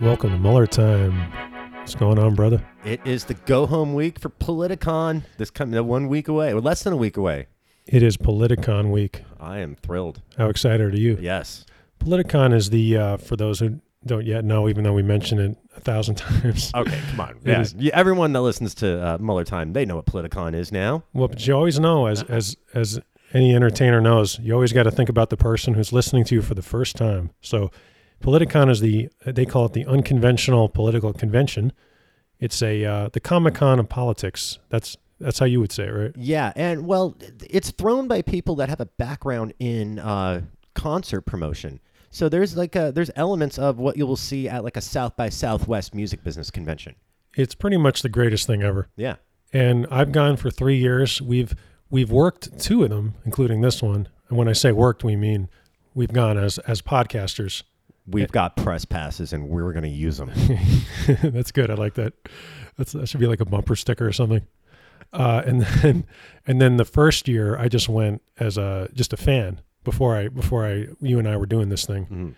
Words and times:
Welcome 0.00 0.30
to 0.30 0.38
Muller 0.38 0.66
Time. 0.66 1.14
What's 1.78 1.94
going 1.94 2.18
on, 2.18 2.34
brother? 2.34 2.62
It 2.84 3.00
is 3.04 3.24
the 3.24 3.34
go 3.34 3.66
home 3.66 3.94
week 3.94 4.18
for 4.20 4.28
Politicon. 4.28 5.22
This 5.38 5.50
coming 5.50 5.84
one 5.86 6.08
week 6.08 6.28
away, 6.28 6.52
or 6.52 6.60
less 6.60 6.82
than 6.82 6.92
a 6.92 6.96
week 6.96 7.16
away. 7.16 7.46
It 7.86 8.02
is 8.02 8.16
Politicon 8.16 8.90
week. 8.90 9.22
I 9.40 9.58
am 9.58 9.74
thrilled. 9.76 10.22
How 10.36 10.48
excited 10.48 10.94
are 10.94 10.96
you? 10.96 11.18
Yes. 11.20 11.64
Politicon 12.00 12.54
is 12.54 12.70
the, 12.70 12.96
uh, 12.96 13.16
for 13.16 13.36
those 13.36 13.58
who 13.60 13.80
don't 14.06 14.24
yet 14.24 14.44
know, 14.44 14.68
even 14.68 14.84
though 14.84 14.92
we 14.92 15.02
mention 15.02 15.38
it 15.40 15.56
a 15.76 15.80
thousand 15.80 16.14
times. 16.16 16.70
Okay, 16.74 17.00
come 17.10 17.20
on. 17.20 17.38
Yeah, 17.44 17.60
is- 17.62 17.74
yeah, 17.74 17.90
everyone 17.94 18.32
that 18.34 18.42
listens 18.42 18.74
to 18.76 19.04
uh, 19.04 19.18
Muller 19.18 19.44
Time, 19.44 19.72
they 19.72 19.84
know 19.84 19.96
what 19.96 20.06
Politicon 20.06 20.54
is 20.54 20.70
now. 20.70 21.02
Well, 21.12 21.28
but 21.28 21.44
you 21.46 21.54
always 21.54 21.80
know, 21.80 22.06
as 22.06 22.22
as 22.24 22.56
as 22.74 23.00
any 23.34 23.54
entertainer 23.54 24.00
knows, 24.00 24.38
you 24.38 24.54
always 24.54 24.72
got 24.72 24.84
to 24.84 24.90
think 24.90 25.08
about 25.08 25.30
the 25.30 25.36
person 25.36 25.74
who's 25.74 25.92
listening 25.92 26.24
to 26.24 26.34
you 26.34 26.42
for 26.42 26.54
the 26.54 26.62
first 26.62 26.96
time. 26.96 27.30
So, 27.42 27.70
Politicon 28.20 28.70
is 28.70 28.80
the 28.80 29.08
they 29.24 29.46
call 29.46 29.66
it 29.66 29.72
the 29.72 29.86
unconventional 29.86 30.68
political 30.68 31.12
convention. 31.12 31.72
It's 32.40 32.62
a 32.62 32.84
uh, 32.84 33.08
the 33.12 33.20
Comic 33.20 33.54
Con 33.54 33.78
of 33.78 33.88
politics. 33.88 34.58
That's 34.70 34.96
that's 35.20 35.38
how 35.38 35.46
you 35.46 35.60
would 35.60 35.72
say 35.72 35.84
it, 35.84 35.90
right? 35.90 36.12
Yeah, 36.16 36.52
and 36.54 36.86
well, 36.86 37.16
it's 37.48 37.70
thrown 37.72 38.06
by 38.08 38.22
people 38.22 38.56
that 38.56 38.68
have 38.68 38.80
a 38.80 38.86
background 38.86 39.54
in 39.58 39.98
uh, 39.98 40.42
concert 40.74 41.22
promotion. 41.22 41.80
So 42.10 42.28
there's 42.28 42.56
like 42.56 42.74
a, 42.76 42.92
there's 42.92 43.10
elements 43.16 43.58
of 43.58 43.78
what 43.78 43.96
you 43.96 44.06
will 44.06 44.16
see 44.16 44.48
at 44.48 44.64
like 44.64 44.76
a 44.76 44.80
South 44.80 45.16
by 45.16 45.28
Southwest 45.28 45.94
music 45.94 46.22
business 46.24 46.50
convention. 46.50 46.94
It's 47.36 47.54
pretty 47.54 47.76
much 47.76 48.02
the 48.02 48.08
greatest 48.08 48.46
thing 48.46 48.62
ever. 48.62 48.88
Yeah. 48.96 49.16
and 49.52 49.86
I've 49.90 50.12
gone 50.12 50.36
for 50.36 50.50
three 50.50 50.76
years. 50.78 51.20
We've 51.20 51.54
we've 51.90 52.10
worked 52.10 52.58
two 52.58 52.82
of 52.84 52.90
them, 52.90 53.14
including 53.24 53.60
this 53.60 53.82
one. 53.82 54.08
And 54.28 54.38
when 54.38 54.48
I 54.48 54.52
say 54.52 54.72
worked, 54.72 55.04
we 55.04 55.16
mean 55.16 55.48
we've 55.94 56.12
gone 56.12 56.38
as 56.38 56.58
as 56.60 56.80
podcasters. 56.82 57.62
We've 58.10 58.30
got 58.32 58.56
press 58.56 58.84
passes 58.84 59.32
and 59.32 59.48
we're 59.48 59.72
going 59.72 59.82
to 59.84 59.88
use 59.88 60.16
them. 60.18 60.30
That's 61.22 61.52
good. 61.52 61.70
I 61.70 61.74
like 61.74 61.94
that. 61.94 62.14
That's 62.76 62.92
that 62.92 63.08
should 63.08 63.20
be 63.20 63.26
like 63.26 63.40
a 63.40 63.44
bumper 63.44 63.76
sticker 63.76 64.06
or 64.06 64.12
something. 64.12 64.46
Uh, 65.12 65.42
and 65.46 65.62
then 65.82 66.06
and 66.46 66.60
then 66.60 66.76
the 66.76 66.84
first 66.84 67.28
year, 67.28 67.56
I 67.58 67.68
just 67.68 67.88
went 67.88 68.22
as 68.38 68.56
a 68.56 68.88
just 68.94 69.12
a 69.12 69.16
fan 69.16 69.60
before 69.84 70.16
I 70.16 70.28
before 70.28 70.66
I 70.66 70.86
you 71.00 71.18
and 71.18 71.28
I 71.28 71.36
were 71.36 71.46
doing 71.46 71.68
this 71.68 71.84
thing. 71.86 72.06
Mhm. 72.06 72.34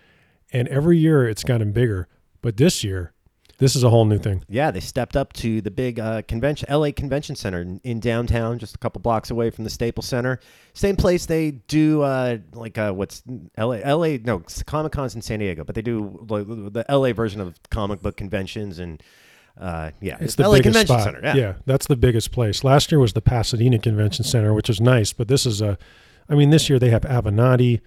And 0.53 0.67
every 0.67 0.97
year 0.97 1.27
it's 1.27 1.43
gotten 1.43 1.71
bigger. 1.71 2.07
But 2.41 2.57
this 2.57 2.83
year, 2.83 3.13
this 3.61 3.75
is 3.75 3.83
a 3.83 3.89
whole 3.91 4.05
new 4.05 4.17
thing. 4.17 4.43
Yeah, 4.49 4.71
they 4.71 4.79
stepped 4.79 5.15
up 5.15 5.33
to 5.33 5.61
the 5.61 5.69
big 5.69 5.99
uh, 5.99 6.23
convention, 6.23 6.67
LA 6.67 6.89
Convention 6.91 7.35
Center 7.35 7.61
in, 7.61 7.79
in 7.83 7.99
downtown, 7.99 8.57
just 8.57 8.73
a 8.73 8.79
couple 8.79 9.01
blocks 9.01 9.29
away 9.29 9.51
from 9.51 9.65
the 9.65 9.69
Staples 9.69 10.07
Center. 10.07 10.39
Same 10.73 10.95
place 10.95 11.27
they 11.27 11.51
do 11.51 12.01
uh, 12.01 12.39
like 12.53 12.79
uh, 12.79 12.91
what's 12.91 13.21
LA? 13.55 13.77
LA? 13.85 14.17
No, 14.23 14.41
Comic 14.65 14.91
Con's 14.91 15.13
in 15.13 15.21
San 15.21 15.37
Diego, 15.37 15.63
but 15.63 15.75
they 15.75 15.83
do 15.83 16.25
like, 16.27 16.47
the 16.47 16.83
LA 16.89 17.13
version 17.13 17.39
of 17.39 17.55
comic 17.69 18.01
book 18.01 18.17
conventions 18.17 18.79
and 18.79 19.03
uh, 19.59 19.91
yeah, 20.01 20.17
It's 20.19 20.35
the 20.35 20.43
LA 20.43 20.57
biggest 20.57 20.63
Convention 20.63 20.99
spot. 20.99 21.03
Center. 21.03 21.37
Yeah. 21.37 21.53
that's 21.67 21.85
the 21.85 21.95
biggest 21.95 22.31
place. 22.31 22.63
Last 22.63 22.91
year 22.91 22.99
was 22.99 23.13
the 23.13 23.21
Pasadena 23.21 23.77
Convention 23.77 24.25
Center, 24.25 24.55
which 24.55 24.71
is 24.71 24.81
nice, 24.81 25.13
but 25.13 25.27
this 25.27 25.45
is 25.45 25.61
a. 25.61 25.77
I 26.27 26.33
mean, 26.33 26.49
this 26.49 26.67
year 26.67 26.79
they 26.79 26.89
have 26.89 27.03
Avenatti, 27.03 27.81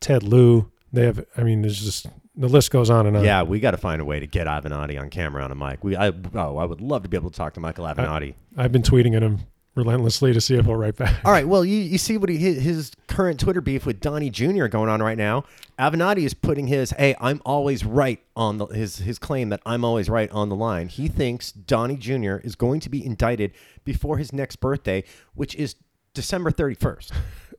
Ted 0.00 0.22
Lieu. 0.22 0.70
They 0.92 1.04
have. 1.04 1.26
I 1.36 1.42
mean, 1.42 1.60
there's 1.60 1.82
just 1.82 2.06
the 2.36 2.48
list 2.48 2.70
goes 2.70 2.90
on 2.90 3.06
and 3.06 3.16
on. 3.16 3.24
Yeah, 3.24 3.42
we 3.42 3.60
got 3.60 3.72
to 3.72 3.76
find 3.76 4.00
a 4.00 4.04
way 4.04 4.20
to 4.20 4.26
get 4.26 4.46
Avenatti 4.46 5.00
on 5.00 5.10
camera 5.10 5.42
on 5.42 5.50
a 5.50 5.54
mic. 5.54 5.84
We, 5.84 5.96
I, 5.96 6.12
oh, 6.34 6.56
I 6.56 6.64
would 6.64 6.80
love 6.80 7.02
to 7.04 7.08
be 7.08 7.16
able 7.16 7.30
to 7.30 7.36
talk 7.36 7.54
to 7.54 7.60
Michael 7.60 7.84
Avenatti. 7.84 8.34
I've 8.56 8.72
been 8.72 8.82
tweeting 8.82 9.14
at 9.16 9.22
him 9.22 9.40
relentlessly 9.74 10.32
to 10.32 10.40
see 10.40 10.54
if 10.54 10.64
he'll 10.64 10.76
write 10.76 10.96
back. 10.96 11.24
All 11.24 11.32
right. 11.32 11.46
Well, 11.46 11.64
you, 11.64 11.76
you 11.76 11.98
see 11.98 12.16
what 12.16 12.28
he, 12.28 12.36
his, 12.36 12.62
his 12.62 12.92
current 13.06 13.40
Twitter 13.40 13.60
beef 13.60 13.86
with 13.86 14.00
Donnie 14.00 14.30
Jr. 14.30 14.66
going 14.66 14.88
on 14.88 15.02
right 15.02 15.18
now. 15.18 15.44
Avenatti 15.78 16.24
is 16.24 16.34
putting 16.34 16.66
his 16.66 16.90
"Hey, 16.92 17.14
I'm 17.20 17.40
always 17.44 17.84
right" 17.84 18.20
on 18.36 18.58
the 18.58 18.66
his 18.66 18.98
his 18.98 19.18
claim 19.18 19.48
that 19.48 19.60
I'm 19.66 19.84
always 19.84 20.08
right 20.08 20.30
on 20.30 20.48
the 20.48 20.56
line. 20.56 20.88
He 20.88 21.08
thinks 21.08 21.52
Donnie 21.52 21.96
Jr. 21.96 22.36
is 22.36 22.54
going 22.54 22.80
to 22.80 22.88
be 22.88 23.04
indicted 23.04 23.52
before 23.84 24.18
his 24.18 24.32
next 24.32 24.56
birthday, 24.56 25.04
which 25.34 25.54
is 25.56 25.76
December 26.14 26.50
31st. 26.50 27.12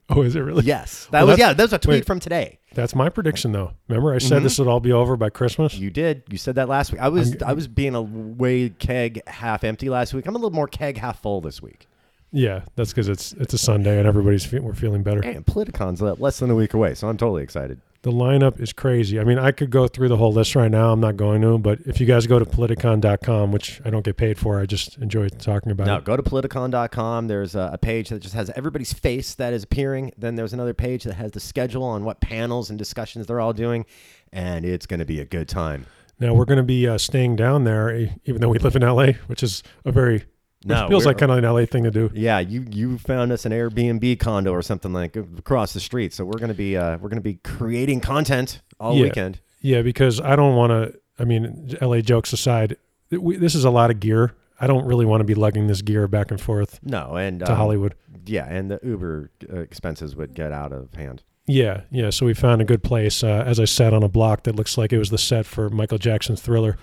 Oh, 0.09 0.21
is 0.21 0.35
it 0.35 0.41
really? 0.41 0.63
Yes, 0.63 1.07
that 1.11 1.21
Well, 1.21 1.29
was 1.29 1.39
yeah. 1.39 1.53
That 1.53 1.63
was 1.63 1.73
a 1.73 1.79
tweet 1.79 1.95
wait. 1.97 2.05
from 2.05 2.19
today. 2.19 2.59
That's 2.75 2.93
my 2.93 3.09
prediction, 3.09 3.51
though. 3.53 3.71
Remember, 3.87 4.13
I 4.13 4.17
Mm-hmm. 4.17 4.27
said 4.27 4.43
this 4.43 4.59
would 4.59 4.67
all 4.67 4.79
be 4.79 4.91
over 4.91 5.17
by 5.17 5.29
Christmas. 5.31 5.73
You 5.75 5.89
did. 5.89 6.21
You 6.29 6.37
said 6.37 6.55
that 6.55 6.69
last 6.69 6.91
week. 6.91 7.01
I 7.01 7.07
was 7.09 7.41
I 7.41 7.53
was 7.53 7.67
being 7.67 7.95
a 7.95 8.01
way 8.03 8.69
keg 8.69 9.21
half 9.27 9.63
empty 9.63 9.89
last 9.89 10.13
week. 10.13 10.27
I'm 10.27 10.35
a 10.35 10.37
little 10.37 10.51
more 10.51 10.67
keg 10.67 10.97
half 10.99 11.21
full 11.21 11.41
this 11.41 11.59
week. 11.61 11.87
Yeah, 12.31 12.61
that's 12.75 12.91
because 12.91 13.07
it's 13.07 13.33
it's 13.33 13.53
a 13.53 13.57
Sunday 13.57 13.97
and 13.97 14.07
everybody's 14.07 14.45
fe- 14.45 14.59
we're 14.59 14.73
feeling 14.75 15.01
better. 15.03 15.21
And 15.21 15.43
Politicon's 15.45 16.01
less 16.01 16.37
than 16.39 16.51
a 16.51 16.55
week 16.55 16.73
away, 16.75 16.93
so 16.93 17.07
I'm 17.07 17.17
totally 17.17 17.41
excited. 17.43 17.79
The 18.05 18.11
lineup 18.11 18.59
is 18.61 18.71
crazy. 18.71 19.19
I 19.19 19.23
mean, 19.23 19.39
I 19.39 19.51
could 19.51 19.71
go 19.71 19.87
through 19.87 20.09
the 20.09 20.17
whole 20.17 20.31
list 20.31 20.55
right 20.55 20.69
now. 20.69 20.91
I'm 20.91 20.99
not 20.99 21.17
going 21.17 21.41
to, 21.41 21.57
but 21.57 21.79
if 21.87 21.99
you 21.99 22.05
guys 22.05 22.27
go 22.27 22.37
to 22.37 22.45
politicon.com, 22.45 23.51
which 23.51 23.81
I 23.83 23.89
don't 23.89 24.05
get 24.05 24.15
paid 24.15 24.37
for, 24.37 24.59
I 24.59 24.67
just 24.67 24.99
enjoy 24.99 25.27
talking 25.29 25.71
about 25.71 25.87
No, 25.87 25.95
it. 25.95 26.03
go 26.03 26.15
to 26.15 26.21
politicon.com. 26.21 27.27
There's 27.27 27.55
a, 27.55 27.71
a 27.73 27.77
page 27.79 28.09
that 28.09 28.19
just 28.19 28.35
has 28.35 28.51
everybody's 28.51 28.93
face 28.93 29.33
that 29.33 29.53
is 29.53 29.63
appearing. 29.63 30.11
Then 30.19 30.35
there's 30.35 30.53
another 30.53 30.75
page 30.75 31.03
that 31.05 31.15
has 31.15 31.31
the 31.31 31.39
schedule 31.39 31.81
on 31.81 32.03
what 32.05 32.21
panels 32.21 32.69
and 32.69 32.77
discussions 32.77 33.25
they're 33.25 33.41
all 33.41 33.53
doing. 33.53 33.87
And 34.31 34.65
it's 34.65 34.85
going 34.85 34.99
to 34.99 35.05
be 35.05 35.19
a 35.19 35.25
good 35.25 35.49
time. 35.49 35.87
Now 36.19 36.35
we're 36.35 36.45
going 36.45 36.57
to 36.57 36.63
be 36.63 36.87
uh, 36.87 36.99
staying 36.99 37.37
down 37.37 37.63
there, 37.63 37.91
even 38.25 38.39
though 38.39 38.49
we 38.49 38.59
live 38.59 38.75
in 38.75 38.83
LA, 38.83 39.13
which 39.25 39.41
is 39.41 39.63
a 39.83 39.91
very 39.91 40.25
No, 40.65 40.83
which 40.83 40.89
feels 40.89 41.05
like 41.05 41.17
kind 41.17 41.31
of 41.31 41.37
an 41.37 41.43
LA 41.45 41.65
thing 41.65 41.83
to 41.83 41.91
do. 41.91 42.09
Yeah, 42.13 42.39
you 42.39 42.65
you 42.69 42.97
found 42.97 43.31
us 43.31 43.45
an 43.45 43.51
Airbnb 43.51 44.19
condo 44.19 44.51
or 44.51 44.61
something 44.61 44.91
like 44.93 45.15
across 45.15 45.73
the 45.73 45.79
street. 45.79 46.13
So 46.13 46.25
we're 46.25 46.39
gonna 46.39 46.53
be 46.55 46.75
uh, 46.75 46.97
we're 46.97 47.09
gonna 47.09 47.21
be 47.21 47.35
creating 47.35 48.01
content 48.01 48.61
all 48.79 48.95
Yeah. 48.95 49.03
weekend. 49.03 49.39
Yeah, 49.61 49.81
because 49.81 50.19
I 50.19 50.35
don't 50.35 50.55
want 50.55 50.71
to. 50.71 50.99
I 51.17 51.23
mean, 51.23 51.75
LA 51.81 52.01
jokes 52.01 52.33
aside, 52.33 52.77
we, 53.11 53.37
this 53.37 53.55
is 53.55 53.63
a 53.63 53.69
lot 53.69 53.89
of 53.91 53.99
gear. 53.99 54.35
I 54.59 54.67
don't 54.67 54.85
really 54.85 55.05
want 55.05 55.21
to 55.21 55.25
be 55.25 55.35
lugging 55.35 55.67
this 55.67 55.81
gear 55.81 56.07
back 56.07 56.31
and 56.31 56.39
forth 56.39 56.79
No, 56.83 57.15
and 57.15 57.39
to 57.41 57.51
um, 57.51 57.57
Hollywood. 57.57 57.95
Yeah, 58.25 58.45
and 58.45 58.71
the 58.71 58.79
Uber 58.83 59.31
uh, 59.51 59.57
expenses 59.59 60.15
would 60.15 60.33
get 60.33 60.51
out 60.51 60.71
of 60.71 60.93
hand. 60.93 61.23
Yeah, 61.47 61.81
yeah. 61.91 62.09
So 62.09 62.25
we 62.25 62.33
found 62.33 62.61
a 62.61 62.65
good 62.65 62.81
place, 62.83 63.23
uh, 63.23 63.43
as 63.45 63.59
I 63.59 63.65
said, 63.65 63.93
on 63.93 64.01
a 64.01 64.07
block 64.09 64.43
that 64.43 64.55
looks 64.55 64.77
like 64.79 64.91
it 64.91 64.97
was 64.97 65.11
the 65.11 65.17
set 65.19 65.45
for 65.45 65.69
Michael 65.69 65.99
Jackson's 65.99 66.41
Thriller, 66.41 66.77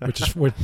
which 0.00 0.20
is 0.20 0.36
which, 0.36 0.54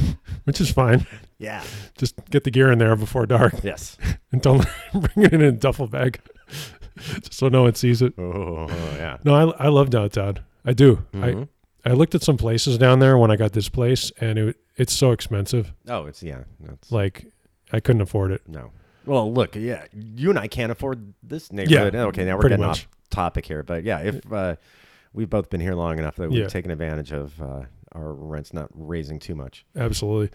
which 0.44 0.60
is 0.60 0.70
fine. 0.70 1.06
Yeah. 1.38 1.64
Just 1.98 2.14
get 2.30 2.44
the 2.44 2.52
gear 2.52 2.70
in 2.70 2.78
there 2.78 2.94
before 2.94 3.26
dark 3.26 3.54
Yes. 3.64 3.96
and 4.32 4.40
don't 4.40 4.64
bring 4.94 5.26
it 5.26 5.32
in 5.32 5.42
a 5.42 5.50
duffel 5.50 5.88
bag, 5.88 6.20
just 6.96 7.34
so 7.34 7.48
no 7.48 7.62
one 7.64 7.74
sees 7.74 8.00
it. 8.00 8.14
Oh, 8.16 8.68
yeah. 8.96 9.16
No, 9.24 9.34
I, 9.34 9.64
I 9.64 9.68
love 9.68 9.90
downtown. 9.90 10.38
I 10.64 10.72
do. 10.72 11.04
Mhm. 11.12 11.48
I 11.84 11.90
I 11.90 11.94
looked 11.94 12.14
at 12.14 12.22
some 12.22 12.36
places 12.36 12.78
down 12.78 13.00
there 13.00 13.18
when 13.18 13.32
I 13.32 13.36
got 13.36 13.52
this 13.54 13.68
place, 13.68 14.12
and 14.20 14.38
it 14.38 14.56
it's 14.76 14.92
so 14.92 15.10
expensive. 15.10 15.72
Oh, 15.88 16.06
it's 16.06 16.22
yeah. 16.22 16.44
Like 16.90 17.26
I 17.72 17.80
couldn't 17.80 18.02
afford 18.02 18.30
it. 18.30 18.42
no. 18.46 18.70
Well, 19.04 19.32
look, 19.32 19.56
yeah, 19.56 19.86
you 19.92 20.30
and 20.30 20.38
I 20.38 20.46
can't 20.46 20.70
afford 20.70 21.12
this 21.24 21.50
neighborhood. 21.50 21.92
Yeah, 21.92 22.02
okay, 22.04 22.24
now 22.24 22.36
we're 22.36 22.42
getting 22.44 22.60
much. 22.64 22.82
off 22.84 22.88
topic 23.12 23.46
here, 23.46 23.62
but 23.62 23.84
yeah, 23.84 24.00
if 24.00 24.32
uh, 24.32 24.56
we've 25.12 25.30
both 25.30 25.50
been 25.50 25.60
here 25.60 25.74
long 25.74 25.98
enough 25.98 26.16
that 26.16 26.30
we've 26.30 26.40
Yeah. 26.40 26.48
taken 26.48 26.70
advantage 26.70 27.12
of 27.12 27.40
uh, 27.40 27.62
our 27.92 28.12
rents 28.12 28.52
not 28.52 28.68
raising 28.74 29.18
too 29.20 29.34
much. 29.34 29.64
Absolutely. 29.76 30.30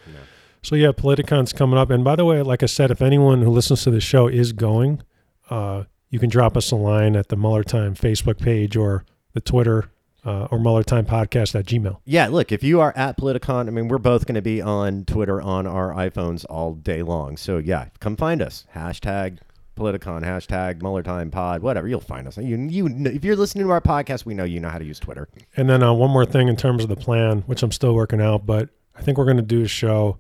So 0.63 0.75
yeah, 0.75 0.91
Politicon's 0.91 1.53
coming 1.53 1.77
up. 1.77 1.89
And 1.89 2.03
by 2.03 2.15
the 2.15 2.25
way, 2.25 2.41
like 2.41 2.63
I 2.63 2.67
said, 2.67 2.91
if 2.91 3.01
anyone 3.01 3.41
who 3.41 3.49
listens 3.51 3.83
to 3.83 3.91
the 3.91 3.99
show 4.01 4.27
is 4.27 4.53
going, 4.53 5.01
uh, 5.49 5.83
you 6.09 6.19
can 6.19 6.29
drop 6.29 6.55
us 6.57 6.71
a 6.71 6.75
line 6.75 7.15
at 7.15 7.27
the 7.29 7.35
Muller 7.35 7.63
Time 7.63 7.93
Facebook 7.95 8.39
page 8.39 8.75
or 8.77 9.03
the 9.33 9.41
Twitter 9.41 9.89
uh, 10.25 10.47
or 10.51 10.59
Muller 10.59 10.83
Time 10.83 11.05
Podcast 11.05 11.57
at 11.57 11.65
Gmail. 11.65 11.97
Yeah, 12.05 12.27
look, 12.27 12.51
if 12.51 12.63
you 12.63 12.81
are 12.81 12.91
at 12.97 13.17
Politicon, 13.17 13.67
I 13.67 13.71
mean, 13.71 13.88
we're 13.88 13.97
both 13.97 14.25
going 14.25 14.35
to 14.35 14.41
be 14.41 14.61
on 14.61 15.05
Twitter 15.05 15.41
on 15.41 15.65
our 15.67 15.94
iPhones 15.94 16.45
all 16.49 16.73
day 16.73 17.01
long. 17.01 17.38
So 17.38 17.57
yeah, 17.59 17.88
come 17.99 18.15
find 18.17 18.41
us. 18.41 18.65
Hashtag 18.75 19.39
Politicon, 19.77 20.23
hashtag 20.23 20.81
Muller 20.81 21.03
Time 21.03 21.31
Pod, 21.31 21.61
whatever. 21.61 21.88
You'll 21.88 22.01
find 22.01 22.27
us. 22.27 22.38
You, 22.38 22.57
you, 22.57 22.88
kn- 22.89 23.07
if 23.07 23.23
you're 23.23 23.35
listening 23.35 23.65
to 23.65 23.71
our 23.71 23.79
podcast, 23.81 24.25
we 24.25 24.33
know 24.33 24.43
you 24.43 24.59
know 24.59 24.69
how 24.69 24.79
to 24.79 24.85
use 24.85 24.99
Twitter. 24.99 25.29
And 25.55 25.69
then 25.69 25.81
uh, 25.83 25.93
one 25.93 26.11
more 26.11 26.25
thing 26.25 26.47
in 26.49 26.55
terms 26.55 26.83
of 26.83 26.89
the 26.89 26.95
plan, 26.95 27.43
which 27.47 27.63
I'm 27.63 27.71
still 27.71 27.93
working 27.93 28.19
out, 28.21 28.45
but 28.45 28.69
I 28.95 29.01
think 29.01 29.18
we're 29.18 29.25
going 29.25 29.38
to 29.38 29.44
do 29.44 29.62
a 29.63 29.68
show 29.68 30.19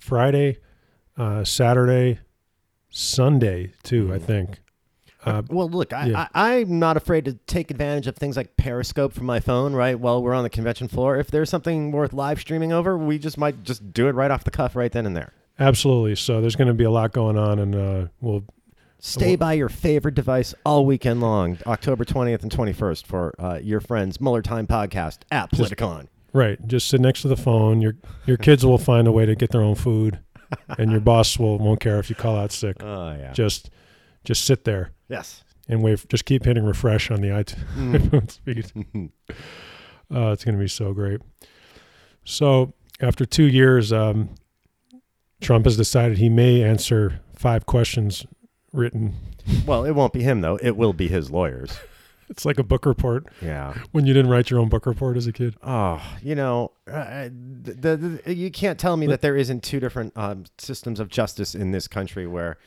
Friday, 0.00 0.58
uh, 1.16 1.44
Saturday, 1.44 2.18
Sunday 2.90 3.72
too. 3.82 4.12
I 4.12 4.18
think. 4.18 4.60
Uh, 5.24 5.42
Well, 5.50 5.68
look, 5.68 5.92
I, 5.92 6.06
Yeah. 6.06 6.28
I, 6.34 6.58
I'm 6.60 6.78
not 6.78 6.96
afraid 6.96 7.24
to 7.26 7.34
take 7.46 7.70
advantage 7.70 8.06
of 8.06 8.16
things 8.16 8.36
like 8.36 8.56
Periscope 8.56 9.12
from 9.12 9.26
my 9.26 9.40
phone, 9.40 9.74
right? 9.74 9.98
While 9.98 10.22
we're 10.22 10.32
on 10.34 10.44
the 10.44 10.50
convention 10.50 10.88
floor. 10.88 11.16
If 11.16 11.30
there's 11.30 11.50
something 11.50 11.90
worth 11.90 12.12
live 12.12 12.40
streaming 12.40 12.72
over, 12.72 12.96
we 12.96 13.18
just 13.18 13.36
might 13.36 13.62
just 13.64 13.92
do 13.92 14.06
it 14.08 14.12
right 14.14 14.30
off 14.30 14.44
the 14.44 14.50
cuff 14.50 14.76
right 14.76 14.90
then 14.92 15.06
and 15.06 15.16
there. 15.16 15.32
absolutely. 15.58 16.14
So 16.14 16.40
there's 16.40 16.54
going 16.56 16.68
to 16.68 16.74
be 16.74 16.84
a 16.84 16.90
lot 16.90 17.12
going 17.12 17.36
on, 17.36 17.58
and 17.58 17.74
uh, 17.74 18.06
we'll 18.20 18.44
Stay 19.00 19.36
by 19.36 19.52
your 19.52 19.68
favorite 19.68 20.14
device 20.14 20.54
all 20.64 20.84
weekend 20.84 21.20
long, 21.20 21.58
October 21.66 22.04
20th 22.04 22.42
and 22.42 22.50
21st, 22.50 23.06
for 23.06 23.32
uh, 23.38 23.58
your 23.62 23.80
friends 23.80 24.20
Muller 24.20 24.42
Time 24.42 24.66
Podcast 24.66 25.18
at 25.30 25.50
Politicon. 25.52 26.08
Right. 26.32 26.58
Just 26.66 26.88
sit 26.88 27.00
next 27.00 27.22
to 27.22 27.28
the 27.28 27.36
phone. 27.36 27.80
Your 27.80 27.94
your 28.26 28.36
kids 28.36 28.66
will 28.66 28.76
find 28.78 29.06
a 29.06 29.12
way 29.12 29.24
to 29.24 29.34
get 29.36 29.50
their 29.50 29.62
own 29.62 29.76
food, 29.76 30.18
and 30.78 30.90
your 30.90 31.00
boss 31.00 31.38
will 31.38 31.58
won't 31.58 31.80
care 31.80 31.98
if 31.98 32.10
you 32.10 32.16
call 32.16 32.36
out 32.36 32.50
sick. 32.52 32.76
Oh, 32.82 33.10
yeah. 33.12 33.32
Just 33.32 33.70
just 34.24 34.44
sit 34.44 34.64
there 34.64 34.92
yes. 35.08 35.44
and 35.68 35.82
wait. 35.82 36.04
Just 36.08 36.24
keep 36.24 36.44
hitting 36.44 36.64
refresh 36.64 37.10
on 37.10 37.20
the 37.20 37.28
Mm. 37.28 37.44
iTunes 38.10 38.40
feed. 38.40 39.10
Uh, 40.10 40.30
it's 40.32 40.42
going 40.42 40.56
to 40.56 40.58
be 40.58 40.66
so 40.66 40.94
great. 40.94 41.20
So 42.24 42.72
after 42.98 43.26
two 43.26 43.44
years, 43.44 43.92
um, 43.92 44.30
Trump 45.42 45.66
has 45.66 45.76
decided 45.76 46.16
he 46.16 46.30
may 46.30 46.62
answer 46.62 47.20
five 47.34 47.66
questions 47.66 48.26
written. 48.72 49.14
Well, 49.66 49.84
it 49.84 49.92
won't 49.92 50.12
be 50.12 50.22
him 50.22 50.40
though. 50.40 50.58
It 50.62 50.76
will 50.76 50.92
be 50.92 51.08
his 51.08 51.30
lawyers. 51.30 51.78
It's 52.30 52.44
like 52.44 52.58
a 52.58 52.62
book 52.62 52.84
report 52.84 53.24
Yeah. 53.40 53.72
when 53.92 54.04
you 54.04 54.12
didn't 54.12 54.30
write 54.30 54.50
your 54.50 54.60
own 54.60 54.68
book 54.68 54.84
report 54.84 55.16
as 55.16 55.26
a 55.26 55.32
kid. 55.32 55.56
Oh, 55.62 55.98
you 56.22 56.34
know, 56.34 56.72
uh, 56.86 57.30
the, 57.30 57.72
the, 57.72 57.96
the, 57.96 58.34
you 58.34 58.50
can't 58.50 58.78
tell 58.78 58.98
me 58.98 59.06
that 59.06 59.22
there 59.22 59.34
isn't 59.34 59.62
two 59.62 59.80
different 59.80 60.14
um, 60.14 60.44
systems 60.58 61.00
of 61.00 61.08
justice 61.08 61.54
in 61.54 61.70
this 61.70 61.88
country 61.88 62.26
where, 62.26 62.58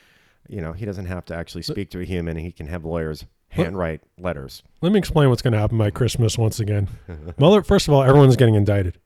you 0.50 0.62
know, 0.62 0.74
he 0.74 0.84
doesn't 0.84 1.06
have 1.06 1.26
to 1.26 1.36
actually 1.36 1.62
speak 1.62 1.92
to 1.92 2.00
a 2.00 2.04
human. 2.04 2.38
And 2.38 2.46
he 2.48 2.52
can 2.52 2.66
have 2.66 2.84
lawyers 2.86 3.26
handwrite 3.50 4.02
letters. 4.18 4.64
Let 4.82 4.94
me 4.94 4.98
explain 4.98 5.30
what's 5.30 5.44
going 5.44 5.54
to 5.54 5.60
happen 5.60 5.78
by 5.78 5.92
Christmas 5.92 6.40
once 6.40 6.60
again. 6.60 6.88
Mueller, 7.38 7.62
first 7.62 7.88
of 7.88 7.94
all, 7.94 8.02
everyone's 8.02 8.38
getting 8.38 8.56
indicted. 8.56 8.98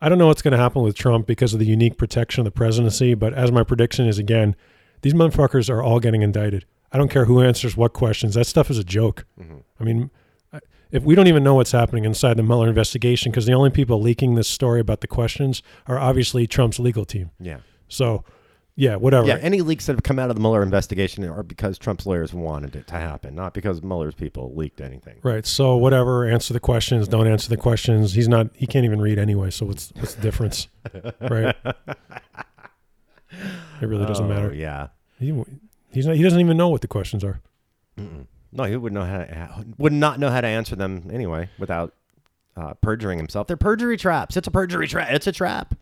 I 0.00 0.08
don't 0.08 0.18
know 0.18 0.26
what's 0.26 0.42
going 0.42 0.50
to 0.50 0.58
happen 0.58 0.82
with 0.82 0.96
Trump 0.96 1.28
because 1.28 1.52
of 1.54 1.60
the 1.60 1.64
unique 1.66 1.96
protection 1.96 2.40
of 2.40 2.44
the 2.46 2.50
presidency, 2.58 3.14
but 3.14 3.34
as 3.34 3.52
my 3.52 3.62
prediction 3.62 4.08
is 4.08 4.18
again, 4.18 4.56
these 5.06 5.14
motherfuckers 5.14 5.70
are 5.70 5.80
all 5.80 6.00
getting 6.00 6.22
indicted. 6.22 6.64
I 6.90 6.98
don't 6.98 7.08
care 7.08 7.26
who 7.26 7.40
answers 7.40 7.76
what 7.76 7.92
questions. 7.92 8.34
That 8.34 8.46
stuff 8.46 8.70
is 8.70 8.78
a 8.78 8.82
joke. 8.82 9.24
Mm-hmm. 9.40 9.58
I 9.78 9.84
mean, 9.84 10.10
if 10.90 11.04
we 11.04 11.14
don't 11.14 11.28
even 11.28 11.44
know 11.44 11.54
what's 11.54 11.70
happening 11.70 12.04
inside 12.04 12.36
the 12.36 12.42
Mueller 12.42 12.66
investigation, 12.68 13.30
because 13.30 13.46
the 13.46 13.52
only 13.52 13.70
people 13.70 14.00
leaking 14.02 14.34
this 14.34 14.48
story 14.48 14.80
about 14.80 15.02
the 15.02 15.06
questions 15.06 15.62
are 15.86 15.96
obviously 15.96 16.48
Trump's 16.48 16.80
legal 16.80 17.04
team. 17.04 17.30
Yeah. 17.38 17.58
So, 17.86 18.24
yeah, 18.74 18.96
whatever. 18.96 19.28
Yeah. 19.28 19.36
Any 19.36 19.60
leaks 19.60 19.86
that 19.86 19.92
have 19.92 20.02
come 20.02 20.18
out 20.18 20.28
of 20.28 20.34
the 20.34 20.40
Mueller 20.40 20.64
investigation 20.64 21.22
are 21.24 21.44
because 21.44 21.78
Trump's 21.78 22.04
lawyers 22.04 22.34
wanted 22.34 22.74
it 22.74 22.88
to 22.88 22.94
happen, 22.94 23.36
not 23.36 23.54
because 23.54 23.80
Mueller's 23.84 24.16
people 24.16 24.56
leaked 24.56 24.80
anything. 24.80 25.20
Right. 25.22 25.46
So 25.46 25.76
whatever, 25.76 26.28
answer 26.28 26.52
the 26.52 26.58
questions, 26.58 27.06
don't 27.06 27.28
answer 27.28 27.48
the 27.48 27.56
questions. 27.56 28.14
He's 28.14 28.26
not 28.28 28.48
he 28.54 28.66
can't 28.66 28.84
even 28.84 29.00
read 29.00 29.20
anyway, 29.20 29.50
so 29.50 29.66
what's 29.66 29.92
what's 29.94 30.14
the 30.14 30.22
difference? 30.22 30.66
right? 31.20 31.54
It 33.80 33.86
really 33.86 34.06
doesn't 34.06 34.24
Oh, 34.24 34.28
matter. 34.28 34.52
Yeah. 34.54 34.88
He, 35.18 35.32
he's 35.90 36.06
not 36.06 36.16
he 36.16 36.22
doesn't 36.22 36.40
even 36.40 36.56
know 36.56 36.68
what 36.68 36.80
the 36.80 36.88
questions 36.88 37.24
are. 37.24 37.40
No, 38.52 38.64
he 38.64 38.76
would 38.76 38.92
know 38.92 39.04
how 39.04 39.18
to, 39.18 39.66
would 39.78 39.92
not 39.92 40.18
know 40.18 40.30
how 40.30 40.40
to 40.40 40.46
answer 40.46 40.76
them 40.76 41.08
anyway 41.12 41.48
without 41.58 41.94
uh, 42.56 42.74
perjuring 42.74 43.18
himself. 43.18 43.46
They're 43.46 43.56
perjury 43.56 43.96
traps. 43.96 44.36
It's 44.36 44.46
a 44.46 44.50
perjury 44.50 44.86
trap. 44.88 45.10
It's 45.10 45.26
a 45.26 45.32
trap. 45.32 45.74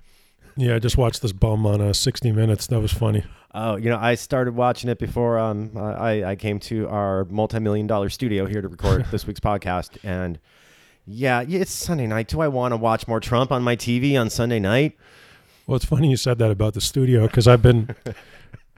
Yeah, 0.57 0.77
I 0.77 0.79
just 0.79 0.97
watched 0.97 1.23
this 1.23 1.33
bum 1.33 1.67
on 1.67 1.81
uh, 1.81 1.93
60 1.93 2.31
minutes. 2.33 2.69
That 2.69 2.81
was 2.81 2.93
funny. 2.93 3.25
Oh, 3.55 3.77
you 3.77 3.91
know, 3.91 3.99
I 3.99 4.15
started 4.15 4.55
watching 4.55 4.89
it 4.89 4.99
before 4.99 5.39
um, 5.39 5.77
I, 5.77 6.25
I 6.25 6.37
came 6.37 6.59
to 6.61 6.89
our 6.89 7.25
multi-million 7.25 7.87
dollar 7.87 8.09
studio 8.09 8.47
here 8.47 8.63
to 8.63 8.69
record 8.69 9.07
this 9.11 9.27
week's 9.27 9.41
podcast. 9.41 9.97
And 10.05 10.39
yeah, 11.07 11.41
yeah, 11.43 11.61
it's 11.61 11.73
Sunday 11.73 12.07
night. 12.07 12.29
Do 12.29 12.41
I 12.41 12.49
want 12.49 12.73
to 12.73 12.77
watch 12.77 13.09
more 13.09 13.21
Trump 13.21 13.51
on 13.53 13.63
my 13.63 13.77
TV 13.77 14.19
on 14.21 14.31
Sunday 14.31 14.61
night? 14.61 14.97
Well, 15.67 15.77
it's 15.77 15.85
funny 15.85 16.11
you 16.11 16.17
said 16.17 16.39
that 16.39 16.51
about 16.51 16.75
the 16.75 16.81
studio 16.81 17.27
because 17.27 17.49
I've 17.49 17.63
been 17.63 17.95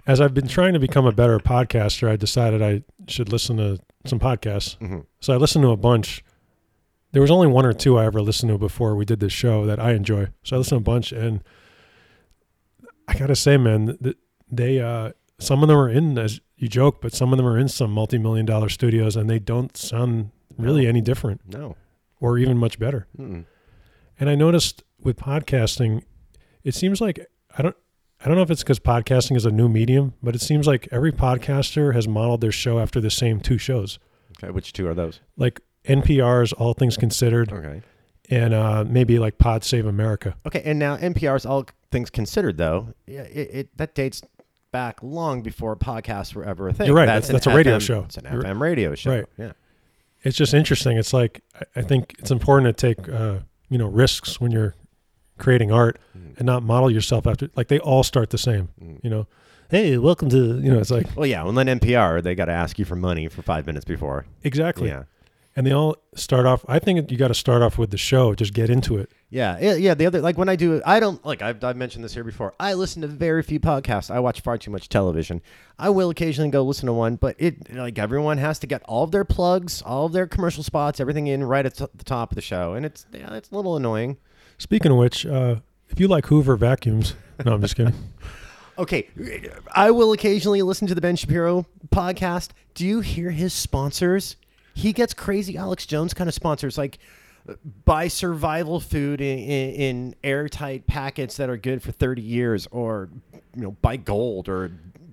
as 0.07 0.21
I've 0.21 0.35
been 0.35 0.47
trying 0.49 0.73
to 0.75 0.79
become 0.79 1.07
a 1.07 1.13
better 1.13 1.39
podcaster, 1.39 2.09
I 2.09 2.17
decided 2.17 2.63
I 2.63 2.83
should 3.09 3.31
listen 3.33 3.57
to 3.57 3.79
some 4.05 4.19
podcasts. 4.21 4.79
Mhm. 4.79 5.05
So 5.21 5.33
I 5.33 5.37
listened 5.37 5.63
to 5.65 5.71
a 5.71 5.77
bunch. 5.77 6.25
There 7.13 7.23
was 7.23 7.31
only 7.31 7.47
one 7.47 7.65
or 7.67 7.73
two 7.73 7.99
I 7.99 8.05
ever 8.07 8.21
listened 8.21 8.51
to 8.53 8.59
before 8.59 8.95
we 8.95 9.05
did 9.05 9.21
this 9.21 9.33
show 9.33 9.67
that 9.67 9.81
I 9.81 9.93
enjoy. 9.93 10.29
So 10.45 10.57
I 10.57 10.59
listened 10.59 10.85
to 10.85 10.91
a 10.91 10.93
bunch, 10.95 11.13
and 11.13 11.43
I 13.09 13.15
gotta 13.15 13.37
say, 13.37 13.57
man, 13.57 13.97
th- 14.03 14.17
they 14.51 14.81
uh, 14.81 15.13
some 15.39 15.63
of 15.63 15.69
them 15.69 15.77
are 15.79 15.89
in 15.89 16.19
as 16.19 16.41
you 16.57 16.69
joke, 16.69 17.01
but 17.01 17.13
some 17.13 17.33
of 17.33 17.37
them 17.37 17.47
are 17.47 17.59
in 17.59 17.69
some 17.69 17.91
multi-million 17.91 18.47
dollar 18.47 18.69
studios, 18.69 19.17
and 19.17 19.29
they 19.29 19.39
don't 19.39 19.77
sound 19.77 20.31
really 20.57 20.85
No. 20.85 20.89
any 20.89 21.01
different 21.01 21.41
No. 21.53 21.77
or 22.21 22.39
even 22.39 22.57
much 22.59 22.79
better. 22.79 23.07
Mm-mm. 23.19 23.45
And 24.19 24.31
I 24.31 24.35
noticed 24.35 24.83
with 25.01 25.17
podcasting, 25.19 26.03
it 26.65 26.75
seems 26.75 27.01
like 27.01 27.21
I 27.59 27.63
don't 27.63 27.77
I 28.27 28.29
don't 28.29 28.37
know 28.39 28.43
if 28.43 28.51
it's 28.51 28.65
because 28.65 28.81
podcasting 28.81 29.37
is 29.37 29.47
a 29.47 29.53
new 29.53 29.69
medium, 29.69 30.15
but 30.21 30.35
it 30.35 30.41
seems 30.41 30.67
like 30.67 30.89
every 30.91 31.13
podcaster 31.13 31.95
has 31.95 32.09
modeled 32.09 32.41
their 32.41 32.51
show 32.51 32.81
after 32.81 33.01
the 33.01 33.09
same 33.11 33.39
two 33.41 33.57
shows, 33.57 34.01
Okay, 34.43 34.51
which 34.51 34.73
two 34.73 34.89
are 34.89 34.95
those? 34.95 35.21
like 35.37 35.61
NPR's 35.85 36.53
All 36.53 36.75
Things 36.75 36.97
Considered 36.97 37.53
Okay. 37.53 37.83
and 38.29 38.53
uh, 38.53 38.85
maybe 38.85 39.21
like 39.21 39.39
Pod 39.39 39.63
Save 39.63 39.87
America. 39.87 40.35
Okay, 40.45 40.61
and 40.65 40.77
now 40.77 40.97
NPR's 40.97 41.47
All 41.47 41.67
Things 41.93 42.11
Considered, 42.11 42.57
though, 42.59 42.95
yeah, 43.07 43.21
it, 43.23 43.51
it 43.53 43.77
that 43.77 43.95
dates 43.95 44.23
back 44.73 45.01
long 45.05 45.43
before 45.43 45.77
podcasts 45.77 46.35
were 46.35 46.43
ever 46.45 46.69
a 46.69 46.73
thing. 46.73 46.89
You're 46.89 46.97
right, 46.97 47.07
that's- 47.07 47.29
an 47.29 47.35
that's 47.35 47.47
a 47.47 47.55
radio 47.55 47.77
FM 47.77 47.81
show. 47.83 48.01
It's 48.07 48.17
an 48.17 48.27
You're- 48.29 48.43
FM 48.45 48.61
radio 48.61 48.95
show. 48.97 49.11
Right. 49.15 49.27
Yeah. 49.39 49.53
It's 50.25 50.37
just 50.37 50.53
interesting. 50.53 50.99
It's 50.99 51.13
like 51.13 51.43
I- 51.55 51.81
I 51.81 51.83
think 51.83 52.17
it's 52.19 52.33
important 52.33 52.77
to 52.77 52.95
take 52.95 53.09
uh, 53.09 53.39
you 53.69 53.79
know 53.79 53.87
risks 53.87 54.41
when 54.41 54.51
you're 54.51 54.75
creating 55.39 55.71
art 55.73 55.99
Mm. 56.17 56.37
and 56.39 56.47
not 56.47 56.63
model 56.63 56.91
yourself 56.91 57.27
after 57.27 57.49
like 57.57 57.69
they 57.69 57.79
all 57.79 58.03
start 58.03 58.31
the 58.31 58.39
same. 58.39 58.69
Mm. 58.83 59.01
You 59.03 59.11
know, 59.11 59.27
hey, 59.71 59.99
welcome 59.99 60.29
to 60.31 60.37
you 60.61 60.71
know 60.73 60.79
it's 60.79 60.91
like 60.91 61.07
Well, 61.17 61.27
yeah. 61.27 61.43
Well, 61.45 61.53
then 61.53 61.67
NPR, 61.81 62.23
they 62.23 62.35
got 62.35 62.47
to 62.47 62.53
ask 62.53 62.79
you 62.79 62.85
for 62.85 62.97
money 62.97 63.29
for 63.29 63.43
five 63.43 63.67
minutes 63.67 63.85
before. 63.85 64.27
exactly. 64.45 64.89
Yeah. 64.89 65.05
And 65.59 65.67
they 65.67 65.73
all 65.73 65.97
start 66.15 66.45
off. 66.45 66.67
I 66.69 66.79
think 66.79 67.11
you 67.11 67.17
got 67.17 67.29
to 67.29 67.35
start 67.35 67.63
off 67.63 67.79
with 67.79 67.91
the 67.91 67.97
show. 67.97 68.35
Just 68.35 68.53
get 68.53 68.69
into 68.69 68.99
it. 68.99 69.11
Yeah, 69.31 69.57
yeah, 69.59 69.75
yeah. 69.77 69.95
The 69.95 70.05
other, 70.05 70.21
like 70.21 70.37
when 70.37 70.51
I 70.51 70.57
do, 70.57 70.83
I 70.85 71.01
don't 71.01 71.25
like. 71.25 71.41
I've, 71.41 71.65
I've 71.65 71.79
mentioned 71.79 72.05
this 72.05 72.13
here 72.13 72.25
before. 72.25 72.53
I 72.61 72.75
listen 72.75 73.01
to 73.01 73.09
very 73.09 73.43
few 73.43 73.59
podcasts. 73.59 74.11
I 74.11 74.21
watch 74.21 74.43
far 74.43 74.59
too 74.59 74.71
much 74.71 74.91
television. 74.91 75.41
I 75.79 75.89
will 75.89 76.11
occasionally 76.11 76.51
go 76.51 76.63
listen 76.63 76.85
to 76.89 76.93
one, 76.93 77.17
but 77.17 77.37
it 77.39 77.75
like 77.75 77.99
everyone 77.99 78.37
has 78.37 78.59
to 78.59 78.67
get 78.67 78.83
all 78.85 79.05
of 79.05 79.13
their 79.13 79.25
plugs, 79.25 79.81
all 79.81 80.05
of 80.05 80.13
their 80.13 80.27
commercial 80.27 80.63
spots, 80.63 81.01
everything 81.01 81.27
in 81.27 81.43
right 81.43 81.65
at 81.65 81.77
the 81.77 81.89
top 82.05 82.33
of 82.33 82.35
the 82.37 82.43
show, 82.43 82.75
and 82.75 82.85
it's 82.85 83.07
yeah, 83.11 83.33
it's 83.33 83.51
a 83.51 83.57
little 83.57 83.77
annoying. 83.77 84.19
Speaking 84.59 84.93
of 84.93 84.99
which, 84.99 85.27
uh, 85.27 85.57
if 85.89 86.01
you 86.01 86.09
like 86.09 86.27
Hoover 86.27 86.57
vacuums, 86.57 87.15
no, 87.45 87.55
I'm 87.55 87.61
just 87.61 87.77
kidding. 87.77 87.95
Okay, 88.79 89.09
I 89.75 89.91
will 89.91 90.13
occasionally 90.13 90.61
listen 90.61 90.87
to 90.89 90.95
the 90.95 91.01
Ben 91.01 91.17
Shapiro 91.17 91.65
podcast. 91.89 92.51
Do 92.75 92.85
you 92.85 93.01
hear 93.01 93.31
his 93.31 93.55
sponsors? 93.55 94.37
He 94.75 94.93
gets 94.93 95.15
crazy 95.15 95.57
Alex 95.57 95.87
Jones 95.87 96.13
kind 96.13 96.29
of 96.29 96.35
sponsors, 96.35 96.77
like 96.77 96.99
buy 97.87 98.09
survival 98.09 98.81
food 98.81 99.23
in, 99.23 99.39
in, 99.39 99.71
in 99.71 100.15
airtight 100.23 100.87
packets 100.87 101.39
that 101.39 101.49
are 101.49 101.57
good 101.57 101.83
for 101.83 101.91
30 101.93 102.21
years, 102.21 102.69
or 102.71 103.09
you 103.55 103.63
know, 103.63 103.71
buy 103.81 103.97
gold, 103.97 104.47
or 104.47 104.73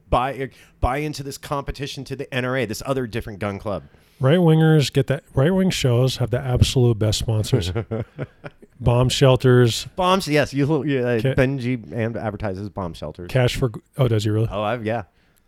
buy 0.10 0.50
buy 0.82 0.98
into 0.98 1.24
this 1.24 1.38
competition 1.38 2.04
to 2.04 2.18
the 2.18 2.26
NRA, 2.28 2.68
this 2.68 2.84
other 2.86 3.08
different 3.08 3.40
gun 3.40 3.60
club. 3.60 3.84
Right 4.24 4.40
wingers 4.40 4.92
get 4.92 5.08
that. 5.08 5.24
Right 5.36 5.54
wing 5.54 5.70
shows 5.70 6.18
have 6.18 6.30
the 6.30 6.40
absolute 6.40 6.98
best 6.98 7.20
sponsors. 7.20 7.74
Bomb 8.80 9.08
shelters, 9.10 9.86
Bombs, 9.96 10.28
yes, 10.28 10.54
you, 10.54 10.84
you 10.86 11.00
uh, 11.00 11.22
Ca- 11.22 11.36
Benji 11.36 11.92
and 11.94 12.18
advertises 12.18 12.70
bomb 12.70 12.94
shelters. 12.94 13.30
cash 13.30 13.56
for. 13.56 13.72
Oh, 13.98 14.08
does 14.08 14.24
he 14.26 14.30
really? 14.30 14.48
Oh, 14.52 14.62
I've, 14.62 14.86
yeah. 14.86 15.04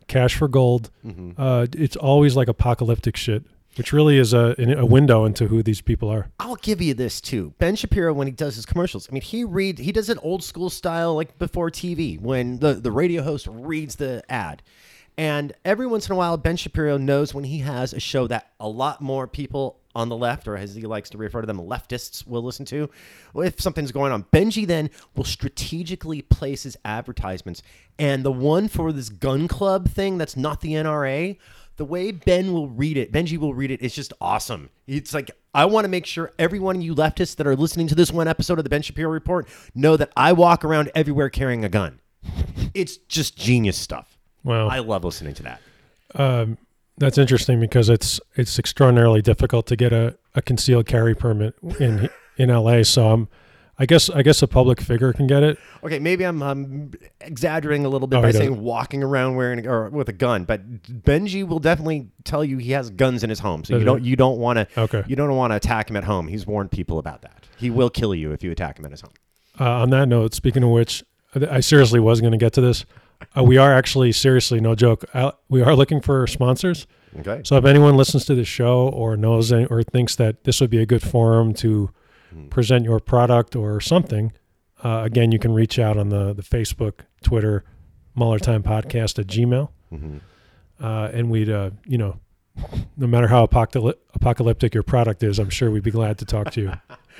Cash 0.08 0.36
for 0.36 0.48
gold. 0.48 0.90
hmm 1.02 1.32
Uh, 1.38 1.68
it's 1.74 1.96
always 1.96 2.36
like 2.36 2.48
apocalyptic 2.48 3.18
shit, 3.18 3.44
which 3.78 3.92
really 3.92 4.18
is 4.18 4.34
a 4.34 4.56
a 4.78 4.86
window 4.86 5.26
into 5.26 5.48
who 5.48 5.64
these 5.64 5.82
people 5.82 6.08
are. 6.10 6.30
I'll 6.40 6.56
give 6.58 6.82
you 6.82 6.94
this 6.94 7.20
too. 7.20 7.54
Ben 7.58 7.76
Shapiro, 7.76 8.14
when 8.14 8.28
he 8.28 8.32
does 8.32 8.56
his 8.56 8.66
commercials, 8.66 9.08
I 9.10 9.14
mean, 9.14 9.22
he 9.24 9.44
read 9.44 9.80
he 9.80 9.92
does 9.92 10.10
it 10.10 10.18
old 10.22 10.44
school 10.44 10.70
style, 10.70 11.16
like 11.16 11.38
before 11.38 11.70
TV, 11.72 12.20
when 12.20 12.60
the 12.60 12.74
the 12.76 12.92
radio 12.92 13.22
host 13.24 13.48
reads 13.50 13.96
the 13.96 14.24
ad. 14.30 14.62
And 15.18 15.54
every 15.64 15.88
once 15.88 16.08
in 16.08 16.14
a 16.14 16.16
while, 16.16 16.38
Ben 16.38 16.58
Shapiro 16.58 16.98
knows 16.98 17.34
when 17.34 17.46
he 17.46 17.60
has 17.60 17.94
a 17.94 18.00
show 18.00 18.28
that 18.28 18.52
a 18.60 18.68
lot 18.68 19.02
more 19.02 19.28
people 19.28 19.80
on 19.96 20.10
the 20.10 20.18
left, 20.18 20.48
or 20.48 20.58
as 20.58 20.76
he 20.76 20.82
likes 20.82 21.10
to 21.12 21.18
refer 21.18 21.40
to 21.40 21.48
them, 21.48 21.58
leftists 21.58 22.28
will 22.28 22.44
listen 22.44 22.66
to. 22.66 22.90
If 23.36 23.62
something's 23.62 23.94
going 23.94 24.12
on, 24.12 24.26
Benji 24.26 24.68
then 24.68 24.90
will 25.16 25.24
strategically 25.24 26.22
place 26.22 26.64
his 26.64 26.76
advertisements. 26.84 27.64
And 27.98 28.24
the 28.24 28.32
one 28.32 28.68
for 28.68 28.92
this 28.92 29.08
gun 29.08 29.48
club 29.48 29.88
thing 29.88 30.18
that's 30.18 30.36
not 30.36 30.60
the 30.60 30.74
NRA, 30.74 31.38
the 31.78 31.86
way 31.86 32.12
Ben 32.12 32.52
will 32.52 32.68
read 32.68 32.98
it, 32.98 33.12
Benji 33.12 33.38
will 33.38 33.54
read 33.54 33.72
it, 33.72 33.82
it's 33.82 33.96
just 33.96 34.12
awesome. 34.20 34.70
It's 34.86 35.14
like, 35.14 35.32
I 35.54 35.64
want 35.66 35.86
to 35.86 35.90
make 35.90 36.06
sure 36.06 36.34
every 36.38 36.60
one 36.60 36.76
of 36.76 36.82
you 36.82 36.94
leftists 36.94 37.38
that 37.38 37.48
are 37.48 37.56
listening 37.56 37.88
to 37.88 37.96
this 37.96 38.12
one 38.12 38.28
episode 38.28 38.58
of 38.58 38.66
the 38.66 38.70
Ben 38.70 38.82
Shapiro 38.82 39.10
Report 39.10 39.48
know 39.74 39.96
that 39.96 40.12
I 40.18 40.34
walk 40.34 40.66
around 40.66 40.92
everywhere 40.94 41.30
carrying 41.30 41.64
a 41.64 41.70
gun. 41.70 42.02
it's 42.74 42.98
just 42.98 43.38
genius 43.38 43.78
stuff. 43.78 44.15
Wow. 44.46 44.68
I 44.70 44.80
love 44.80 45.04
listening 45.04 45.34
to 45.34 45.44
that. 45.44 45.62
Um, 46.14 46.58
that's 46.98 47.18
interesting 47.18 47.60
because 47.60 47.90
it's 47.90 48.22
it's 48.36 48.58
extraordinarily 48.58 49.22
difficult 49.22 49.66
to 49.68 49.76
get 49.76 49.92
a, 49.92 50.16
a 50.34 50.42
concealed 50.42 50.86
carry 50.86 51.14
permit 51.14 51.56
in 51.80 52.10
in 52.38 52.50
LA. 52.50 52.84
So 52.84 53.10
I'm, 53.10 53.28
I 53.78 53.86
guess 53.86 54.10
I 54.10 54.22
guess 54.22 54.42
a 54.42 54.48
public 54.48 54.80
figure 54.80 55.12
can 55.12 55.28
get 55.28 55.44
it. 55.44 55.58
Okay, 55.84 56.00
maybe 56.00 56.24
I'm 56.24 56.42
um, 56.42 56.92
exaggerating 57.20 57.86
a 57.86 57.90
little 57.90 58.08
bit 58.08 58.18
Oh, 58.20 58.22
by 58.22 58.32
saying 58.32 58.62
walking 58.62 59.04
around 59.04 59.36
wearing 59.36 59.68
or 59.68 59.90
with 59.90 60.08
a 60.08 60.14
gun, 60.14 60.46
but 60.46 60.84
Benji 60.84 61.46
will 61.46 61.60
definitely 61.60 62.08
tell 62.24 62.46
you 62.46 62.60
he 62.60 62.72
has 62.72 62.90
guns 62.92 63.24
in 63.26 63.30
his 63.30 63.40
home. 63.40 63.66
So 63.66 63.74
Does 63.74 63.82
you 63.82 63.86
don't 63.86 64.04
you 64.06 64.16
don't 64.16 64.38
want 64.38 64.60
to 64.60 64.80
Okay. 64.80 65.04
you 65.08 65.18
don't 65.18 65.36
want 65.36 65.52
to 65.52 65.58
attack 65.58 65.90
him 65.90 65.98
at 65.98 66.06
home. 66.06 66.30
He's 66.30 66.48
warned 66.48 66.72
people 66.72 66.98
about 67.00 67.24
that. 67.24 67.44
He 67.58 67.70
will 67.70 67.90
kill 67.90 68.16
you 68.16 68.32
if 68.32 68.42
you 68.44 68.52
attack 68.52 68.80
him 68.80 68.86
at 68.86 68.92
his 68.92 69.02
home. 69.02 69.12
Uh, 69.60 69.82
on 69.82 69.90
that 69.90 70.08
note, 70.08 70.34
speaking 70.34 70.64
of 70.64 70.70
which, 70.70 71.04
I 71.50 71.60
seriously 71.62 72.00
was 72.00 72.22
going 72.22 72.32
to 72.32 72.38
get 72.38 72.54
to 72.54 72.62
this. 72.62 72.86
Uh, 73.38 73.44
we 73.44 73.58
are 73.58 73.74
actually 73.74 74.12
seriously, 74.12 74.60
no 74.60 74.76
joke. 74.76 75.06
Uh, 75.14 75.32
we 75.50 75.62
are 75.62 75.76
looking 75.76 76.02
for 76.02 76.26
sponsors. 76.28 76.88
Okay. 77.20 77.42
So 77.46 77.56
if 77.58 77.66
anyone 77.66 77.96
listens 77.98 78.26
to 78.26 78.36
the 78.36 78.44
show 78.46 78.90
or 78.90 79.16
knows 79.18 79.52
any, 79.52 79.66
or 79.66 79.84
thinks 79.84 80.16
that 80.18 80.44
this 80.44 80.60
would 80.62 80.70
be 80.70 80.80
a 80.80 80.86
good 80.86 81.02
forum 81.04 81.54
to 81.56 81.90
Hmm. 82.34 82.48
present 82.48 82.84
your 82.86 83.00
product 83.00 83.56
or 83.56 83.80
something, 83.82 84.32
Uh, 84.84 85.02
again, 85.04 85.32
you 85.32 85.40
can 85.40 85.54
reach 85.54 85.80
out 85.80 85.98
on 85.98 86.10
the 86.10 86.34
the 86.34 86.44
Facebook, 86.44 87.06
Twitter, 87.24 87.64
Muller 88.14 88.38
Time 88.40 88.62
Podcast 88.62 89.18
at 89.18 89.26
Gmail, 89.28 89.70
Mhm. 89.92 90.20
uh, 90.80 91.10
and 91.14 91.32
we'd 91.32 91.50
uh, 91.50 91.72
you 91.88 91.98
know, 91.98 92.20
no 92.98 93.08
matter 93.08 93.28
how 93.28 93.44
apocalyp- 93.44 94.02
apocalyptic 94.14 94.74
your 94.74 94.84
product 94.84 95.24
is, 95.24 95.40
I'm 95.40 95.50
sure 95.50 95.72
we'd 95.72 95.82
be 95.84 95.92
glad 95.92 96.18
to 96.20 96.26
talk 96.26 96.52
to 96.52 96.62
you. 96.62 96.72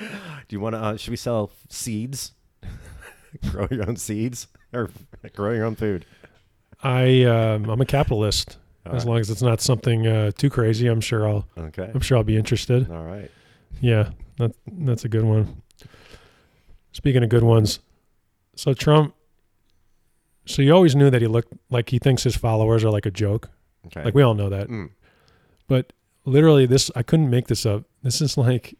Do 0.48 0.54
you 0.56 0.60
want 0.60 0.74
to? 0.74 0.78
Uh, 0.80 0.96
should 0.96 1.10
we 1.10 1.16
sell 1.16 1.50
seeds? 1.68 2.32
grow 3.50 3.66
your 3.70 3.88
own 3.88 3.96
seeds 3.96 4.46
or 4.72 4.90
grow 5.34 5.52
your 5.52 5.64
own 5.64 5.74
food? 5.74 6.04
I 6.82 7.24
um, 7.24 7.68
I'm 7.68 7.80
a 7.80 7.86
capitalist. 7.86 8.58
All 8.84 8.94
as 8.94 9.04
right. 9.04 9.10
long 9.10 9.18
as 9.20 9.30
it's 9.30 9.42
not 9.42 9.60
something 9.60 10.06
uh, 10.06 10.30
too 10.32 10.48
crazy, 10.50 10.86
I'm 10.86 11.00
sure 11.00 11.28
I'll 11.28 11.46
Okay. 11.58 11.90
I'm 11.92 12.00
sure 12.00 12.18
I'll 12.18 12.24
be 12.24 12.36
interested. 12.36 12.90
All 12.90 13.02
right. 13.02 13.30
Yeah, 13.80 14.10
that 14.38 14.52
that's 14.66 15.04
a 15.04 15.08
good 15.08 15.24
one. 15.24 15.62
Speaking 16.92 17.22
of 17.22 17.28
good 17.28 17.42
ones, 17.42 17.80
so 18.54 18.72
Trump. 18.74 19.14
So 20.48 20.62
you 20.62 20.72
always 20.72 20.94
knew 20.94 21.10
that 21.10 21.20
he 21.20 21.26
looked 21.26 21.52
like 21.70 21.88
he 21.90 21.98
thinks 21.98 22.22
his 22.22 22.36
followers 22.36 22.84
are 22.84 22.90
like 22.90 23.04
a 23.04 23.10
joke. 23.10 23.50
Okay. 23.86 24.04
Like 24.04 24.14
we 24.14 24.22
all 24.22 24.34
know 24.34 24.48
that. 24.48 24.68
Mm. 24.68 24.90
But 25.66 25.92
literally, 26.24 26.66
this 26.66 26.90
I 26.94 27.02
couldn't 27.02 27.30
make 27.30 27.48
this 27.48 27.66
up. 27.66 27.84
This 28.02 28.20
is 28.20 28.36
like, 28.38 28.76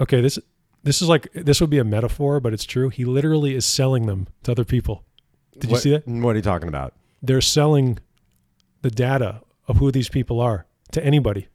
okay, 0.00 0.20
this 0.20 0.38
this 0.82 1.02
is 1.02 1.08
like 1.08 1.28
this 1.34 1.60
would 1.60 1.70
be 1.70 1.78
a 1.78 1.84
metaphor, 1.84 2.40
but 2.40 2.52
it's 2.52 2.64
true. 2.64 2.88
He 2.88 3.04
literally 3.04 3.54
is 3.54 3.64
selling 3.66 4.06
them 4.06 4.28
to 4.44 4.52
other 4.52 4.64
people. 4.64 5.04
Did 5.58 5.70
you 5.70 5.76
see 5.76 5.90
that? 5.90 6.06
What 6.06 6.32
are 6.34 6.36
you 6.38 6.42
talking 6.42 6.68
about? 6.68 6.94
They're 7.22 7.40
selling 7.42 7.98
the 8.82 8.90
data 8.90 9.42
of 9.68 9.76
who 9.76 9.90
these 9.92 10.08
people 10.08 10.40
are 10.40 10.66
to 10.92 11.04
anybody. 11.04 11.48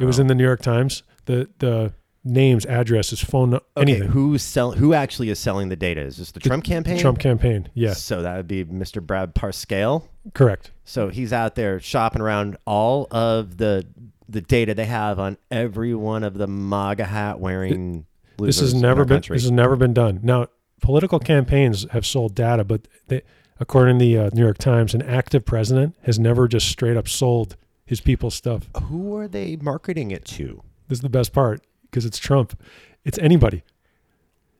It 0.00 0.04
was 0.04 0.18
in 0.18 0.26
the 0.26 0.34
New 0.34 0.44
York 0.44 0.60
Times. 0.60 1.02
The 1.26 1.48
the 1.58 1.92
names, 2.24 2.66
addresses, 2.66 3.20
phone, 3.20 3.54
Okay, 3.54 3.62
anything. 3.76 4.08
who's 4.08 4.42
sell? 4.42 4.72
Who 4.72 4.92
actually 4.92 5.30
is 5.30 5.38
selling 5.38 5.68
the 5.70 5.76
data? 5.76 6.00
Is 6.02 6.16
this 6.18 6.32
the 6.32 6.40
Trump 6.40 6.64
campaign? 6.64 6.98
Trump 6.98 7.18
campaign. 7.20 7.68
Yeah, 7.74 7.94
So 7.94 8.20
that 8.22 8.36
would 8.36 8.48
be 8.48 8.64
Mr. 8.64 9.00
Brad 9.00 9.34
Parscale. 9.34 10.02
correct. 10.34 10.72
So 10.84 11.08
he's 11.08 11.32
out 11.32 11.54
there 11.54 11.80
shopping 11.80 12.20
around 12.20 12.56
all 12.66 13.06
of 13.10 13.56
the 13.58 13.86
the 14.28 14.40
data 14.42 14.74
they 14.74 14.84
have 14.84 15.18
on 15.18 15.38
every 15.50 15.94
one 15.94 16.22
of 16.22 16.34
the 16.34 16.46
MAGA 16.46 17.04
hat 17.06 17.40
wearing. 17.40 18.04
This 18.46 18.60
has 18.60 18.74
never 18.74 19.04
been 19.04 19.16
country. 19.16 19.36
this 19.36 19.42
has 19.44 19.50
never 19.50 19.76
been 19.76 19.92
done. 19.94 20.20
Now, 20.22 20.46
political 20.80 21.18
campaigns 21.18 21.86
have 21.90 22.06
sold 22.06 22.34
data, 22.34 22.64
but 22.64 22.86
they, 23.08 23.22
according 23.60 23.98
to 23.98 24.04
the 24.04 24.18
uh, 24.18 24.30
New 24.32 24.42
York 24.42 24.58
Times, 24.58 24.94
an 24.94 25.02
active 25.02 25.44
president 25.44 25.96
has 26.02 26.18
never 26.18 26.46
just 26.48 26.68
straight 26.68 26.96
up 26.96 27.08
sold 27.08 27.56
his 27.84 28.00
people's 28.00 28.34
stuff. 28.34 28.68
Who 28.84 29.16
are 29.16 29.26
they 29.28 29.56
marketing 29.56 30.10
it 30.10 30.24
to? 30.26 30.62
This 30.88 30.98
is 30.98 31.02
the 31.02 31.08
best 31.08 31.32
part 31.32 31.62
because 31.90 32.04
it's 32.04 32.18
Trump. 32.18 32.60
It's 33.04 33.18
anybody. 33.18 33.62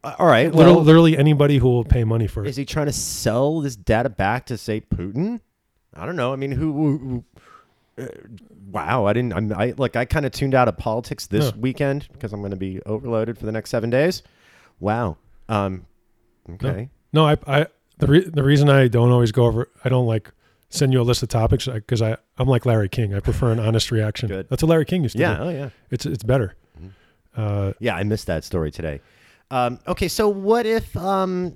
Uh, 0.03 0.15
all 0.19 0.27
right. 0.27 0.53
Literally, 0.53 0.77
Well, 0.77 0.85
literally 0.85 1.19
anybody 1.19 1.59
who 1.59 1.69
will 1.69 1.85
pay 1.85 2.05
money 2.05 2.27
for 2.27 2.45
it. 2.45 2.49
is 2.49 2.57
he 2.57 2.65
trying 2.65 2.87
to 2.87 2.93
sell 2.93 3.61
this 3.61 3.77
data 3.77 4.09
back 4.09 4.47
to 4.47 4.57
say 4.57 4.81
Putin? 4.81 5.41
I 5.95 6.07
don't 6.07 6.17
know. 6.17 6.33
I 6.33 6.37
mean, 6.37 6.53
who? 6.53 6.73
who, 6.73 6.99
who 6.99 7.25
uh, 7.99 8.07
wow, 8.71 9.07
I 9.07 9.13
didn't. 9.13 9.33
I'm, 9.35 9.53
I 9.53 9.75
like. 9.77 9.97
I 9.97 10.05
kind 10.05 10.25
of 10.27 10.33
tuned 10.33 10.55
out 10.55 10.69
of 10.69 10.77
politics 10.77 11.27
this 11.27 11.55
weekend 11.55 12.09
because 12.13 12.33
I'm 12.33 12.41
going 12.41 12.51
to 12.53 12.57
be 12.57 12.81
overloaded 12.87 13.39
for 13.39 13.47
the 13.47 13.53
next 13.53 13.71
seven 13.71 13.91
days. 13.91 14.23
Wow. 14.81 15.17
Um. 15.49 15.87
Okay. 16.51 16.89
No, 17.13 17.27
I, 17.27 17.37
I 17.47 17.67
the 17.99 18.07
re- 18.07 18.29
the 18.29 18.43
reason 18.43 18.69
I 18.71 18.89
don't 18.89 19.11
always 19.11 19.33
go 19.33 19.45
over, 19.47 19.69
I 19.85 19.89
don't 19.89 20.07
like 20.07 20.31
send 20.71 20.93
you 20.93 21.01
a 21.01 21.03
list 21.03 21.23
of 21.23 21.29
topics 21.31 21.67
because 21.67 22.03
I 22.03 22.17
I'm 22.39 22.49
like 22.49 22.67
Larry 22.67 22.89
King. 22.89 23.15
I 23.15 23.21
prefer 23.21 23.51
an 23.53 23.59
honest 23.61 23.91
reaction. 23.91 24.29
Good. 24.29 24.49
That's 24.49 24.63
what 24.63 24.69
Larry 24.71 24.85
King 24.85 25.03
used 25.03 25.17
to 25.17 25.21
Yeah. 25.23 25.37
do. 25.37 25.43
Oh, 25.45 25.49
yeah. 25.51 25.71
It's 25.91 26.07
it's 26.07 26.23
better. 26.25 26.55
Uh, 27.37 27.73
Yeah, 27.79 27.95
I 27.95 28.03
missed 28.05 28.27
that 28.27 28.43
story 28.45 28.71
today. 28.71 29.01
Um, 29.51 29.79
okay, 29.89 30.09
so 30.09 30.29
what 30.29 30.67
if 30.67 30.95
um, 30.97 31.55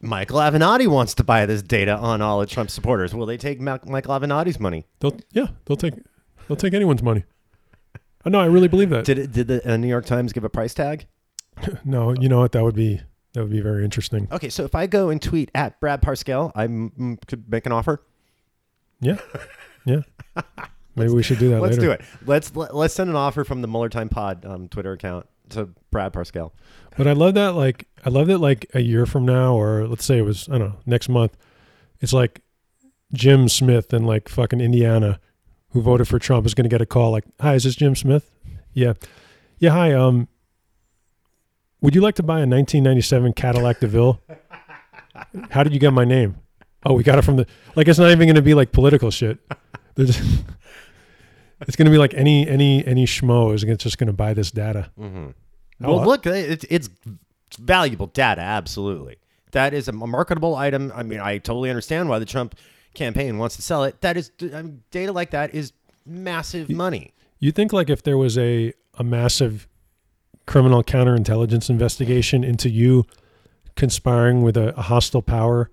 Michael 0.00 0.38
Avenatti 0.38 0.86
wants 0.86 1.14
to 1.16 1.24
buy 1.24 1.44
this 1.44 1.60
data 1.62 1.94
on 1.94 2.22
all 2.22 2.40
of 2.40 2.48
Trump's 2.48 2.72
supporters? 2.72 3.14
Will 3.14 3.26
they 3.26 3.36
take 3.36 3.60
Ma- 3.60 3.78
Michael 3.86 4.18
Avenatti's 4.18 4.58
money? 4.58 4.86
they'll 5.00 5.16
yeah 5.32 5.48
they'll 5.66 5.76
take 5.76 5.94
they'll 6.48 6.56
take 6.56 6.72
anyone's 6.72 7.02
money. 7.02 7.24
Uh, 8.24 8.30
no, 8.30 8.40
I 8.40 8.46
really 8.46 8.68
believe 8.68 8.88
that. 8.90 9.04
Did 9.04 9.18
it, 9.18 9.32
did 9.32 9.46
the 9.48 9.70
uh, 9.72 9.76
New 9.76 9.88
York 9.88 10.06
Times 10.06 10.32
give 10.32 10.44
a 10.44 10.48
price 10.48 10.72
tag? 10.72 11.06
no, 11.84 12.14
you 12.18 12.28
know 12.30 12.38
what? 12.40 12.52
That 12.52 12.64
would 12.64 12.74
be 12.74 13.00
that 13.34 13.42
would 13.42 13.52
be 13.52 13.60
very 13.60 13.84
interesting. 13.84 14.26
Okay, 14.32 14.48
so 14.48 14.64
if 14.64 14.74
I 14.74 14.86
go 14.86 15.10
and 15.10 15.20
tweet 15.20 15.50
at 15.54 15.78
Brad 15.80 16.00
Parscale, 16.00 16.50
I 16.54 16.64
m- 16.64 17.18
could 17.26 17.50
make 17.50 17.66
an 17.66 17.72
offer. 17.72 18.02
Yeah, 19.00 19.18
yeah. 19.84 20.00
Maybe 20.96 21.12
we 21.12 21.22
should 21.24 21.40
do 21.40 21.50
that 21.50 21.60
Let's 21.60 21.76
later. 21.76 21.88
do 21.88 21.90
it. 21.92 22.02
Let's 22.24 22.54
let, 22.56 22.74
let's 22.74 22.94
send 22.94 23.10
an 23.10 23.16
offer 23.16 23.44
from 23.44 23.60
the 23.60 23.68
Muller 23.68 23.88
Time 23.90 24.08
Pod 24.08 24.46
um, 24.46 24.68
Twitter 24.68 24.92
account 24.92 25.26
to 25.50 25.68
Brad 25.90 26.12
Parscale. 26.12 26.52
But 26.96 27.06
I 27.06 27.12
love 27.12 27.34
that. 27.34 27.54
Like 27.54 27.88
I 28.04 28.10
love 28.10 28.26
that. 28.28 28.38
Like 28.38 28.70
a 28.74 28.80
year 28.80 29.06
from 29.06 29.24
now, 29.24 29.54
or 29.54 29.86
let's 29.86 30.04
say 30.04 30.18
it 30.18 30.22
was 30.22 30.48
I 30.48 30.58
don't 30.58 30.68
know 30.70 30.78
next 30.86 31.08
month. 31.08 31.36
It's 32.00 32.12
like 32.12 32.42
Jim 33.12 33.48
Smith 33.48 33.92
in 33.92 34.04
like 34.04 34.28
fucking 34.28 34.60
Indiana, 34.60 35.20
who 35.70 35.80
voted 35.82 36.08
for 36.08 36.18
Trump, 36.18 36.46
is 36.46 36.54
going 36.54 36.64
to 36.64 36.70
get 36.70 36.80
a 36.80 36.86
call 36.86 37.10
like, 37.10 37.24
"Hi, 37.40 37.54
is 37.54 37.64
this 37.64 37.74
Jim 37.76 37.94
Smith? 37.94 38.30
Yeah, 38.72 38.94
yeah. 39.58 39.70
Hi. 39.70 39.92
Um, 39.92 40.28
would 41.80 41.94
you 41.94 42.00
like 42.00 42.14
to 42.16 42.22
buy 42.22 42.36
a 42.36 42.46
1997 42.46 43.32
Cadillac 43.34 43.80
DeVille? 43.80 44.20
How 45.50 45.62
did 45.62 45.72
you 45.72 45.78
get 45.78 45.92
my 45.92 46.04
name? 46.04 46.36
Oh, 46.86 46.94
we 46.94 47.02
got 47.02 47.18
it 47.18 47.22
from 47.22 47.36
the. 47.36 47.46
Like 47.76 47.88
it's 47.88 47.98
not 47.98 48.10
even 48.10 48.26
going 48.26 48.36
to 48.36 48.42
be 48.42 48.54
like 48.54 48.72
political 48.72 49.10
shit. 49.10 49.38
It's 51.66 51.76
going 51.76 51.86
to 51.86 51.90
be 51.90 51.98
like 51.98 52.14
any 52.14 52.48
any 52.48 52.86
any 52.86 53.06
schmo 53.06 53.54
is 53.54 53.62
just 53.78 53.98
going 53.98 54.06
to 54.06 54.12
buy 54.12 54.34
this 54.34 54.50
data. 54.50 54.90
Mm-hmm. 54.98 55.30
Well, 55.80 56.04
look, 56.04 56.26
it's, 56.26 56.64
it's 56.70 56.88
valuable 57.58 58.06
data. 58.06 58.40
Absolutely, 58.40 59.16
that 59.52 59.74
is 59.74 59.88
a 59.88 59.92
marketable 59.92 60.54
item. 60.54 60.92
I 60.94 61.02
mean, 61.02 61.20
I 61.20 61.38
totally 61.38 61.70
understand 61.70 62.08
why 62.08 62.18
the 62.18 62.26
Trump 62.26 62.54
campaign 62.94 63.38
wants 63.38 63.56
to 63.56 63.62
sell 63.62 63.84
it. 63.84 64.00
That 64.00 64.16
is, 64.16 64.30
I 64.40 64.62
mean, 64.62 64.82
data 64.90 65.12
like 65.12 65.30
that 65.30 65.54
is 65.54 65.72
massive 66.06 66.70
money. 66.70 67.12
You 67.38 67.52
think 67.52 67.72
like 67.72 67.90
if 67.90 68.02
there 68.02 68.16
was 68.16 68.38
a 68.38 68.72
a 68.94 69.04
massive 69.04 69.68
criminal 70.46 70.82
counterintelligence 70.82 71.70
investigation 71.70 72.44
into 72.44 72.68
you 72.68 73.04
conspiring 73.76 74.42
with 74.42 74.56
a, 74.56 74.76
a 74.78 74.82
hostile 74.82 75.22
power 75.22 75.70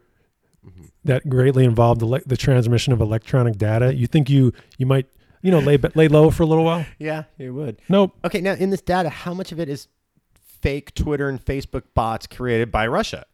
that 1.04 1.28
greatly 1.30 1.66
involved 1.66 2.02
ele- 2.02 2.22
the 2.26 2.38
transmission 2.38 2.94
of 2.94 3.02
electronic 3.02 3.58
data, 3.58 3.94
you 3.94 4.08
think 4.08 4.30
you 4.30 4.54
you 4.78 4.86
might 4.86 5.08
you 5.42 5.52
know 5.52 5.60
lay 5.60 5.78
lay 5.96 6.08
low 6.08 6.30
for 6.30 6.44
a 6.44 6.46
little 6.46 6.64
while? 6.64 6.86
Yeah, 7.00 7.24
it 7.38 7.50
would. 7.50 7.82
Nope. 7.90 8.16
Okay, 8.24 8.42
now 8.42 8.54
in 8.54 8.70
this 8.70 8.82
data, 8.82 9.10
how 9.10 9.34
much 9.34 9.52
of 9.52 9.60
it 9.60 9.70
is 9.70 9.88
fake 10.62 10.94
Twitter 10.94 11.28
and 11.30 11.44
Facebook 11.44 11.84
bots 11.94 12.28
created 12.28 12.72
by 12.72 12.88
Russia? 12.88 13.26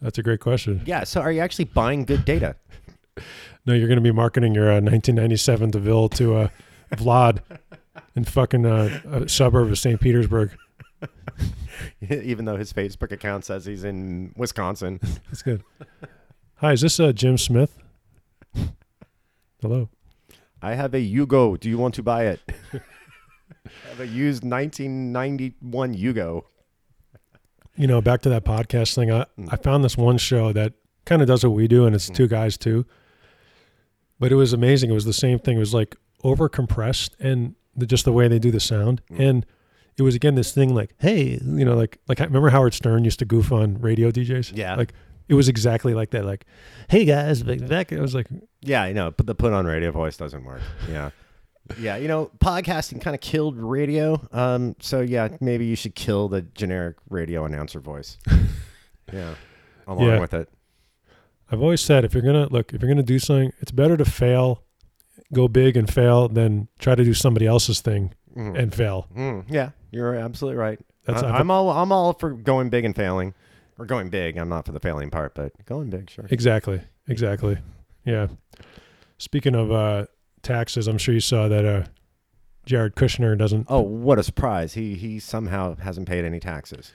That's 0.00 0.18
a 0.18 0.22
great 0.22 0.40
question. 0.40 0.82
Yeah, 0.86 1.04
so 1.04 1.20
are 1.20 1.32
you 1.32 1.40
actually 1.40 1.66
buying 1.66 2.04
good 2.04 2.24
data? 2.24 2.56
No, 3.66 3.74
you're 3.74 3.88
going 3.88 3.98
to 3.98 4.02
be 4.02 4.12
marketing 4.12 4.54
your 4.54 4.70
uh, 4.70 4.80
1997 4.80 5.72
DeVille 5.72 6.08
to 6.10 6.36
uh, 6.36 6.48
Vlad 6.92 7.40
in 8.16 8.24
fucking 8.24 8.64
uh, 8.64 9.00
a 9.10 9.28
suburb 9.28 9.70
of 9.70 9.78
St. 9.78 10.00
Petersburg. 10.00 10.56
Even 12.10 12.46
though 12.46 12.56
his 12.56 12.72
Facebook 12.72 13.12
account 13.12 13.44
says 13.44 13.66
he's 13.66 13.84
in 13.84 14.32
Wisconsin. 14.36 15.00
That's 15.26 15.42
good. 15.42 15.62
Hi, 16.56 16.72
is 16.72 16.80
this 16.80 16.98
uh, 16.98 17.12
Jim 17.12 17.36
Smith? 17.36 17.78
Hello. 19.60 19.90
I 20.60 20.74
have 20.74 20.94
a 20.94 20.98
Yugo. 20.98 21.58
Do 21.58 21.68
you 21.68 21.78
want 21.78 21.94
to 21.94 22.02
buy 22.02 22.26
it? 22.26 22.40
I 22.74 23.88
have 23.90 24.00
a 24.00 24.06
used 24.06 24.44
1991 24.44 25.94
Yugo. 25.94 26.44
you 27.76 27.86
know, 27.86 28.00
back 28.00 28.22
to 28.22 28.28
that 28.28 28.44
podcast 28.44 28.94
thing, 28.94 29.10
I, 29.10 29.24
mm. 29.38 29.48
I 29.50 29.56
found 29.56 29.84
this 29.84 29.96
one 29.96 30.18
show 30.18 30.52
that 30.52 30.74
kind 31.04 31.22
of 31.22 31.28
does 31.28 31.44
what 31.44 31.52
we 31.52 31.68
do, 31.68 31.86
and 31.86 31.94
it's 31.94 32.10
mm. 32.10 32.14
two 32.14 32.26
guys 32.26 32.56
too. 32.56 32.86
But 34.18 34.32
it 34.32 34.34
was 34.34 34.52
amazing. 34.52 34.90
It 34.90 34.94
was 34.94 35.04
the 35.04 35.12
same 35.12 35.38
thing. 35.38 35.56
It 35.56 35.60
was 35.60 35.74
like 35.74 35.96
over 36.24 36.48
compressed 36.48 37.14
and 37.20 37.54
the, 37.76 37.86
just 37.86 38.04
the 38.04 38.12
way 38.12 38.26
they 38.26 38.40
do 38.40 38.50
the 38.50 38.60
sound. 38.60 39.00
Mm. 39.12 39.28
And 39.28 39.46
it 39.96 40.02
was 40.02 40.14
again 40.14 40.34
this 40.34 40.52
thing 40.52 40.74
like, 40.74 40.94
hey, 40.98 41.38
you 41.42 41.64
know, 41.64 41.76
like 41.76 41.98
like 42.08 42.20
I 42.20 42.24
remember 42.24 42.50
Howard 42.50 42.74
Stern 42.74 43.04
used 43.04 43.18
to 43.20 43.24
goof 43.24 43.52
on 43.52 43.80
radio 43.80 44.10
DJs. 44.10 44.56
Yeah. 44.56 44.74
Like 44.74 44.92
it 45.28 45.34
was 45.34 45.48
exactly 45.48 45.94
like 45.94 46.10
that. 46.10 46.24
Like, 46.24 46.44
hey 46.88 47.04
guys, 47.04 47.42
back. 47.42 47.92
I 47.92 48.00
was 48.00 48.14
like, 48.14 48.26
Yeah, 48.62 48.82
I 48.82 48.92
know, 48.92 49.10
but 49.10 49.26
the 49.26 49.34
put 49.34 49.52
on 49.52 49.66
radio 49.66 49.90
voice 49.92 50.16
doesn't 50.16 50.44
work. 50.44 50.60
Yeah. 50.90 51.10
Yeah, 51.78 51.96
you 51.96 52.08
know, 52.08 52.30
podcasting 52.38 53.00
kind 53.02 53.14
of 53.14 53.20
killed 53.20 53.56
radio. 53.58 54.26
Um, 54.32 54.74
so 54.80 55.00
yeah, 55.00 55.28
maybe 55.40 55.66
you 55.66 55.76
should 55.76 55.94
kill 55.94 56.28
the 56.28 56.40
generic 56.42 56.96
radio 57.10 57.44
announcer 57.44 57.78
voice. 57.80 58.16
yeah. 59.12 59.34
Along 59.86 60.06
Yeah. 60.06 60.20
with 60.20 60.32
it. 60.34 60.48
I've 61.50 61.60
always 61.62 61.80
said 61.80 62.04
if 62.04 62.14
you're 62.14 62.22
gonna 62.22 62.46
look, 62.50 62.72
if 62.72 62.82
you're 62.82 62.90
gonna 62.90 63.02
do 63.02 63.18
something, 63.18 63.52
it's 63.60 63.70
better 63.70 63.96
to 63.96 64.04
fail, 64.04 64.64
go 65.32 65.48
big 65.48 65.76
and 65.76 65.92
fail, 65.92 66.28
than 66.28 66.68
try 66.78 66.94
to 66.94 67.04
do 67.04 67.14
somebody 67.14 67.46
else's 67.46 67.80
thing 67.80 68.14
Mhm. 68.36 68.58
and 68.58 68.74
fail. 68.74 69.06
Mm, 69.16 69.44
yeah, 69.48 69.70
you're 69.90 70.14
absolutely 70.14 70.58
right. 70.58 70.78
That's- 71.06 71.22
I, 71.24 71.40
am 71.40 71.50
all 71.50 71.70
I'm 71.70 71.90
all 71.92 72.12
for 72.14 72.30
going 72.32 72.68
big 72.68 72.84
and 72.84 72.94
failing, 72.94 73.32
or 73.78 73.86
going 73.86 74.08
big. 74.10 74.36
I'm 74.36 74.48
not 74.48 74.66
for 74.66 74.72
the 74.72 74.80
failing 74.80 75.10
part, 75.10 75.34
but 75.34 75.52
going 75.66 75.90
big, 75.90 76.10
sure. 76.10 76.26
Exactly. 76.30 76.80
Exactly. 77.06 77.58
Yeah. 78.04 78.28
Speaking 79.18 79.54
of 79.54 79.70
uh, 79.72 80.06
taxes, 80.42 80.86
I'm 80.88 80.98
sure 80.98 81.14
you 81.14 81.20
saw 81.20 81.48
that 81.48 81.64
uh, 81.64 81.84
Jared 82.66 82.94
Kushner 82.96 83.36
doesn't. 83.36 83.66
Oh, 83.68 83.80
what 83.80 84.18
a 84.18 84.22
surprise! 84.22 84.74
He 84.74 84.94
he 84.94 85.18
somehow 85.18 85.76
hasn't 85.76 86.08
paid 86.08 86.24
any 86.24 86.38
taxes. 86.40 86.92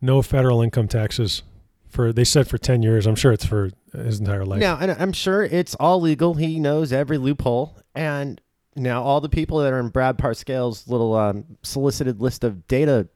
no 0.00 0.22
federal 0.22 0.62
income 0.62 0.88
taxes 0.88 1.42
for 1.88 2.12
they 2.12 2.24
said 2.24 2.46
for 2.48 2.56
10 2.56 2.82
years. 2.82 3.06
I'm 3.06 3.16
sure 3.16 3.32
it's 3.32 3.44
for 3.44 3.70
his 3.92 4.20
entire 4.20 4.44
life. 4.44 4.60
Now, 4.60 4.78
and 4.80 4.92
I'm 4.92 5.12
sure 5.12 5.42
it's 5.42 5.74
all 5.74 6.00
legal. 6.00 6.34
He 6.34 6.60
knows 6.60 6.92
every 6.92 7.18
loophole. 7.18 7.76
And 7.94 8.40
now, 8.76 9.02
all 9.02 9.20
the 9.20 9.28
people 9.28 9.58
that 9.58 9.72
are 9.72 9.80
in 9.80 9.88
Brad 9.88 10.16
Parscale's 10.16 10.86
little 10.86 11.14
um, 11.16 11.44
solicited 11.62 12.20
list 12.22 12.44
of 12.44 12.68
data 12.68 13.08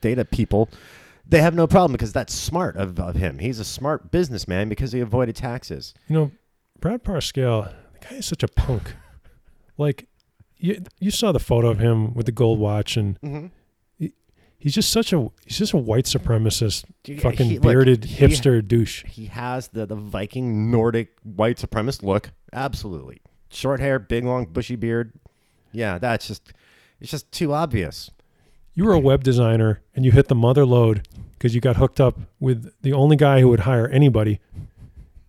data 0.00 0.24
people, 0.24 0.68
they 1.26 1.40
have 1.40 1.54
no 1.54 1.66
problem 1.66 1.92
because 1.92 2.12
that's 2.12 2.34
smart 2.34 2.76
of, 2.76 2.98
of 2.98 3.14
him. 3.16 3.38
He's 3.38 3.58
a 3.58 3.64
smart 3.64 4.10
businessman 4.10 4.68
because 4.68 4.92
he 4.92 5.00
avoided 5.00 5.36
taxes. 5.36 5.94
You 6.08 6.14
know, 6.16 6.30
Brad 6.80 7.02
Parscale, 7.04 7.72
the 8.00 8.06
guy 8.06 8.16
is 8.16 8.26
such 8.26 8.42
a 8.42 8.48
punk. 8.48 8.94
like, 9.78 10.08
you 10.58 10.82
you 11.00 11.10
saw 11.10 11.32
the 11.32 11.40
photo 11.40 11.68
of 11.68 11.78
him 11.78 12.14
with 12.14 12.26
the 12.26 12.32
gold 12.32 12.58
watch, 12.58 12.96
and 12.96 13.20
Mm-hmm. 13.20 14.06
he's 14.58 14.74
just 14.74 14.90
such 14.90 15.12
a 15.12 15.28
he's 15.44 15.58
just 15.58 15.72
a 15.72 15.76
white 15.78 16.04
supremacist, 16.04 16.84
fucking 17.20 17.46
he- 17.46 17.58
look, 17.58 17.62
bearded 17.72 18.04
he- 18.04 18.24
hipster 18.26 18.66
douche. 18.66 19.04
He 19.06 19.26
has 19.26 19.68
the, 19.68 19.86
the 19.86 19.96
Viking 19.96 20.70
Nordic 20.70 21.08
white 21.24 21.56
supremacist 21.56 22.02
look. 22.02 22.30
Absolutely. 22.52 23.20
Short 23.48 23.80
hair, 23.80 23.98
big, 23.98 24.24
long, 24.24 24.46
bushy 24.46 24.76
beard. 24.76 25.12
Yeah, 25.72 25.98
that's 25.98 26.26
just, 26.28 26.52
it's 27.00 27.10
just 27.10 27.30
too 27.32 27.52
obvious. 27.52 28.10
You 28.74 28.84
were 28.84 28.92
a 28.94 28.98
web 28.98 29.22
designer, 29.22 29.82
and 29.94 30.04
you 30.04 30.12
hit 30.12 30.28
the 30.28 30.34
mother 30.34 30.64
lode 30.64 31.06
because 31.32 31.54
you 31.54 31.60
got 31.60 31.76
hooked 31.76 32.00
up 32.00 32.18
with 32.40 32.72
the 32.82 32.92
only 32.92 33.16
guy 33.16 33.40
who 33.40 33.48
would 33.48 33.60
hire 33.60 33.88
anybody, 33.88 34.40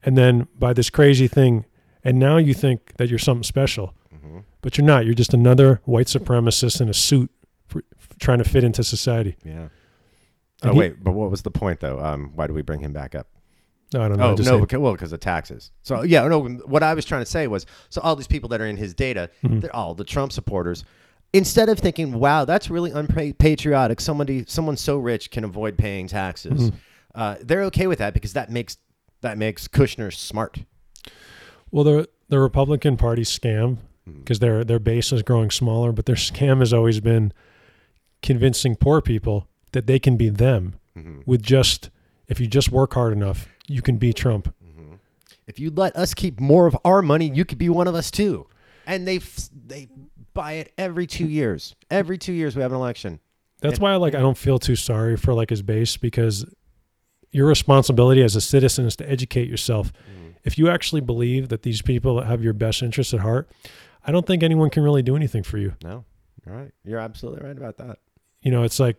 and 0.04 0.18
then 0.18 0.48
by 0.58 0.74
this 0.74 0.90
crazy 0.90 1.28
thing, 1.28 1.66
and 2.04 2.20
now 2.20 2.38
you 2.38 2.54
think 2.54 2.94
that 2.98 3.10
you're 3.10 3.20
something 3.20 3.44
special, 3.44 3.94
Mm-hmm. 4.16 4.40
but 4.62 4.78
you're 4.78 4.86
not. 4.86 5.06
You're 5.06 5.14
just 5.16 5.34
another 5.34 5.82
white 5.86 6.08
supremacist 6.08 6.80
in 6.80 6.88
a 6.88 6.94
suit, 6.94 7.30
for, 7.68 7.84
for 7.98 8.18
trying 8.20 8.38
to 8.38 8.44
fit 8.46 8.64
into 8.64 8.84
society. 8.84 9.36
Yeah. 9.44 9.68
And 10.62 10.72
oh, 10.72 10.74
he- 10.74 10.80
wait, 10.80 11.04
but 11.04 11.12
what 11.12 11.30
was 11.30 11.42
the 11.42 11.52
point, 11.52 11.82
though? 11.82 12.00
Um, 12.00 12.32
why 12.36 12.48
do 12.48 12.54
we 12.54 12.62
bring 12.62 12.80
him 12.80 12.94
back 12.94 13.16
up? 13.16 13.28
No, 13.94 14.02
I 14.04 14.08
don't 14.08 14.18
know. 14.18 14.24
Oh 14.24 14.36
no, 14.36 14.60
because, 14.62 14.80
well, 14.80 14.94
because 14.94 15.12
of 15.14 15.20
taxes. 15.20 15.72
So 15.84 16.02
yeah, 16.02 16.26
no. 16.28 16.42
What 16.66 16.82
I 16.82 16.94
was 16.96 17.06
trying 17.06 17.22
to 17.22 17.30
say 17.30 17.46
was, 17.48 17.66
so 17.90 18.02
all 18.02 18.16
these 18.16 18.26
people 18.28 18.50
that 18.50 18.60
are 18.62 18.66
in 18.66 18.78
his 18.78 18.94
data, 18.96 19.30
Mm-hmm. 19.44 19.60
they're 19.60 19.76
all 19.76 19.94
the 19.94 20.04
Trump 20.06 20.32
supporters. 20.32 20.84
Instead 21.34 21.68
of 21.70 21.80
thinking, 21.80 22.14
"Wow, 22.20 22.46
that's 22.46 22.70
really 22.70 22.92
unpatriotic," 22.92 24.00
somebody, 24.00 24.46
someone 24.48 24.78
so 24.78 24.98
rich 24.98 25.32
can 25.32 25.44
avoid 25.44 25.78
paying 25.78 26.08
taxes. 26.08 26.70
Mm-hmm. 26.70 26.76
Uh, 27.16 27.36
they're 27.42 27.64
okay 27.64 27.88
with 27.88 28.00
that 28.00 28.14
because 28.14 28.34
that 28.34 28.52
makes 28.52 28.78
that 29.22 29.38
makes 29.38 29.68
Kushner 29.68 30.14
smart. 30.14 30.60
Well, 31.72 31.84
the 31.84 32.10
the 32.30 32.40
Republican 32.40 32.98
Party 32.98 33.24
scam 33.24 33.78
Hmm. 34.06 34.20
because 34.20 34.40
their 34.40 34.64
their 34.64 34.80
base 34.80 35.12
is 35.12 35.22
growing 35.24 35.50
smaller, 35.50 35.92
but 35.92 36.06
their 36.06 36.16
scam 36.18 36.60
has 36.60 36.74
always 36.74 37.00
been 37.00 37.32
convincing 38.22 38.76
poor 38.76 39.02
people 39.02 39.48
that 39.72 39.88
they 39.88 40.00
can 40.00 40.18
be 40.18 40.30
them 40.30 40.76
Mm-hmm. 40.98 41.22
with 41.26 41.42
just 41.42 41.90
if 42.28 42.40
you 42.40 42.46
just 42.46 42.72
work 42.72 42.94
hard 42.94 43.14
enough, 43.14 43.48
you 43.68 43.82
can 43.82 43.98
be 43.98 44.14
Trump. 44.14 44.54
If 45.48 45.60
you 45.60 45.72
let 45.72 45.96
us 45.96 46.14
keep 46.14 46.40
more 46.40 46.68
of 46.68 46.78
our 46.86 47.02
money, 47.02 47.30
you 47.34 47.44
could 47.44 47.58
be 47.58 47.68
one 47.68 47.88
of 47.88 47.96
us 47.96 48.10
too. 48.12 48.48
And 48.86 49.08
they 49.08 49.18
they 49.66 49.88
buy 50.34 50.54
it 50.54 50.74
every 50.78 51.08
two 51.08 51.28
years. 51.28 51.76
Every 51.90 52.18
two 52.18 52.34
years 52.34 52.56
we 52.56 52.62
have 52.62 52.72
an 52.72 52.78
election. 52.78 53.20
That's 53.62 53.80
why 53.80 53.94
I 53.94 53.96
like 53.96 54.14
I 54.14 54.20
don't 54.20 54.38
feel 54.38 54.60
too 54.60 54.76
sorry 54.76 55.16
for 55.16 55.34
like 55.34 55.50
his 55.50 55.62
base 55.62 55.96
because 55.96 56.46
your 57.32 57.48
responsibility 57.48 58.22
as 58.22 58.36
a 58.36 58.42
citizen 58.42 58.86
is 58.86 58.96
to 58.98 59.10
educate 59.10 59.48
yourself. 59.50 59.94
If 60.44 60.58
you 60.58 60.70
actually 60.70 61.00
believe 61.02 61.48
that 61.50 61.64
these 61.64 61.82
people 61.82 62.22
have 62.22 62.44
your 62.44 62.52
best 62.52 62.82
interests 62.84 63.14
at 63.14 63.22
heart, 63.22 63.50
I 64.06 64.12
don't 64.12 64.28
think 64.28 64.44
anyone 64.44 64.70
can 64.70 64.84
really 64.84 65.02
do 65.02 65.16
anything 65.16 65.44
for 65.44 65.58
you. 65.58 65.74
No, 65.82 66.04
all 66.46 66.54
right, 66.54 66.72
you're 66.84 67.00
absolutely 67.00 67.48
right 67.48 67.58
about 67.58 67.78
that. 67.78 68.00
you 68.42 68.52
know, 68.52 68.64
it's 68.64 68.80
like 68.80 68.98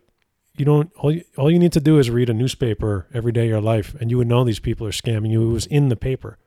you 0.57 0.65
don't 0.65 0.91
all 0.95 1.11
you, 1.11 1.23
all 1.37 1.51
you 1.51 1.59
need 1.59 1.73
to 1.73 1.79
do 1.79 1.99
is 1.99 2.09
read 2.09 2.29
a 2.31 2.33
newspaper 2.33 3.07
every 3.13 3.31
day 3.31 3.43
of 3.43 3.49
your 3.49 3.61
life, 3.61 3.95
and 3.99 4.09
you 4.09 4.17
would 4.17 4.27
know 4.27 4.43
these 4.43 4.59
people 4.59 4.87
are 4.87 4.91
scamming 4.91 5.29
you. 5.29 5.47
It 5.49 5.53
was 5.53 5.67
in 5.67 5.89
the 5.89 5.95
paper. 5.95 6.39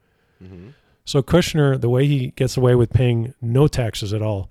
Mm-hmm. 0.42 0.70
So 1.04 1.22
Kushner, 1.22 1.80
the 1.80 1.88
way 1.88 2.06
he 2.06 2.32
gets 2.32 2.56
away 2.56 2.74
with 2.74 2.90
paying 2.90 3.34
no 3.40 3.68
taxes 3.68 4.12
at 4.12 4.20
all, 4.22 4.50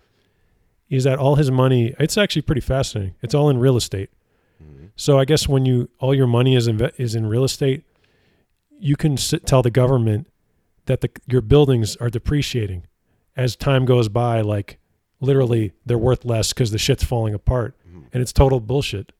is 0.89 1.03
that 1.03 1.19
all 1.19 1.35
his 1.35 1.51
money. 1.51 1.93
It's 1.99 2.17
actually 2.17 2.43
pretty 2.43 2.61
fascinating. 2.61 3.15
It's 3.21 3.33
all 3.33 3.49
in 3.49 3.57
real 3.57 3.77
estate. 3.77 4.09
Mm-hmm. 4.63 4.87
So 4.95 5.19
I 5.19 5.25
guess 5.25 5.47
when 5.47 5.65
you 5.65 5.89
all 5.99 6.13
your 6.15 6.27
money 6.27 6.55
is 6.55 6.67
in 6.67 6.79
is 6.97 7.15
in 7.15 7.25
real 7.25 7.43
estate, 7.43 7.83
you 8.79 8.95
can 8.95 9.17
sit, 9.17 9.45
tell 9.45 9.61
the 9.61 9.71
government 9.71 10.27
that 10.85 11.01
the 11.01 11.09
your 11.25 11.41
buildings 11.41 11.95
are 11.97 12.09
depreciating 12.09 12.87
as 13.35 13.55
time 13.55 13.85
goes 13.85 14.09
by. 14.09 14.41
Like 14.41 14.79
literally, 15.19 15.73
they're 15.85 15.97
worth 15.97 16.25
less 16.25 16.53
because 16.53 16.71
the 16.71 16.77
shit's 16.77 17.03
falling 17.03 17.33
apart, 17.33 17.75
mm-hmm. 17.87 18.05
and 18.13 18.21
it's 18.21 18.33
total 18.33 18.59
bullshit. 18.59 19.11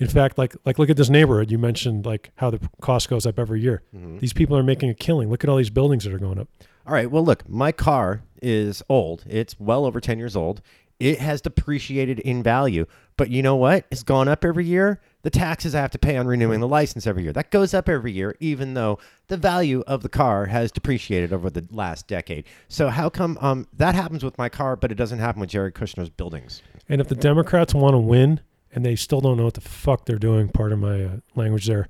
In 0.00 0.08
fact, 0.08 0.38
like 0.38 0.56
like 0.64 0.78
look 0.78 0.90
at 0.90 0.96
this 0.96 1.10
neighborhood. 1.10 1.50
You 1.50 1.58
mentioned 1.58 2.04
like 2.04 2.30
how 2.36 2.50
the 2.50 2.60
cost 2.80 3.08
goes 3.08 3.26
up 3.26 3.38
every 3.38 3.60
year. 3.60 3.82
Mm-hmm. 3.94 4.18
These 4.18 4.32
people 4.32 4.56
are 4.56 4.62
making 4.62 4.90
a 4.90 4.94
killing. 4.94 5.30
Look 5.30 5.44
at 5.44 5.50
all 5.50 5.56
these 5.56 5.70
buildings 5.70 6.04
that 6.04 6.12
are 6.12 6.18
going 6.18 6.38
up. 6.38 6.48
All 6.86 6.92
right. 6.92 7.10
Well, 7.10 7.24
look, 7.24 7.48
my 7.48 7.72
car 7.72 8.22
is 8.42 8.82
old. 8.88 9.24
It's 9.26 9.58
well 9.58 9.86
over 9.86 10.00
10 10.00 10.18
years 10.18 10.36
old. 10.36 10.60
It 11.04 11.20
has 11.20 11.42
depreciated 11.42 12.18
in 12.20 12.42
value. 12.42 12.86
But 13.18 13.28
you 13.28 13.42
know 13.42 13.56
what? 13.56 13.84
It's 13.90 14.02
gone 14.02 14.26
up 14.26 14.42
every 14.42 14.64
year. 14.64 15.02
The 15.20 15.28
taxes 15.28 15.74
I 15.74 15.82
have 15.82 15.90
to 15.90 15.98
pay 15.98 16.16
on 16.16 16.26
renewing 16.26 16.60
the 16.60 16.66
license 16.66 17.06
every 17.06 17.24
year. 17.24 17.32
That 17.34 17.50
goes 17.50 17.74
up 17.74 17.90
every 17.90 18.10
year, 18.10 18.34
even 18.40 18.72
though 18.72 18.98
the 19.28 19.36
value 19.36 19.84
of 19.86 20.02
the 20.02 20.08
car 20.08 20.46
has 20.46 20.72
depreciated 20.72 21.30
over 21.30 21.50
the 21.50 21.68
last 21.70 22.08
decade. 22.08 22.46
So 22.68 22.88
how 22.88 23.10
come 23.10 23.36
um, 23.42 23.68
that 23.74 23.94
happens 23.94 24.24
with 24.24 24.38
my 24.38 24.48
car, 24.48 24.76
but 24.76 24.90
it 24.90 24.94
doesn't 24.94 25.18
happen 25.18 25.40
with 25.42 25.50
Jared 25.50 25.74
Kushner's 25.74 26.08
buildings? 26.08 26.62
And 26.88 27.02
if 27.02 27.08
the 27.08 27.14
Democrats 27.14 27.74
want 27.74 27.92
to 27.92 27.98
win 27.98 28.40
and 28.72 28.82
they 28.82 28.96
still 28.96 29.20
don't 29.20 29.36
know 29.36 29.44
what 29.44 29.54
the 29.54 29.60
fuck 29.60 30.06
they're 30.06 30.18
doing, 30.18 30.48
part 30.48 30.72
of 30.72 30.78
my 30.78 31.04
uh, 31.04 31.16
language 31.34 31.66
there, 31.66 31.86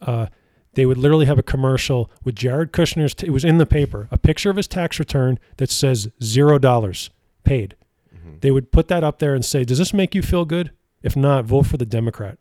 uh, 0.00 0.26
they 0.74 0.86
would 0.86 0.98
literally 0.98 1.26
have 1.26 1.38
a 1.38 1.44
commercial 1.44 2.10
with 2.24 2.34
Jared 2.34 2.72
Kushner's. 2.72 3.14
T- 3.14 3.28
it 3.28 3.30
was 3.30 3.44
in 3.44 3.58
the 3.58 3.64
paper, 3.64 4.08
a 4.10 4.18
picture 4.18 4.50
of 4.50 4.56
his 4.56 4.66
tax 4.66 4.98
return 4.98 5.38
that 5.58 5.70
says 5.70 6.08
zero 6.20 6.58
dollars 6.58 7.10
paid. 7.44 7.76
They 8.40 8.50
would 8.50 8.72
put 8.72 8.88
that 8.88 9.04
up 9.04 9.18
there 9.18 9.34
and 9.34 9.44
say, 9.44 9.64
"Does 9.64 9.78
this 9.78 9.92
make 9.94 10.14
you 10.14 10.22
feel 10.22 10.44
good? 10.44 10.70
If 11.02 11.16
not, 11.16 11.44
vote 11.44 11.66
for 11.66 11.76
the 11.76 11.86
Democrat." 11.86 12.38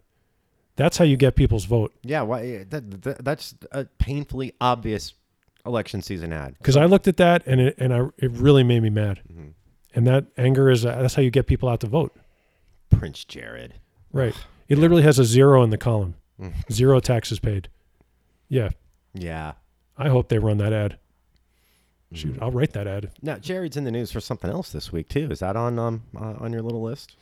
That's 0.76 0.98
how 0.98 1.06
you 1.06 1.16
get 1.16 1.36
people's 1.36 1.66
vote. 1.66 1.94
Yeah, 2.04 2.24
why, 2.24 2.66
that, 2.70 3.02
that, 3.04 3.24
that's 3.24 3.56
a 3.72 3.86
painfully 3.86 4.54
obvious 4.60 5.14
election 5.66 6.02
season 6.02 6.34
ad. 6.34 6.56
Because 6.58 6.76
I 6.76 6.86
looked 6.86 7.08
at 7.08 7.18
that 7.18 7.44
and 7.46 7.62
it 7.62 7.76
and 7.78 7.94
I 7.94 8.08
it 8.18 8.32
really 8.32 8.64
made 8.64 8.84
me 8.84 8.90
mad. 8.90 9.22
And 9.94 10.06
that 10.08 10.26
anger 10.38 10.70
is 10.70 10.86
uh, 10.86 10.96
that's 11.02 11.16
how 11.16 11.22
you 11.22 11.32
get 11.32 11.48
people 11.48 11.70
out 11.70 11.80
to 11.82 11.88
vote. 11.88 12.14
Prince 12.90 13.24
Jared. 13.24 13.76
Right. 14.12 14.36
It 14.68 14.78
literally 14.78 15.04
has 15.04 15.20
a 15.20 15.26
zero 15.26 15.64
in 15.64 15.70
the 15.70 15.78
column. 15.78 16.16
Zero 16.72 17.00
taxes 17.00 17.40
paid. 17.40 17.70
Yeah. 18.50 18.70
Yeah. 19.14 19.54
I 19.98 20.10
hope 20.10 20.28
they 20.28 20.40
run 20.40 20.58
that 20.58 20.74
ad. 20.74 20.98
Shoot, 22.16 22.38
I'll 22.42 22.52
write 22.52 22.74
that 22.74 22.88
ad. 22.88 23.12
Now, 23.22 23.38
Jared's 23.38 23.78
in 23.78 23.84
the 23.84 23.92
news 23.92 24.12
for 24.12 24.20
something 24.20 24.50
else 24.50 24.72
this 24.72 24.92
week 24.92 25.10
too. 25.10 25.28
Is 25.32 25.40
that 25.40 25.56
on 25.56 25.78
um 25.80 26.04
uh, 26.16 26.36
on 26.40 26.52
your 26.54 26.62
little 26.62 26.82
list? 26.82 27.16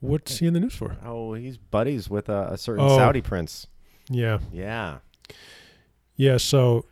What's 0.00 0.38
he 0.38 0.46
in 0.46 0.52
the 0.54 0.60
news 0.60 0.74
for? 0.74 0.96
Oh, 1.04 1.32
he's 1.34 1.56
buddies 1.56 2.10
with 2.10 2.28
a, 2.28 2.48
a 2.52 2.58
certain 2.58 2.84
Oh. 2.84 2.96
Saudi 2.98 3.22
prince. 3.22 3.66
Yeah. 4.10 4.38
Yeah. 4.52 4.98
Yeah. 6.16 6.36
So, 6.36 6.84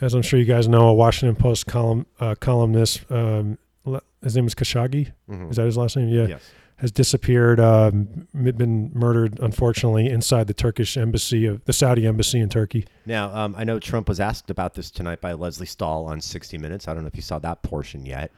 as 0.00 0.12
I'm 0.14 0.20
sure 0.22 0.38
you 0.38 0.44
guys 0.44 0.68
know, 0.68 0.88
a 0.88 0.94
Washington 0.94 1.34
Post 1.34 1.66
column 1.66 2.04
uh, 2.20 2.34
columnist, 2.34 3.10
um, 3.10 3.56
le- 3.86 4.02
his 4.22 4.36
name 4.36 4.46
is 4.46 4.54
Khashoggi. 4.54 5.12
Mhm. 5.30 5.50
Is 5.50 5.56
that 5.56 5.64
his 5.64 5.76
last 5.78 5.96
name? 5.96 6.08
Yeah. 6.10 6.26
Yes. 6.26 6.42
Has 6.78 6.92
disappeared, 6.92 7.58
um, 7.58 8.28
been 8.32 8.92
murdered, 8.94 9.40
unfortunately, 9.40 10.08
inside 10.08 10.46
the 10.46 10.54
Turkish 10.54 10.96
embassy 10.96 11.44
of 11.44 11.64
the 11.64 11.72
Saudi 11.72 12.06
embassy 12.06 12.38
in 12.38 12.48
Turkey. 12.48 12.86
Now, 13.04 13.34
um, 13.34 13.56
I 13.58 13.64
know 13.64 13.80
Trump 13.80 14.08
was 14.08 14.20
asked 14.20 14.48
about 14.48 14.74
this 14.74 14.88
tonight 14.88 15.20
by 15.20 15.32
Lesley 15.32 15.66
Stahl 15.66 16.06
on 16.06 16.20
60 16.20 16.56
Minutes. 16.56 16.86
I 16.86 16.94
don't 16.94 17.02
know 17.02 17.08
if 17.08 17.16
you 17.16 17.22
saw 17.22 17.40
that 17.40 17.62
portion 17.62 18.06
yet. 18.06 18.30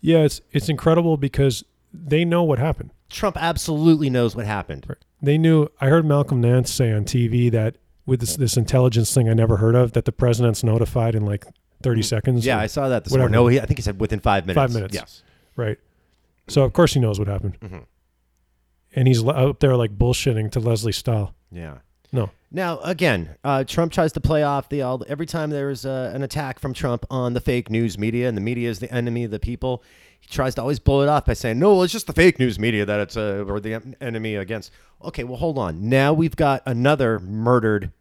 Yeah, 0.00 0.18
it's 0.18 0.40
it's 0.52 0.68
incredible 0.68 1.16
because 1.16 1.64
they 1.92 2.24
know 2.24 2.44
what 2.44 2.60
happened. 2.60 2.92
Trump 3.10 3.36
absolutely 3.36 4.08
knows 4.08 4.36
what 4.36 4.46
happened. 4.46 4.86
They 5.20 5.36
knew. 5.36 5.66
I 5.80 5.88
heard 5.88 6.04
Malcolm 6.04 6.40
Nance 6.40 6.72
say 6.72 6.92
on 6.92 7.04
TV 7.04 7.50
that 7.50 7.76
with 8.06 8.20
this 8.20 8.36
this 8.36 8.56
intelligence 8.56 9.12
thing 9.12 9.28
I 9.28 9.34
never 9.34 9.56
heard 9.56 9.74
of, 9.74 9.94
that 9.94 10.04
the 10.04 10.12
president's 10.12 10.62
notified 10.62 11.16
in 11.16 11.24
like 11.26 11.44
30 11.82 12.02
seconds. 12.02 12.46
Yeah, 12.46 12.58
I 12.58 12.68
saw 12.68 12.88
that 12.88 13.04
this 13.04 13.10
Whatever. 13.10 13.30
morning. 13.30 13.44
No, 13.46 13.48
he, 13.48 13.60
I 13.60 13.66
think 13.66 13.78
he 13.78 13.82
said 13.82 14.00
within 14.00 14.20
five 14.20 14.46
minutes. 14.46 14.62
Five 14.62 14.72
minutes. 14.72 14.94
Yes. 14.94 15.22
right. 15.56 15.78
So 16.48 16.62
of 16.64 16.72
course 16.72 16.94
he 16.94 17.00
knows 17.00 17.18
what 17.18 17.28
happened, 17.28 17.58
Mhm. 17.60 17.84
and 18.94 19.06
he's 19.08 19.22
up 19.24 19.60
there 19.60 19.76
like 19.76 19.96
bullshitting 19.98 20.50
to 20.52 20.60
Lesley 20.60 20.92
Stahl. 20.92 21.34
Yeah. 21.52 21.78
No, 22.10 22.30
Now, 22.50 22.78
again, 22.78 23.34
uh, 23.44 23.64
Trump 23.64 23.92
tries 23.92 24.14
to 24.14 24.20
play 24.20 24.42
off 24.42 24.70
the 24.70 24.80
all, 24.80 25.04
every 25.08 25.26
time 25.26 25.50
there's 25.50 25.84
uh, 25.84 26.10
an 26.14 26.22
attack 26.22 26.58
from 26.58 26.72
Trump 26.72 27.04
on 27.10 27.34
the 27.34 27.40
fake 27.40 27.70
news 27.70 27.98
media, 27.98 28.26
and 28.28 28.34
the 28.34 28.40
media 28.40 28.70
is 28.70 28.78
the 28.78 28.90
enemy 28.90 29.24
of 29.24 29.30
the 29.30 29.38
people. 29.38 29.82
He 30.18 30.26
tries 30.28 30.54
to 30.54 30.62
always 30.62 30.78
blow 30.78 31.02
it 31.02 31.08
off 31.10 31.26
by 31.26 31.34
saying, 31.34 31.58
"No, 31.58 31.82
it's 31.82 31.92
just 31.92 32.06
the 32.06 32.14
fake 32.14 32.38
news 32.38 32.58
media 32.58 32.86
that 32.86 32.98
it's 33.00 33.14
uh, 33.18 33.44
or 33.46 33.60
the 33.60 33.94
enemy 34.00 34.36
against." 34.36 34.72
Okay, 35.04 35.22
well, 35.22 35.36
hold 35.36 35.58
on. 35.58 35.86
Now 35.90 36.14
we've 36.14 36.34
got 36.34 36.62
another 36.64 37.18
murdered 37.18 37.92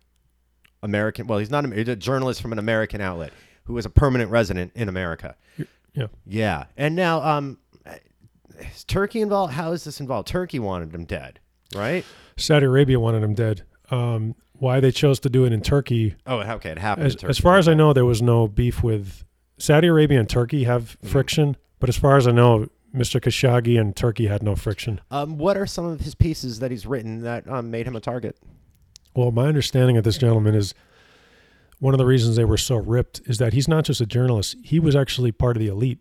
American. 0.82 1.28
Well, 1.28 1.40
he's 1.40 1.52
not 1.52 1.66
a, 1.66 1.76
he's 1.76 1.90
a 1.90 1.96
journalist 1.98 2.42
from 2.42 2.54
an 2.54 2.60
American 2.60 3.02
outlet 3.02 3.34
who 3.66 3.78
is 3.78 3.86
a 3.86 3.90
permanent 3.90 4.32
resident 4.32 4.72
in 4.74 4.88
America. 4.88 5.36
yeah, 5.94 6.08
Yeah, 6.26 6.64
and 6.78 6.96
now 6.96 7.22
um, 7.22 7.58
is 8.60 8.84
Turkey 8.84 9.22
involved? 9.22 9.54
How 9.54 9.72
is 9.72 9.84
this 9.84 10.00
involved? 10.00 10.28
Turkey 10.28 10.60
wanted 10.60 10.93
him 10.93 11.06
dead. 11.06 11.39
right? 11.76 12.06
Saudi 12.38 12.65
Arabia 12.65 13.00
wanted 13.00 13.24
him 13.24 13.34
dead. 13.34 13.63
Um, 13.89 14.36
why 14.54 14.80
they 14.80 14.91
chose 14.91 15.20
to 15.22 15.30
do 15.30 15.46
it 15.46 15.52
in 15.54 15.62
Turkey? 15.62 16.15
Oh, 16.26 16.39
okay, 16.39 16.70
it 16.72 16.78
happened. 16.80 17.08
As, 17.08 17.13
in 17.13 17.20
Turkey. 17.20 17.30
as 17.30 17.39
far 17.39 17.58
as 17.58 17.67
I 17.67 17.74
know, 17.74 17.93
there 17.93 18.06
was 18.06 18.22
no 18.22 18.48
beef 18.48 18.84
with 18.84 19.24
Saudi 19.60 19.88
Arabia 19.88 20.20
and 20.20 20.30
Turkey 20.30 20.63
have 20.65 20.98
Mhm. 21.04 21.08
friction, 21.10 21.58
but 21.80 21.89
as 21.89 21.98
far 21.98 22.17
as 22.17 22.28
I 22.28 22.32
know, 22.32 22.67
Mr. 22.96 23.20
Khashoggi 23.22 23.80
and 23.80 23.96
Turkey 23.96 24.28
had 24.28 24.41
no 24.43 24.56
friction. 24.56 25.00
um, 25.12 25.38
what 25.38 25.58
are 25.58 25.65
some 25.67 25.86
of 25.86 26.02
his 26.02 26.15
pieces 26.15 26.60
that 26.60 26.72
he's 26.72 26.86
written 26.88 27.22
that 27.22 27.48
um, 27.50 27.70
made 27.70 27.86
him 27.88 27.96
a 27.96 28.00
target? 28.00 28.38
Well, 29.15 29.32
my 29.32 29.48
understanding 29.48 29.98
of 29.98 30.04
this 30.04 30.17
gentleman 30.17 30.56
is 30.56 30.74
one 31.80 31.93
of 31.93 31.98
the 31.98 32.06
reasons 32.06 32.36
they 32.36 32.46
were 32.46 32.58
so 32.58 32.76
ripped 32.78 33.22
is 33.26 33.38
that 33.39 33.54
he's 33.54 33.67
not 33.67 33.84
just 33.86 34.02
a 34.02 34.06
journalist; 34.06 34.56
he 34.63 34.80
was 34.80 34.96
actually 34.96 35.32
part 35.32 35.56
of 35.58 35.62
the 35.62 35.67
elite. 35.67 36.00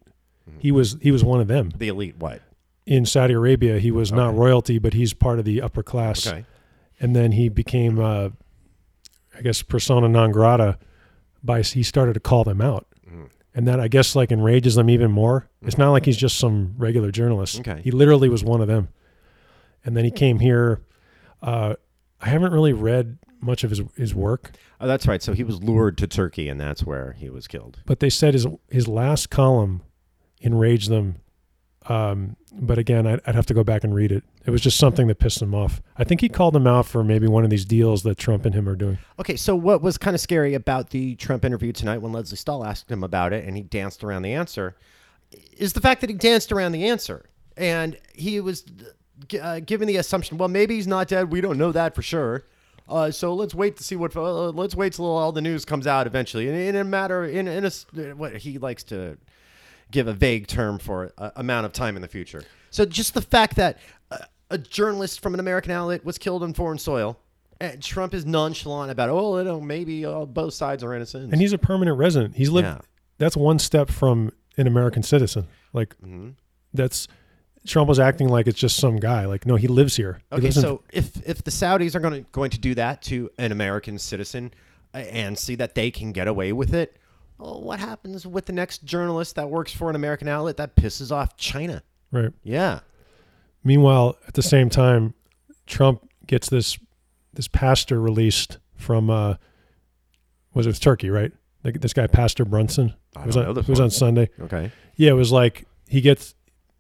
He 0.59 0.71
was 0.73 0.97
he 1.01 1.11
was 1.11 1.23
one 1.25 1.41
of 1.41 1.49
them 1.49 1.71
The 1.77 1.89
elite, 1.89 2.17
what? 2.19 2.41
in 2.87 3.05
Saudi 3.05 3.35
Arabia. 3.35 3.79
He 3.79 3.91
was 3.91 4.13
not 4.13 4.35
royalty, 4.35 4.79
but 4.79 4.95
he's 4.95 5.13
part 5.13 5.39
of 5.39 5.45
the 5.45 5.61
upper 5.63 5.83
class. 5.83 6.27
Okay. 6.27 6.45
and 7.01 7.15
then 7.15 7.33
he 7.33 7.49
became, 7.51 7.99
uh, 7.99 8.31
I 9.37 9.43
guess, 9.43 9.61
persona 9.63 10.09
non 10.09 10.31
grata. 10.33 10.79
By 11.43 11.63
he 11.63 11.83
started 11.83 12.15
to 12.15 12.21
call 12.21 12.43
them 12.45 12.61
out, 12.61 12.87
Mhm. 13.09 13.29
and 13.55 13.69
that 13.69 13.79
I 13.81 13.87
guess 13.89 14.17
like 14.17 14.33
enrages 14.33 14.75
them 14.77 14.89
even 14.91 15.11
more. 15.13 15.49
It's 15.63 15.77
not 15.79 15.91
like 15.93 16.05
he's 16.07 16.17
just 16.17 16.39
some 16.39 16.75
regular 16.79 17.11
journalist. 17.13 17.61
Okay. 17.61 17.81
He 17.85 17.91
literally 17.91 18.29
was 18.29 18.43
one 18.43 18.61
of 18.61 18.67
them, 18.67 18.89
and 19.85 19.97
then 19.97 20.05
he 20.05 20.11
came 20.11 20.39
here. 20.41 20.81
Uh, 21.43 21.75
I 22.21 22.31
haven't 22.31 22.53
really 22.53 22.73
read 22.73 23.19
much 23.41 23.63
of 23.63 23.71
his 23.71 23.83
his 23.97 24.15
work, 24.15 24.53
Oh, 24.81 24.87
that's 24.87 25.07
right. 25.07 25.23
So 25.23 25.35
he 25.35 25.45
was 25.45 25.63
lured 25.63 25.99
to 25.99 26.07
Turkey, 26.07 26.49
and 26.49 26.59
that's 26.61 26.83
where 26.85 27.13
he 27.19 27.29
was 27.31 27.47
killed. 27.47 27.79
but 27.87 28.01
they 28.01 28.11
said 28.11 28.33
his 28.35 28.47
his 28.71 28.89
last 28.89 29.29
column 29.31 29.83
enraged 30.41 30.91
them. 30.91 31.17
Um, 31.89 32.37
but 32.53 32.79
again, 32.79 33.07
I'd, 33.07 33.21
I'd 33.27 33.35
have 33.35 33.47
to 33.47 33.55
go 33.55 33.63
back 33.63 33.85
and 33.85 33.95
read 33.95 34.11
it. 34.11 34.25
It 34.45 34.51
was 34.51 34.61
just 34.61 34.77
something 34.77 35.07
that 35.07 35.19
pissed 35.19 35.41
him 35.41 35.55
off. 35.55 35.81
I 35.97 36.05
think 36.05 36.21
he 36.21 36.29
called 36.29 36.55
them 36.55 36.67
out 36.67 36.87
for 36.87 37.05
maybe 37.05 37.29
one 37.29 37.45
of 37.45 37.51
these 37.51 37.65
deals 37.65 38.03
that 38.03 38.19
Trump 38.19 38.45
and 38.45 38.55
him 38.55 38.69
are 38.69 38.75
doing. 38.75 38.99
Okay, 39.21 39.37
so 39.37 39.55
what 39.55 39.83
was 39.83 39.99
kind 39.99 40.15
of 40.15 40.21
scary 40.21 40.55
about 40.55 40.91
the 40.91 41.15
Trump 41.17 41.45
interview 41.45 41.73
tonight 41.73 41.99
when 41.99 42.13
Lesley 42.13 42.37
Stahl 42.37 42.65
asked 42.65 42.91
him 42.91 43.05
about 43.05 43.33
it 43.33 43.45
and 43.45 43.57
he 43.57 43.63
danced 43.63 44.03
around 44.03 44.23
the 44.23 44.33
answer 44.33 44.77
is 45.57 45.73
the 45.73 45.81
fact 45.81 46.01
that 46.01 46.11
he 46.11 46.17
danced 46.17 46.51
around 46.51 46.73
the 46.73 46.87
answer. 46.87 47.29
And 47.57 47.97
he 48.15 48.41
was 48.41 48.65
uh, 49.41 49.61
given 49.61 49.89
the 49.89 49.97
assumption, 49.97 50.39
well, 50.39 50.49
maybe 50.49 50.75
he's 50.75 50.87
not 50.87 51.09
dead. 51.09 51.31
We 51.31 51.41
don't 51.41 51.59
know 51.59 51.73
that 51.73 51.95
for 51.95 52.03
sure. 52.03 52.47
Uh, 52.89 53.11
so 53.11 53.35
let's 53.35 53.55
wait 53.55 53.77
to 53.77 53.83
see 53.83 53.97
what. 53.97 54.15
Uh, 54.15 54.51
let's 54.51 54.77
wait 54.77 54.93
till 54.93 55.07
all 55.07 55.33
the 55.33 55.41
news 55.41 55.65
comes 55.65 55.87
out 55.89 56.07
eventually. 56.07 56.49
In, 56.49 56.55
in 56.55 56.77
a 56.77 56.85
matter, 56.85 57.25
in 57.25 57.49
in 57.49 57.65
a 57.65 57.71
what 58.15 58.37
he 58.37 58.59
likes 58.59 58.85
to 58.85 59.19
give 59.91 60.09
a 60.09 60.13
vague 60.13 60.47
term 60.47 60.79
for 60.79 61.13
a, 61.19 61.33
amount 61.37 61.67
of 61.67 61.73
time 61.73 61.97
in 61.97 62.03
the 62.03 62.09
future. 62.09 62.43
So 62.71 62.85
just 62.85 63.15
the 63.15 63.23
fact 63.23 63.57
that 63.57 63.79
a, 64.11 64.25
a 64.51 64.59
journalist 64.59 65.21
from 65.21 65.35
an 65.35 65.41
American 65.41 65.71
outlet 65.73 66.05
was 66.05 66.19
killed 66.19 66.43
on 66.43 66.53
foreign 66.55 66.79
soil, 66.79 67.19
and 67.61 67.83
Trump 67.83 68.13
is 68.13 68.27
nonchalant 68.27 68.91
about, 68.91 69.09
oh, 69.11 69.39
you 69.39 69.45
know, 69.45 69.61
maybe 69.61 70.05
uh, 70.05 70.25
both 70.27 70.53
sides 70.55 70.83
are 70.85 70.93
innocent. 70.95 71.33
And 71.33 71.41
he's 71.41 71.53
a 71.53 71.59
permanent 71.59 71.97
resident. 71.99 72.37
He's 72.37 72.51
lived. 72.51 72.67
Yeah. 72.67 72.79
That's 73.19 73.37
one 73.37 73.59
step 73.59 73.91
from 73.91 74.33
an 74.59 74.67
American 74.67 75.03
citizen. 75.03 75.47
Like 75.73 75.95
Mhm. 76.05 76.35
that's 76.75 77.09
Trump 77.67 77.89
was 77.89 77.99
acting 77.99 78.29
like 78.29 78.47
it's 78.47 78.59
just 78.61 78.77
some 78.77 78.97
guy. 78.97 79.25
Like 79.27 79.47
no, 79.47 79.57
he 79.57 79.69
lives 79.69 79.97
here. 79.97 80.21
Okay, 80.31 80.43
lives 80.43 80.57
in- 80.59 80.63
so 80.63 80.83
if 80.93 81.17
if 81.27 81.43
the 81.45 81.51
Saudis 81.51 81.95
are 81.95 82.01
going 82.01 82.25
to 82.25 82.31
going 82.31 82.51
to 82.51 82.59
do 82.59 82.75
that 82.75 83.03
to 83.03 83.31
an 83.39 83.53
American 83.53 83.99
citizen 83.99 84.53
uh, 84.95 84.99
and 84.99 85.37
see 85.39 85.55
that 85.57 85.75
they 85.75 85.91
can 85.91 86.13
get 86.13 86.29
away 86.29 86.53
with 86.53 86.75
it, 86.75 86.97
well, 87.39 87.61
what 87.63 87.81
happens 87.81 88.27
with 88.27 88.47
the 88.47 88.53
next 88.53 88.85
journalist 88.85 89.37
that 89.37 89.51
works 89.51 89.73
for 89.73 89.91
an 89.91 89.97
American 89.97 90.29
outlet 90.29 90.57
that 90.57 90.77
pisses 90.77 91.11
off 91.11 91.37
China? 91.37 91.83
right. 92.13 92.33
Yeah. 92.43 92.81
Meanwhile, 93.65 94.17
at 94.29 94.35
the 94.35 94.43
same 94.43 94.71
time, 94.71 95.15
Trump 95.67 96.09
gets 96.27 96.49
this 96.49 96.79
this 97.35 97.49
pastor 97.49 98.01
released 98.01 98.59
from 98.75 99.11
uh 99.11 99.35
was 100.55 100.67
it 100.67 100.75
Turkey, 100.75 101.11
right? 101.11 101.33
Like 101.65 101.81
this 101.81 101.93
guy, 101.93 102.07
Pastor 102.07 102.45
Brunson. 102.45 102.95
I 103.15 103.23
It 103.23 103.27
was 103.27 103.37
on, 103.37 103.55
know 103.55 103.63
was 103.67 103.81
on 103.81 103.91
Sunday. 103.91 104.31
Okay. 104.41 104.71
Yeah, 104.95 105.11
it 105.11 105.15
was 105.15 105.33
like 105.33 105.67
he 105.89 106.01
gets 106.01 106.35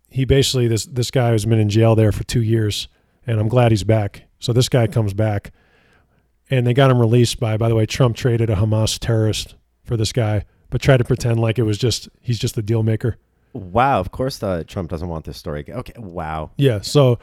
he 0.08 0.24
basically 0.24 0.68
this 0.68 0.86
this 0.86 1.10
guy 1.10 1.30
has 1.30 1.44
been 1.44 1.58
in 1.58 1.68
jail 1.68 1.94
there 1.94 2.12
for 2.12 2.24
two 2.24 2.42
years, 2.42 2.88
and 3.26 3.40
I'm 3.40 3.48
glad 3.48 3.72
he's 3.72 3.84
back. 3.84 4.22
So 4.38 4.52
this 4.52 4.68
guy 4.68 4.86
comes 4.86 5.12
back, 5.12 5.52
and 6.48 6.66
they 6.66 6.72
got 6.72 6.90
him 6.90 7.00
released 7.00 7.40
by 7.40 7.56
by 7.56 7.68
the 7.68 7.74
way, 7.74 7.84
Trump 7.84 8.16
traded 8.16 8.48
a 8.48 8.56
Hamas 8.56 8.98
terrorist 8.98 9.56
for 9.86 9.96
this 9.96 10.12
guy, 10.12 10.44
but 10.70 10.80
try 10.80 10.96
to 10.96 11.04
pretend 11.04 11.40
like 11.40 11.58
it 11.58 11.62
was 11.62 11.78
just 11.78 12.08
he's 12.20 12.38
just 12.38 12.54
the 12.54 12.62
deal 12.62 12.82
maker. 12.82 13.16
Wow. 13.52 14.00
Of 14.00 14.10
course, 14.10 14.42
uh, 14.42 14.64
Trump 14.66 14.90
doesn't 14.90 15.08
want 15.08 15.24
this 15.24 15.36
story. 15.38 15.64
Okay. 15.68 15.94
Wow. 15.96 16.50
Yeah. 16.58 16.80
So 16.82 17.18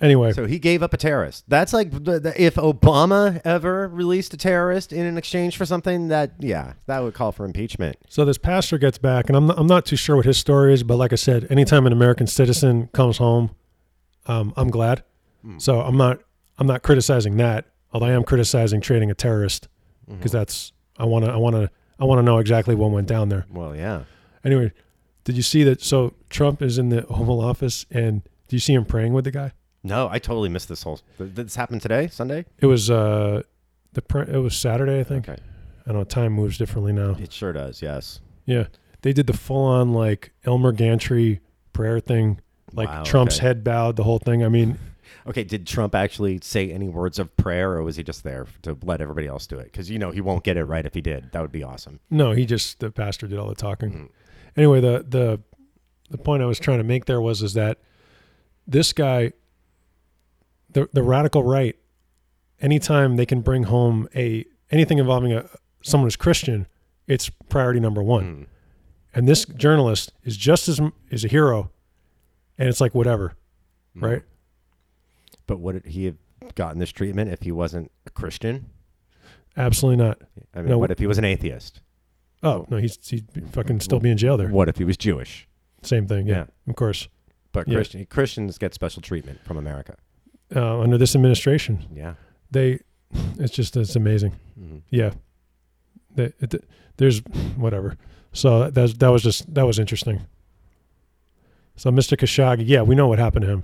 anyway, 0.00 0.32
So 0.32 0.46
he 0.46 0.58
gave 0.58 0.82
up 0.82 0.92
a 0.92 0.96
terrorist. 0.98 1.44
That's 1.48 1.72
like 1.72 1.90
the, 1.90 2.20
the, 2.20 2.34
if 2.42 2.56
Obama 2.56 3.40
ever 3.44 3.88
released 3.88 4.34
a 4.34 4.36
terrorist 4.36 4.92
in 4.92 5.06
an 5.06 5.16
exchange 5.16 5.56
for 5.56 5.64
something 5.64 6.08
that, 6.08 6.32
yeah, 6.40 6.74
that 6.86 6.98
would 7.02 7.14
call 7.14 7.32
for 7.32 7.46
impeachment. 7.46 7.96
So 8.10 8.24
this 8.26 8.36
pastor 8.36 8.76
gets 8.76 8.98
back, 8.98 9.28
and 9.28 9.36
I'm 9.36 9.46
not, 9.46 9.58
I'm 9.58 9.66
not 9.66 9.86
too 9.86 9.96
sure 9.96 10.16
what 10.16 10.26
his 10.26 10.36
story 10.36 10.74
is, 10.74 10.82
but 10.82 10.96
like 10.96 11.12
I 11.12 11.16
said, 11.16 11.46
anytime 11.50 11.86
an 11.86 11.92
American 11.92 12.26
citizen 12.26 12.88
comes 12.88 13.16
home, 13.16 13.52
um, 14.26 14.52
I'm 14.56 14.68
glad. 14.70 15.04
Hmm. 15.42 15.58
So 15.58 15.80
I'm 15.80 15.96
not 15.96 16.20
I'm 16.58 16.66
not 16.66 16.82
criticizing 16.82 17.36
that, 17.38 17.64
although 17.92 18.06
I 18.06 18.12
am 18.12 18.24
criticizing 18.24 18.80
trading 18.80 19.10
a 19.10 19.14
terrorist 19.14 19.68
Mm-hmm. 20.02 20.16
because 20.16 20.32
that's 20.32 20.72
I 20.98 21.04
want 21.04 21.24
to 21.24 21.30
I 21.30 21.36
want 21.36 21.54
to 21.54 21.70
I 21.98 22.04
want 22.04 22.18
to 22.18 22.22
know 22.22 22.38
exactly 22.38 22.74
what 22.74 22.90
went 22.90 23.06
down 23.08 23.28
there. 23.28 23.46
Well, 23.50 23.76
yeah. 23.76 24.04
Anyway, 24.44 24.72
did 25.24 25.36
you 25.36 25.42
see 25.42 25.62
that? 25.64 25.82
So 25.82 26.14
Trump 26.30 26.62
is 26.62 26.78
in 26.78 26.88
the 26.88 27.06
Oval 27.06 27.40
Office, 27.40 27.86
and 27.90 28.22
do 28.48 28.56
you 28.56 28.60
see 28.60 28.74
him 28.74 28.84
praying 28.84 29.12
with 29.12 29.24
the 29.24 29.30
guy? 29.30 29.52
No, 29.84 30.08
I 30.10 30.18
totally 30.18 30.48
missed 30.48 30.68
this 30.68 30.82
whole. 30.82 31.00
Did 31.18 31.34
this 31.36 31.56
happen 31.56 31.78
today, 31.80 32.08
Sunday? 32.08 32.44
It 32.58 32.66
was 32.66 32.90
uh 32.90 33.42
the 33.92 34.02
pr- 34.02 34.22
it 34.22 34.38
was 34.38 34.56
Saturday, 34.56 35.00
I 35.00 35.04
think. 35.04 35.28
Okay. 35.28 35.40
I 35.84 35.88
don't 35.90 35.98
know 35.98 36.04
time 36.04 36.32
moves 36.32 36.58
differently 36.58 36.92
now. 36.92 37.16
It 37.20 37.32
sure 37.32 37.52
does. 37.52 37.82
Yes. 37.82 38.20
Yeah, 38.46 38.66
they 39.02 39.12
did 39.12 39.26
the 39.26 39.32
full 39.32 39.64
on 39.64 39.92
like 39.92 40.32
Elmer 40.44 40.72
Gantry 40.72 41.40
prayer 41.72 41.98
thing, 42.00 42.40
like 42.72 42.88
Wow, 42.88 43.02
Trump's 43.04 43.36
okay. 43.38 43.46
head 43.48 43.64
bowed, 43.64 43.96
the 43.96 44.04
whole 44.04 44.18
thing. 44.18 44.44
I 44.44 44.48
mean, 44.48 44.78
Okay. 45.26 45.44
Did 45.44 45.66
Trump 45.66 45.94
actually 45.94 46.38
say 46.42 46.70
any 46.70 46.88
words 46.88 47.18
of 47.18 47.36
prayer, 47.36 47.72
or 47.72 47.82
was 47.82 47.96
he 47.96 48.02
just 48.02 48.24
there 48.24 48.46
to 48.62 48.76
let 48.82 49.00
everybody 49.00 49.26
else 49.26 49.46
do 49.46 49.58
it? 49.58 49.64
Because 49.66 49.90
you 49.90 49.98
know 49.98 50.10
he 50.10 50.20
won't 50.20 50.44
get 50.44 50.56
it 50.56 50.64
right 50.64 50.84
if 50.86 50.94
he 50.94 51.00
did. 51.00 51.30
That 51.32 51.42
would 51.42 51.52
be 51.52 51.62
awesome. 51.62 52.00
no, 52.10 52.32
he 52.32 52.44
just 52.46 52.80
the 52.80 52.90
pastor 52.90 53.26
did 53.26 53.38
all 53.38 53.48
the 53.48 53.54
talking. 53.54 53.90
Mhm. 53.92 54.08
Anyway, 54.56 54.80
the 54.80 55.04
the 55.08 55.40
the 56.10 56.18
point 56.18 56.42
I 56.42 56.46
was 56.46 56.58
trying 56.58 56.78
to 56.78 56.84
make 56.84 57.06
there 57.06 57.20
was 57.20 57.42
is 57.42 57.54
that 57.54 57.78
this 58.66 58.92
guy, 58.92 59.32
the 60.70 60.88
the 60.92 61.02
radical 61.02 61.42
right, 61.42 61.76
anytime 62.60 63.16
they 63.16 63.26
can 63.26 63.40
bring 63.40 63.64
home 63.64 64.08
a 64.14 64.44
anything 64.70 64.98
involving 64.98 65.32
a 65.32 65.48
someone 65.82 66.06
who's 66.06 66.16
Christian, 66.16 66.66
it's 67.06 67.28
priority 67.48 67.80
number 67.80 68.02
one. 68.02 68.24
Mm. 68.24 68.46
And 69.14 69.28
this 69.28 69.44
journalist 69.44 70.12
is 70.24 70.36
just 70.36 70.68
as 70.68 70.80
is 71.10 71.24
a 71.24 71.28
hero, 71.28 71.70
and 72.58 72.68
it's 72.68 72.80
like 72.80 72.94
whatever, 72.94 73.34
Mm. 73.96 74.02
right? 74.02 74.22
But 75.52 75.60
would 75.60 75.84
he 75.84 76.06
have 76.06 76.16
gotten 76.54 76.78
this 76.78 76.90
treatment 76.90 77.30
if 77.30 77.42
he 77.42 77.52
wasn't 77.52 77.92
a 78.06 78.10
Christian? 78.10 78.70
Absolutely 79.54 80.02
not. 80.02 80.18
I 80.54 80.60
mean, 80.60 80.70
No. 80.70 80.78
what 80.78 80.90
if 80.90 80.98
he 80.98 81.06
was 81.06 81.18
an 81.18 81.26
atheist? 81.26 81.82
Oh 82.42 82.64
no, 82.70 82.78
he's 82.78 82.96
he'd 83.10 83.26
fucking 83.52 83.80
still 83.80 84.00
be 84.00 84.08
in 84.10 84.16
jail 84.16 84.38
there. 84.38 84.48
What 84.48 84.70
if 84.70 84.78
he 84.78 84.84
was 84.84 84.96
Jewish? 84.96 85.46
Same 85.82 86.06
thing. 86.06 86.26
Yeah, 86.26 86.34
Yeah. 86.66 86.70
of 86.70 86.76
course. 86.76 87.06
But 87.52 87.68
Yeah. 87.68 87.74
Christian, 87.74 88.06
Christians 88.06 88.56
get 88.56 88.72
special 88.72 89.02
treatment 89.02 89.44
from 89.44 89.58
America. 89.58 89.96
Uh, 90.56 90.80
under 90.80 90.96
this 90.96 91.14
administration, 91.14 91.84
Yeah. 91.94 92.14
they 92.50 92.80
it's 93.38 93.52
just 93.52 93.76
it's 93.76 93.94
amazing. 93.94 94.32
hmm 94.58 94.78
Yeah, 94.88 95.12
They- 96.14 96.32
it, 96.40 96.64
there's 96.96 97.18
whatever. 97.56 97.98
So 98.32 98.70
that 98.70 98.80
was, 98.80 98.94
that 98.94 99.08
was 99.08 99.22
just 99.22 99.52
that 99.52 99.66
was 99.66 99.78
interesting. 99.78 100.22
So 101.76 101.90
Mr. 101.90 102.16
Khashoggi, 102.16 102.64
yeah, 102.66 102.80
we 102.80 102.94
know 102.94 103.06
what 103.08 103.18
happened 103.18 103.44
to 103.44 103.50
him. 103.50 103.62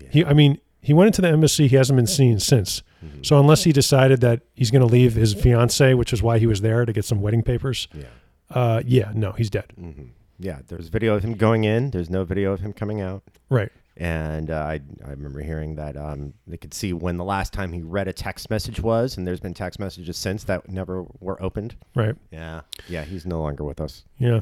Yeah. 0.00 0.08
He, 0.10 0.24
I 0.26 0.34
mean, 0.34 0.58
he 0.84 0.92
went 0.92 1.06
into 1.08 1.22
the 1.22 1.28
embassy. 1.28 1.66
He 1.66 1.76
hasn't 1.76 1.96
been 1.96 2.06
seen 2.06 2.38
since. 2.38 2.82
Mhm. 3.04 3.24
So 3.26 3.40
unless 3.40 3.64
he 3.64 3.72
decided 3.72 4.20
that 4.20 4.42
he's 4.54 4.70
going 4.70 4.86
to 4.86 4.92
leave 4.92 5.14
his 5.14 5.34
fiance, 5.34 5.94
which 5.94 6.12
is 6.12 6.22
why 6.22 6.38
he 6.38 6.46
was 6.46 6.60
there 6.60 6.84
to 6.84 6.92
get 6.92 7.04
some 7.04 7.20
wedding 7.20 7.42
papers, 7.42 7.88
yeah. 7.94 8.04
uh, 8.50 8.82
yeah, 8.86 9.10
no, 9.14 9.32
he's 9.32 9.50
dead. 9.50 9.72
hmm 9.78 9.90
Yeah. 10.38 10.58
There's 10.68 10.88
video 10.88 11.14
of 11.14 11.22
him 11.24 11.34
going 11.34 11.64
in. 11.64 11.90
There's 11.90 12.10
no 12.10 12.24
video 12.24 12.52
of 12.52 12.60
him 12.60 12.72
coming 12.72 13.00
out. 13.00 13.22
Right. 13.50 13.70
And 13.96 14.50
uh, 14.50 14.54
I, 14.56 14.80
I 15.06 15.10
remember 15.10 15.40
hearing 15.40 15.76
that 15.76 15.96
um, 15.96 16.34
they 16.48 16.56
could 16.56 16.74
see 16.74 16.92
when 16.92 17.16
the 17.16 17.24
last 17.24 17.52
time 17.52 17.72
he 17.72 17.80
read 17.82 18.08
a 18.08 18.12
text 18.12 18.50
message 18.50 18.80
was, 18.80 19.16
and 19.16 19.24
there's 19.26 19.38
been 19.40 19.54
text 19.54 19.78
messages 19.78 20.16
since 20.16 20.42
that 20.44 20.68
never 20.68 21.04
were 21.20 21.40
opened. 21.40 21.76
Right. 21.94 22.16
Yeah. 22.32 22.62
Yeah. 22.88 23.04
He's 23.04 23.24
no 23.24 23.40
longer 23.40 23.62
with 23.64 23.80
us. 23.80 24.04
Yeah, 24.18 24.40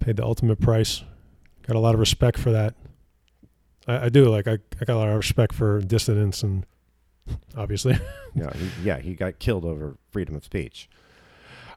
paid 0.00 0.16
the 0.16 0.24
ultimate 0.24 0.60
price. 0.60 1.02
Got 1.66 1.76
a 1.76 1.80
lot 1.80 1.92
of 1.94 2.00
respect 2.00 2.38
for 2.38 2.52
that. 2.52 2.74
I, 3.86 4.06
I 4.06 4.08
do 4.08 4.28
like 4.28 4.46
I, 4.48 4.58
I 4.80 4.84
got 4.84 4.94
a 4.94 4.98
lot 4.98 5.08
of 5.08 5.16
respect 5.16 5.54
for 5.54 5.80
dissidents 5.80 6.42
and 6.42 6.64
obviously 7.56 7.98
Yeah. 8.34 8.52
He, 8.54 8.70
yeah. 8.84 8.98
He 8.98 9.14
got 9.14 9.38
killed 9.38 9.64
over 9.64 9.96
freedom 10.10 10.34
of 10.34 10.44
speech. 10.44 10.88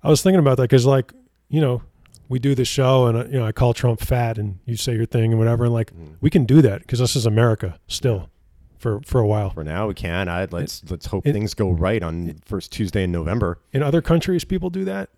I 0.04 0.10
was 0.10 0.22
thinking 0.22 0.40
about 0.40 0.58
that 0.58 0.64
because 0.64 0.86
like 0.86 1.14
you 1.50 1.62
know 1.62 1.82
we 2.28 2.38
do 2.40 2.54
this 2.54 2.68
show 2.68 3.08
and 3.08 3.18
uh, 3.18 3.26
you 3.26 3.40
know 3.40 3.46
I 3.46 3.52
call 3.52 3.74
Trump 3.74 4.02
fat 4.02 4.38
and 4.38 4.60
you 4.66 4.76
say 4.76 4.94
your 4.96 5.06
thing 5.06 5.32
and 5.32 5.40
whatever 5.40 5.66
and 5.66 5.74
like 5.74 5.94
Mhm. 5.94 6.16
we 6.22 6.30
can 6.30 6.46
do 6.46 6.62
that 6.62 6.82
because 6.82 7.00
this 7.00 7.16
is 7.16 7.26
America 7.26 7.80
still. 7.88 8.30
for 8.78 9.00
for 9.06 9.20
a 9.20 9.28
while. 9.28 9.50
For 9.52 9.64
now, 9.64 9.88
we 9.88 9.94
can. 9.94 10.30
I 10.30 10.48
let's 10.52 10.84
let's 10.92 11.08
hope 11.08 11.26
it- 11.28 11.34
things 11.34 11.54
go 11.54 11.70
right 11.72 12.02
on 12.04 12.36
first 12.46 12.72
Tuesday 12.72 13.04
in 13.04 13.12
November. 13.12 13.60
In 13.74 13.82
other 13.84 14.02
countries, 14.02 14.44
people 14.46 14.70
do 14.70 14.86
that. 14.86 15.10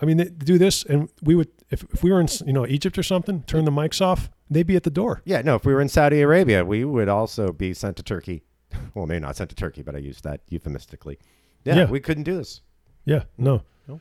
I 0.00 0.06
mean, 0.06 0.16
they 0.16 0.24
do 0.26 0.56
this, 0.58 0.84
and 0.84 1.08
we 1.22 1.34
would 1.34 1.48
if, 1.70 1.84
if 1.92 2.02
we 2.02 2.10
were 2.12 2.20
in 2.20 2.28
you 2.46 2.52
know 2.54 2.66
Egypt 2.66 2.96
or 2.98 3.02
something, 3.02 3.42
turn 3.42 3.64
the 3.66 3.70
mics 3.70 4.00
off, 4.00 4.30
they'd 4.50 4.66
be 4.66 4.76
at 4.76 4.82
the 4.82 4.90
door. 4.90 5.22
Yeah, 5.24 5.40
no. 5.42 5.54
If 5.54 5.64
we 5.64 5.72
were 5.72 5.80
in 5.80 5.88
Saudi 5.88 6.20
Arabia, 6.20 6.64
we 6.64 6.84
would 6.84 7.08
also 7.08 7.52
be 7.52 7.72
sent 7.74 7.96
to 7.98 8.02
Turkey. 8.02 8.42
Well, 8.94 9.06
maybe 9.06 9.20
not 9.20 9.36
sent 9.36 9.50
to 9.50 9.56
Turkey, 9.56 9.82
but 9.82 9.94
I 9.94 9.98
used 9.98 10.24
that 10.24 10.40
euphemistically. 10.48 11.18
Yeah, 11.64 11.76
Yeah. 11.76 11.90
we 11.90 12.00
couldn't 12.00 12.22
do 12.24 12.36
this. 12.36 12.60
Yeah, 13.04 13.22
no. 13.38 13.62
No. 13.88 14.00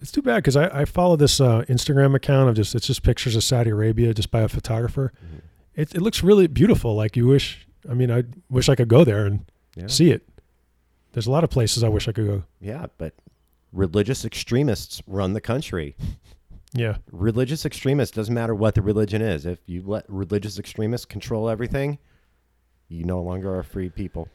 It's 0.00 0.10
too 0.12 0.22
bad 0.22 0.36
because 0.36 0.56
I, 0.56 0.68
I 0.80 0.84
follow 0.84 1.16
this 1.16 1.40
uh, 1.40 1.62
Instagram 1.68 2.14
account 2.14 2.48
of 2.50 2.54
just 2.56 2.74
it's 2.74 2.86
just 2.86 3.02
pictures 3.02 3.34
of 3.36 3.44
Saudi 3.44 3.70
Arabia 3.70 4.12
just 4.14 4.30
by 4.30 4.40
a 4.40 4.48
photographer. 4.48 5.12
Mhm. 5.24 5.40
It 5.74 5.94
it 5.94 6.00
looks 6.02 6.22
really 6.22 6.46
beautiful. 6.46 6.94
Like 6.94 7.16
you 7.16 7.26
wish. 7.26 7.66
I 7.90 7.94
mean, 7.94 8.10
I 8.10 8.24
wish 8.50 8.68
I 8.68 8.74
could 8.74 8.88
go 8.88 9.04
there 9.04 9.26
and 9.26 9.44
Yeah. 9.76 9.86
see 9.88 10.10
it. 10.10 10.26
There's 11.12 11.26
a 11.26 11.30
lot 11.30 11.44
of 11.44 11.50
places 11.50 11.82
I 11.84 11.88
wish 11.88 12.08
I 12.08 12.12
could 12.12 12.26
go. 12.26 12.44
Yeah, 12.60 12.86
but 12.98 13.14
religious 13.72 14.24
extremists 14.24 15.02
run 15.06 15.32
the 15.34 15.40
country. 15.40 15.96
Yeah, 16.74 16.96
Religious 17.12 17.64
extremists 17.64 18.14
doesn't 18.16 18.34
matter 18.34 18.54
what 18.54 18.74
the 18.74 18.82
religion 18.82 19.22
is. 19.22 19.46
If 19.46 19.60
you 19.66 19.82
let 19.86 20.04
religious 20.08 20.58
extremists 20.58 21.06
control 21.06 21.48
everything, 21.48 21.98
you 22.88 23.04
no 23.04 23.22
longer 23.22 23.56
are 23.56 23.62
free 23.62 23.88
people. 23.90 24.28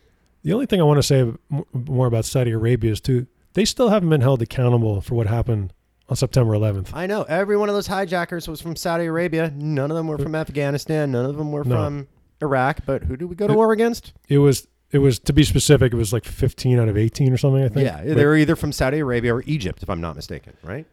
The 0.44 0.54
only 0.54 0.66
thing 0.66 0.80
I 0.80 0.86
want 0.86 1.00
to 1.00 1.04
say 1.04 1.32
more 1.74 2.08
about 2.08 2.24
Saudi 2.26 2.52
Arabia 2.52 2.92
is 2.92 3.02
too, 3.02 3.28
they 3.54 3.66
still 3.66 3.90
haven't 3.90 4.10
been 4.10 4.22
held 4.22 4.42
accountable 4.42 5.02
for 5.02 5.16
what 5.16 5.28
happened 5.28 5.74
on 6.08 6.16
September 6.16 6.54
11th. 6.54 6.92
I 6.94 7.08
know 7.08 7.24
every 7.24 7.58
one 7.58 7.68
of 7.68 7.76
those 7.76 7.88
hijackers 7.88 8.48
was 8.48 8.62
from 8.62 8.76
Saudi 8.78 9.06
Arabia. 9.06 9.52
None 9.56 9.92
of 9.92 9.98
them 9.98 10.08
were 10.08 10.18
from 10.18 10.34
Afghanistan. 10.34 11.12
None 11.12 11.26
of 11.26 11.36
them 11.38 11.52
were 11.52 11.66
No. 11.66 11.76
from 11.76 12.08
Iraq. 12.42 12.86
But 12.86 13.04
who 13.04 13.18
did 13.18 13.26
we 13.26 13.36
go 13.36 13.48
to 13.48 13.54
It- 13.54 13.56
war 13.58 13.74
against? 13.74 14.14
It 14.30 14.38
was, 14.38 14.66
it 14.92 15.00
was 15.00 15.20
to 15.20 15.34
be 15.34 15.44
specific, 15.44 15.94
it 15.94 15.98
was 15.98 16.14
like 16.14 16.24
15 16.24 16.80
out 16.80 16.88
of 16.88 16.98
18 16.98 17.34
or 17.34 17.38
something. 17.38 17.64
I 17.64 17.68
think. 17.68 17.86
Yeah, 17.86 18.02
they 18.14 18.26
were 18.26 18.38
either 18.38 18.56
from 18.56 18.72
Saudi 18.72 19.00
Arabia 19.00 19.36
or 19.36 19.44
Egypt, 19.46 19.84
if 19.84 19.90
I'm 19.90 20.00
not 20.02 20.16
mistaken. 20.16 20.54
Right? 20.64 20.88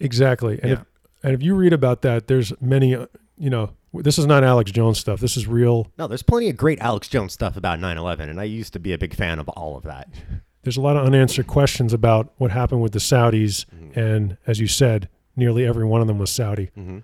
Exactly. 0.00 0.58
And 0.62 0.70
Yeah. 0.70 0.80
if 0.80 0.84
and 1.22 1.34
if 1.34 1.42
you 1.42 1.54
read 1.54 1.72
about 1.72 2.02
that, 2.02 2.26
there's 2.28 2.52
many. 2.60 2.94
uh, 2.94 3.06
You 3.40 3.50
know, 3.50 3.70
this 3.94 4.18
is 4.18 4.26
not 4.26 4.42
Alex 4.42 4.72
Jones 4.72 4.98
stuff. 4.98 5.20
This 5.20 5.36
is 5.36 5.46
real. 5.46 5.86
No, 5.96 6.08
there's 6.08 6.22
plenty 6.24 6.48
of 6.50 6.56
great 6.56 6.80
Alex 6.80 7.08
Jones 7.08 7.32
stuff 7.32 7.56
about 7.56 7.78
9/11, 7.78 8.28
and 8.28 8.40
I 8.40 8.44
used 8.44 8.72
to 8.72 8.80
be 8.80 8.92
a 8.92 8.98
big 8.98 9.14
fan 9.14 9.38
of 9.38 9.48
all 9.50 9.76
of 9.76 9.84
that. 9.84 10.08
There's 10.64 10.76
a 10.76 10.80
lot 10.80 10.96
of 10.96 11.06
unanswered 11.06 11.46
questions 11.46 11.92
about 11.92 12.32
what 12.38 12.50
happened 12.50 12.82
with 12.82 12.90
the 12.92 12.98
Saudis, 12.98 13.64
and 13.94 14.36
as 14.46 14.58
you 14.60 14.66
said, 14.66 15.08
nearly 15.36 15.64
every 15.64 15.84
one 15.84 16.00
of 16.00 16.08
them 16.08 16.18
was 16.18 16.30
Saudi. 16.30 16.70
Mm-hmm. 16.76 16.98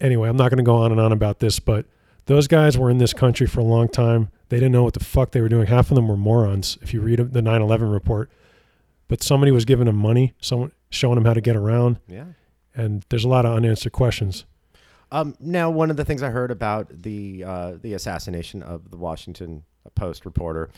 anyway, 0.00 0.28
I'm 0.28 0.36
not 0.36 0.50
going 0.50 0.58
to 0.58 0.62
go 0.62 0.76
on 0.76 0.90
and 0.92 1.00
on 1.00 1.12
about 1.12 1.38
this, 1.38 1.58
but 1.58 1.86
those 2.26 2.46
guys 2.46 2.76
were 2.78 2.90
in 2.90 2.98
this 2.98 3.12
country 3.14 3.46
for 3.46 3.60
a 3.60 3.64
long 3.64 3.88
time. 3.88 4.28
They 4.50 4.58
didn't 4.58 4.72
know 4.72 4.82
what 4.84 4.94
the 4.94 5.02
fuck 5.04 5.32
they 5.32 5.40
were 5.40 5.48
doing. 5.48 5.66
Half 5.66 5.90
of 5.90 5.94
them 5.94 6.08
were 6.08 6.16
morons. 6.16 6.76
If 6.82 6.92
you 6.92 7.00
read 7.00 7.18
the 7.32 7.40
9/11 7.42 7.90
report, 7.90 8.30
but 9.08 9.22
somebody 9.22 9.50
was 9.50 9.64
giving 9.64 9.86
them 9.86 9.96
money, 9.96 10.34
someone 10.40 10.72
showing 10.92 11.16
them 11.16 11.24
how 11.24 11.34
to 11.34 11.40
get 11.40 11.56
around, 11.56 11.98
Yeah. 12.08 12.26
and 12.74 13.04
there's 13.08 13.24
a 13.24 13.28
lot 13.28 13.44
of 13.44 13.56
unanswered 13.56 13.92
questions. 13.92 14.44
Um, 15.10 15.34
now, 15.40 15.68
one 15.70 15.90
of 15.90 15.96
the 15.96 16.04
things 16.04 16.22
I 16.22 16.30
heard 16.30 16.50
about 16.50 17.02
the 17.02 17.44
uh, 17.44 17.72
the 17.82 17.94
assassination 17.94 18.62
of 18.62 18.90
the 18.90 18.96
Washington 18.96 19.64
Post 19.94 20.24
reporter, 20.24 20.70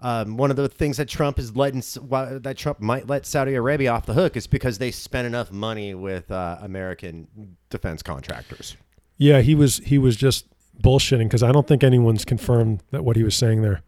um, 0.00 0.36
one 0.36 0.50
of 0.50 0.56
the 0.56 0.68
things 0.68 0.96
that 0.98 1.08
Trump 1.08 1.38
is 1.38 1.56
letting 1.56 1.80
that 1.80 2.54
Trump 2.58 2.80
might 2.80 3.06
let 3.06 3.24
Saudi 3.24 3.54
Arabia 3.54 3.92
off 3.92 4.04
the 4.04 4.12
hook 4.14 4.36
is 4.36 4.46
because 4.46 4.76
they 4.78 4.90
spent 4.90 5.26
enough 5.26 5.50
money 5.50 5.94
with 5.94 6.30
uh, 6.30 6.58
American 6.60 7.28
defense 7.70 8.02
contractors. 8.02 8.76
Yeah, 9.16 9.40
he 9.40 9.54
was 9.54 9.78
he 9.78 9.96
was 9.96 10.16
just 10.16 10.46
bullshitting 10.82 11.24
because 11.24 11.42
I 11.42 11.50
don't 11.50 11.66
think 11.66 11.82
anyone's 11.82 12.24
confirmed 12.26 12.82
that 12.90 13.04
what 13.04 13.16
he 13.16 13.22
was 13.24 13.34
saying 13.34 13.62
there. 13.62 13.80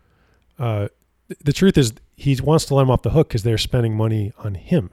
Uh, 0.58 0.88
th- 1.28 1.40
the 1.44 1.52
truth 1.52 1.76
is, 1.76 1.92
he 2.16 2.36
wants 2.42 2.64
to 2.66 2.74
let 2.74 2.82
him 2.82 2.90
off 2.90 3.02
the 3.02 3.10
hook 3.10 3.28
because 3.28 3.42
they're 3.42 3.58
spending 3.58 3.94
money 3.96 4.32
on 4.38 4.54
him, 4.54 4.90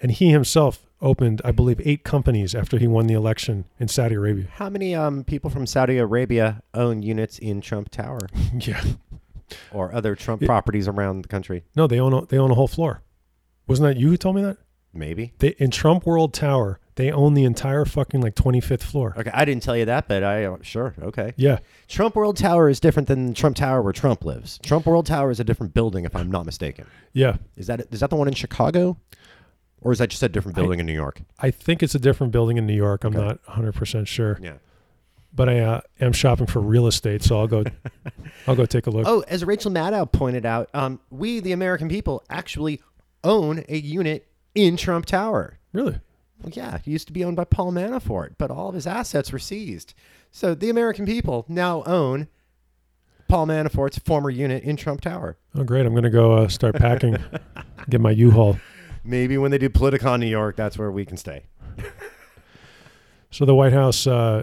and 0.00 0.10
he 0.12 0.30
himself 0.30 0.86
opened, 1.02 1.40
I 1.44 1.50
believe, 1.52 1.80
eight 1.84 2.04
companies 2.04 2.54
after 2.54 2.78
he 2.78 2.86
won 2.86 3.06
the 3.06 3.14
election 3.14 3.64
in 3.78 3.88
Saudi 3.88 4.14
Arabia. 4.14 4.46
How 4.54 4.68
many 4.68 4.94
um, 4.94 5.24
people 5.24 5.50
from 5.50 5.66
Saudi 5.66 5.98
Arabia 5.98 6.62
own 6.74 7.02
units 7.02 7.38
in 7.38 7.60
Trump 7.60 7.90
Tower 7.90 8.20
yeah. 8.54 8.82
or 9.72 9.94
other 9.94 10.14
Trump 10.14 10.42
It- 10.42 10.46
properties 10.46 10.88
around 10.88 11.22
the 11.22 11.28
country? 11.28 11.64
No, 11.74 11.86
they 11.86 12.00
own 12.00 12.12
a, 12.12 12.26
they 12.26 12.38
own 12.38 12.50
a 12.50 12.54
whole 12.54 12.68
floor. 12.68 13.02
Wasn't 13.66 13.86
that 13.86 14.00
you 14.00 14.08
who 14.08 14.16
told 14.16 14.36
me 14.36 14.42
that? 14.42 14.58
Maybe. 14.92 15.32
They 15.38 15.50
in 15.58 15.70
Trump 15.70 16.04
World 16.04 16.34
Tower, 16.34 16.80
they 16.96 17.12
own 17.12 17.34
the 17.34 17.44
entire 17.44 17.84
fucking 17.84 18.20
like 18.20 18.34
25th 18.34 18.82
floor. 18.82 19.14
Okay, 19.16 19.30
I 19.32 19.44
didn't 19.44 19.62
tell 19.62 19.76
you 19.76 19.84
that, 19.84 20.08
but 20.08 20.24
I 20.24 20.44
uh, 20.44 20.56
sure 20.62 20.94
okay. 21.00 21.32
Yeah. 21.36 21.58
Trump 21.86 22.16
World 22.16 22.36
Tower 22.36 22.68
is 22.68 22.80
different 22.80 23.06
than 23.06 23.32
Trump 23.32 23.56
Tower 23.56 23.82
where 23.82 23.92
Trump 23.92 24.24
lives. 24.24 24.58
Trump 24.64 24.86
World 24.86 25.06
Tower 25.06 25.30
is 25.30 25.38
a 25.38 25.44
different 25.44 25.72
building, 25.74 26.04
if 26.04 26.16
I'm 26.16 26.30
not 26.30 26.44
mistaken. 26.44 26.86
Yeah. 27.12 27.36
Is 27.56 27.68
that 27.68 27.86
is 27.92 28.00
that 28.00 28.10
the 28.10 28.16
one 28.16 28.26
in 28.26 28.34
Chicago, 28.34 28.98
or 29.82 29.92
is 29.92 29.98
that 29.98 30.10
just 30.10 30.22
a 30.22 30.28
different 30.28 30.56
I- 30.58 30.60
building 30.62 30.80
in 30.80 30.86
New 30.86 30.92
York? 30.94 31.22
I 31.38 31.50
think 31.50 31.82
it's 31.82 31.94
a 31.94 31.98
different 31.98 32.32
building 32.32 32.56
in 32.56 32.66
New 32.66 32.74
York. 32.76 33.04
I'm 33.04 33.14
Okay. 33.16 33.26
not 33.26 33.42
100% 33.44 34.06
sure. 34.06 34.38
Yeah. 34.42 34.54
But 35.32 35.48
I 35.48 35.60
uh, 35.60 35.80
am 36.00 36.12
shopping 36.12 36.46
for 36.46 36.58
real 36.60 36.86
estate, 36.88 37.22
so 37.22 37.38
I'll 37.38 37.46
go 37.46 37.62
I'll 38.48 38.56
go 38.56 38.66
take 38.66 38.86
a 38.88 38.90
look. 38.90 39.06
Oh, 39.06 39.22
as 39.28 39.44
Rachel 39.44 39.70
Maddow 39.70 40.10
pointed 40.10 40.44
out, 40.44 40.68
um, 40.74 40.98
we 41.10 41.38
the 41.38 41.52
American 41.52 41.88
people 41.88 42.24
actually 42.28 42.80
own 43.22 43.64
a 43.68 43.76
unit 43.76 44.26
in 44.56 44.76
Trump 44.76 45.06
Tower. 45.06 45.58
Really? 45.72 46.00
Well, 46.42 46.52
yeah, 46.52 46.74
it 46.76 46.86
used 46.86 47.06
to 47.06 47.12
be 47.12 47.22
owned 47.22 47.36
by 47.36 47.44
Paul 47.44 47.70
Manafort, 47.72 48.34
but 48.38 48.50
all 48.50 48.70
of 48.70 48.74
his 48.74 48.86
assets 48.88 49.30
were 49.30 49.38
seized. 49.38 49.94
So 50.32 50.52
the 50.54 50.68
American 50.70 51.06
people 51.06 51.44
now 51.48 51.84
own 51.84 52.26
Paul 53.28 53.46
Manafort's 53.46 53.98
former 53.98 54.30
unit 54.30 54.64
in 54.64 54.74
Trump 54.76 55.00
Tower. 55.02 55.36
Oh 55.54 55.62
great. 55.62 55.86
I'm 55.86 55.92
going 55.92 56.02
to 56.02 56.10
go 56.10 56.32
uh, 56.32 56.48
start 56.48 56.74
packing. 56.74 57.16
get 57.88 58.00
my 58.00 58.10
U-Haul. 58.10 58.58
Maybe 59.10 59.36
when 59.36 59.50
they 59.50 59.58
do 59.58 59.68
Politicon 59.68 60.20
New 60.20 60.26
York, 60.26 60.54
that's 60.54 60.78
where 60.78 60.90
we 60.90 61.04
can 61.04 61.16
stay. 61.16 61.44
So 63.32 63.44
the 63.44 63.54
White 63.54 63.72
House 63.72 64.08
uh, 64.08 64.42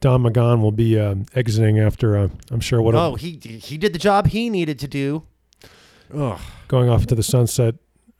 Don 0.00 0.22
McGahn 0.22 0.60
will 0.60 0.70
be 0.70 1.00
um, 1.00 1.24
exiting 1.34 1.78
after 1.78 2.16
uh, 2.16 2.28
I'm 2.50 2.60
sure 2.60 2.82
what 2.82 2.94
oh, 2.94 3.14
he 3.14 3.38
he 3.38 3.78
did 3.78 3.94
the 3.94 3.98
job 3.98 4.26
he 4.26 4.50
needed 4.50 4.78
to 4.80 4.86
do. 4.86 5.22
Ugh. 6.14 6.38
going 6.68 6.90
off 6.90 7.06
to 7.06 7.14
the 7.14 7.22
sunset. 7.22 7.76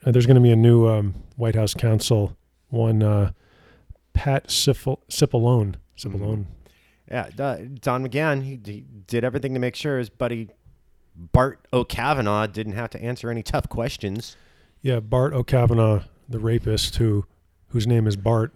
Uh, 0.07 0.11
there's 0.11 0.25
going 0.25 0.37
to 0.37 0.41
be 0.41 0.51
a 0.51 0.57
new 0.57 0.89
um, 0.89 1.15
White 1.37 1.57
House 1.57 1.75
counsel, 1.75 2.39
one 2.69 3.03
uh, 3.03 3.33
Pat 4.15 4.49
Cifal- 4.49 5.01
Cipollone. 5.11 5.75
Cipollone. 5.99 6.47
Yeah, 7.11 7.29
Do- 7.29 7.69
Don 7.81 8.09
McGahn, 8.09 8.45
he, 8.45 8.59
he 8.65 8.87
did 9.07 9.25
everything 9.25 9.53
to 9.53 9.61
make 9.61 9.75
sure 9.75 9.99
his 9.99 10.09
buddy 10.09 10.49
Bart 11.15 11.67
O'Kavanaugh 11.73 12.47
didn't 12.47 12.75
have 12.75 12.89
to 12.91 13.03
answer 13.03 13.31
any 13.31 13.43
tough 13.43 13.69
questions. 13.69 14.37
Yeah, 14.83 15.01
Bart 15.01 15.33
O'Kavanaugh, 15.33 16.03
the 16.29 16.39
rapist, 16.39 16.97
who 16.97 17.27
whose 17.69 17.87
name 17.87 18.07
is 18.07 18.17
Bart, 18.17 18.53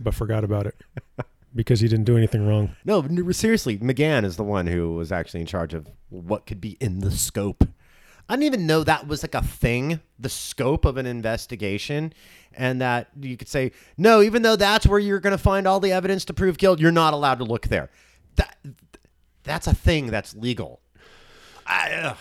but 0.00 0.14
forgot 0.14 0.44
about 0.44 0.66
it 0.66 0.74
because 1.54 1.80
he 1.80 1.88
didn't 1.88 2.04
do 2.04 2.16
anything 2.16 2.46
wrong. 2.46 2.74
No, 2.84 3.06
seriously, 3.32 3.78
McGahn 3.78 4.24
is 4.24 4.36
the 4.36 4.44
one 4.44 4.66
who 4.66 4.94
was 4.94 5.12
actually 5.12 5.40
in 5.40 5.46
charge 5.46 5.74
of 5.74 5.88
what 6.08 6.46
could 6.46 6.60
be 6.60 6.76
in 6.80 7.00
the 7.00 7.10
scope. 7.10 7.64
I 8.28 8.34
didn't 8.34 8.44
even 8.44 8.66
know 8.66 8.82
that 8.82 9.06
was 9.06 9.22
like 9.22 9.34
a 9.34 9.42
thing, 9.42 10.00
the 10.18 10.28
scope 10.28 10.84
of 10.84 10.96
an 10.96 11.06
investigation, 11.06 12.12
and 12.52 12.80
that 12.80 13.08
you 13.20 13.36
could 13.36 13.48
say, 13.48 13.70
no, 13.96 14.20
even 14.20 14.42
though 14.42 14.56
that's 14.56 14.86
where 14.86 14.98
you're 14.98 15.20
going 15.20 15.36
to 15.36 15.42
find 15.42 15.66
all 15.66 15.78
the 15.78 15.92
evidence 15.92 16.24
to 16.24 16.34
prove 16.34 16.58
guilt, 16.58 16.80
you're 16.80 16.90
not 16.90 17.14
allowed 17.14 17.38
to 17.38 17.44
look 17.44 17.68
there. 17.68 17.88
That 18.34 18.56
that's 19.44 19.68
a 19.68 19.74
thing 19.74 20.08
that's 20.08 20.34
legal. 20.34 20.80
I. 21.66 22.16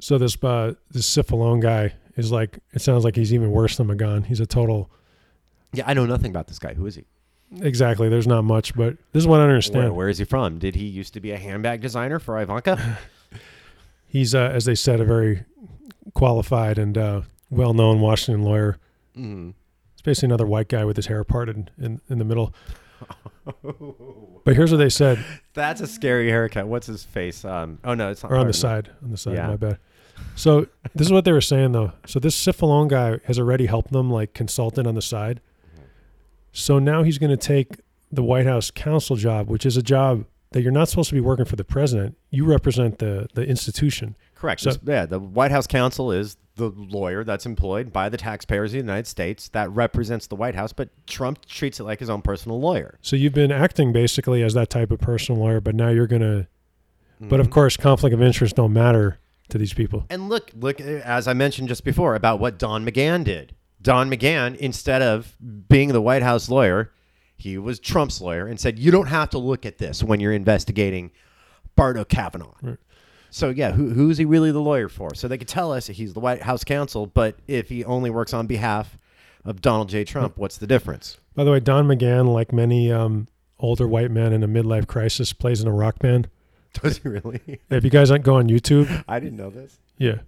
So 0.00 0.18
this 0.18 0.42
uh, 0.44 0.74
this 0.90 1.08
Cipollone 1.08 1.60
guy 1.60 1.94
is 2.18 2.32
like. 2.32 2.58
It 2.72 2.80
sounds 2.82 3.04
like 3.04 3.16
he's 3.16 3.32
even 3.32 3.50
worse 3.50 3.76
than 3.76 3.88
McGahn. 3.88 4.26
He's 4.26 4.40
a 4.40 4.46
total. 4.46 4.90
Yeah, 5.72 5.84
I 5.86 5.94
know 5.94 6.06
nothing 6.06 6.30
about 6.30 6.46
this 6.48 6.58
guy. 6.58 6.74
Who 6.74 6.86
is 6.86 6.94
he? 6.96 7.04
Exactly. 7.60 8.08
There's 8.08 8.26
not 8.26 8.42
much, 8.44 8.74
but 8.74 8.96
this 9.12 9.22
is 9.22 9.26
what 9.26 9.36
I 9.36 9.44
Where, 9.44 9.48
understand. 9.50 9.96
where 9.96 10.08
is 10.08 10.18
he 10.18 10.24
from? 10.24 10.58
Did 10.58 10.74
he 10.74 10.84
used 10.84 11.14
to 11.14 11.20
be 11.20 11.30
a 11.32 11.38
handbag 11.38 11.80
designer 11.80 12.18
for 12.18 12.38
Ivanka? 12.40 12.98
He's, 14.06 14.34
uh, 14.34 14.50
as 14.52 14.64
they 14.66 14.74
said, 14.74 15.00
a 15.00 15.04
very 15.04 15.44
qualified 16.14 16.78
and 16.78 16.96
uh, 16.98 17.22
well-known 17.50 18.00
Washington 18.00 18.44
lawyer. 18.44 18.78
mm. 19.16 19.54
It's 19.94 20.02
basically 20.02 20.26
another 20.28 20.46
white 20.46 20.68
guy 20.68 20.84
with 20.84 20.96
his 20.96 21.06
hair 21.06 21.24
parted 21.24 21.70
in, 21.78 22.00
in 22.08 22.18
the 22.18 22.24
middle. 22.24 22.54
But 24.44 24.56
here's 24.56 24.70
what 24.70 24.78
they 24.78 24.88
said, 24.88 25.22
That's 25.54 25.80
a 25.80 25.86
scary 25.86 26.28
haircut. 26.30 26.66
What's 26.68 26.86
his 26.86 27.04
face? 27.04 27.44
Um, 27.44 27.78
oh 27.84 27.94
no, 27.94 28.10
it's 28.10 28.22
not 28.22 28.32
or 28.32 28.36
on 28.36 28.46
the 28.46 28.52
side, 28.52 28.90
on 29.02 29.10
the 29.10 29.16
side. 29.16 29.34
Yeah. 29.34 29.48
My 29.48 29.56
bad. 29.56 29.78
So 30.34 30.66
this 30.94 31.06
is 31.06 31.12
what 31.12 31.24
they 31.24 31.32
were 31.32 31.40
saying 31.40 31.72
though. 31.72 31.92
So 32.06 32.20
this 32.20 32.36
Cipollone 32.36 32.88
guy 32.88 33.18
has 33.24 33.38
already 33.38 33.66
helped 33.66 33.92
them 33.92 34.10
like 34.10 34.34
consultant 34.34 34.86
on 34.86 34.94
the 34.94 35.02
side. 35.02 35.40
So 36.52 36.78
now 36.78 37.02
he's 37.02 37.18
going 37.18 37.30
to 37.30 37.36
take 37.36 37.80
the 38.10 38.22
White 38.22 38.46
House 38.46 38.70
counsel 38.70 39.16
job, 39.16 39.48
which 39.48 39.66
is 39.66 39.76
a 39.76 39.82
job 39.82 40.24
that 40.52 40.62
you're 40.62 40.72
not 40.72 40.88
supposed 40.88 41.10
to 41.10 41.14
be 41.14 41.20
working 41.20 41.44
for 41.44 41.56
the 41.56 41.64
president. 41.64 42.16
You 42.30 42.44
represent 42.44 42.98
the 42.98 43.28
the 43.34 43.46
institution. 43.46 44.16
Correct. 44.34 44.60
So- 44.60 44.72
yeah, 44.84 45.06
the 45.06 45.18
White 45.18 45.50
House 45.50 45.66
counsel 45.66 46.12
is 46.12 46.36
the 46.54 46.70
lawyer 46.70 47.22
that's 47.24 47.46
employed 47.46 47.92
by 47.92 48.08
the 48.08 48.16
taxpayers 48.16 48.70
of 48.70 48.72
the 48.72 48.78
United 48.78 49.06
States 49.06 49.48
that 49.50 49.70
represents 49.70 50.26
the 50.26 50.36
White 50.36 50.54
House, 50.54 50.72
but 50.72 50.88
Trump 51.06 51.44
treats 51.46 51.78
it 51.78 51.84
like 51.84 52.00
his 52.00 52.10
own 52.10 52.20
personal 52.22 52.60
lawyer. 52.60 52.98
So 53.00 53.14
you've 53.14 53.34
been 53.34 53.52
acting 53.52 53.92
basically 53.92 54.42
as 54.42 54.54
that 54.54 54.68
type 54.68 54.90
of 54.90 54.98
personal 55.00 55.40
lawyer, 55.40 55.60
but 55.60 55.74
now 55.76 55.88
you're 55.88 56.08
going 56.08 56.22
to 56.22 56.48
But 57.20 57.40
of 57.40 57.46
mm-hmm. 57.46 57.52
course, 57.52 57.76
conflict 57.76 58.14
of 58.14 58.22
interest 58.22 58.56
don't 58.56 58.72
matter 58.72 59.18
to 59.48 59.58
these 59.58 59.72
people. 59.72 60.04
And 60.10 60.28
look, 60.28 60.50
look, 60.54 60.80
as 60.80 61.26
I 61.26 61.32
mentioned 61.32 61.68
just 61.68 61.84
before 61.84 62.14
about 62.14 62.40
what 62.40 62.58
Don 62.58 62.84
McGahn 62.84 63.24
did. 63.24 63.54
Don 63.80 64.10
McGahn, 64.10 64.56
instead 64.56 65.02
of 65.02 65.36
being 65.68 65.90
the 65.90 66.02
White 66.02 66.22
House 66.22 66.48
lawyer, 66.48 66.92
he 67.36 67.56
was 67.56 67.78
Trump's 67.78 68.20
lawyer 68.20 68.46
and 68.46 68.58
said, 68.58 68.78
"You 68.78 68.90
don't 68.90 69.06
have 69.06 69.30
to 69.30 69.38
look 69.38 69.64
at 69.64 69.78
this 69.78 70.02
when 70.02 70.18
you're 70.18 70.32
investigating 70.32 71.12
Bart 71.76 71.96
O'Kavanaugh." 71.96 72.76
So 73.30 73.50
yeah, 73.50 73.72
who, 73.72 73.90
who's 73.90 74.18
he 74.18 74.24
really 74.24 74.50
the 74.50 74.60
lawyer 74.60 74.88
for? 74.88 75.14
So 75.14 75.28
they 75.28 75.38
could 75.38 75.48
tell 75.48 75.72
us 75.72 75.86
he's 75.86 76.14
the 76.14 76.20
White 76.20 76.42
House 76.42 76.64
counsel, 76.64 77.06
but 77.06 77.36
if 77.46 77.68
he 77.68 77.84
only 77.84 78.10
works 78.10 78.34
on 78.34 78.46
behalf 78.46 78.98
of 79.44 79.60
Donald 79.60 79.88
J. 79.88 80.04
Trump, 80.04 80.36
what's 80.36 80.58
the 80.58 80.66
difference? 80.66 81.18
By 81.34 81.44
the 81.44 81.52
way, 81.52 81.60
Don 81.60 81.86
McGahn, 81.86 82.32
like 82.32 82.52
many 82.52 82.90
um, 82.90 83.28
older 83.60 83.86
white 83.86 84.10
men 84.10 84.32
in 84.32 84.42
a 84.42 84.48
midlife 84.48 84.86
crisis, 84.88 85.32
plays 85.32 85.60
in 85.60 85.68
a 85.68 85.72
rock 85.72 85.98
band. 86.00 86.28
Does 86.82 86.98
he 86.98 87.08
really? 87.08 87.60
If 87.70 87.84
you 87.84 87.90
guys 87.90 88.10
go 88.10 88.36
on 88.36 88.48
YouTube, 88.48 89.04
I 89.08 89.20
didn't 89.20 89.38
know 89.38 89.50
this. 89.50 89.78
yeah, 89.98 90.18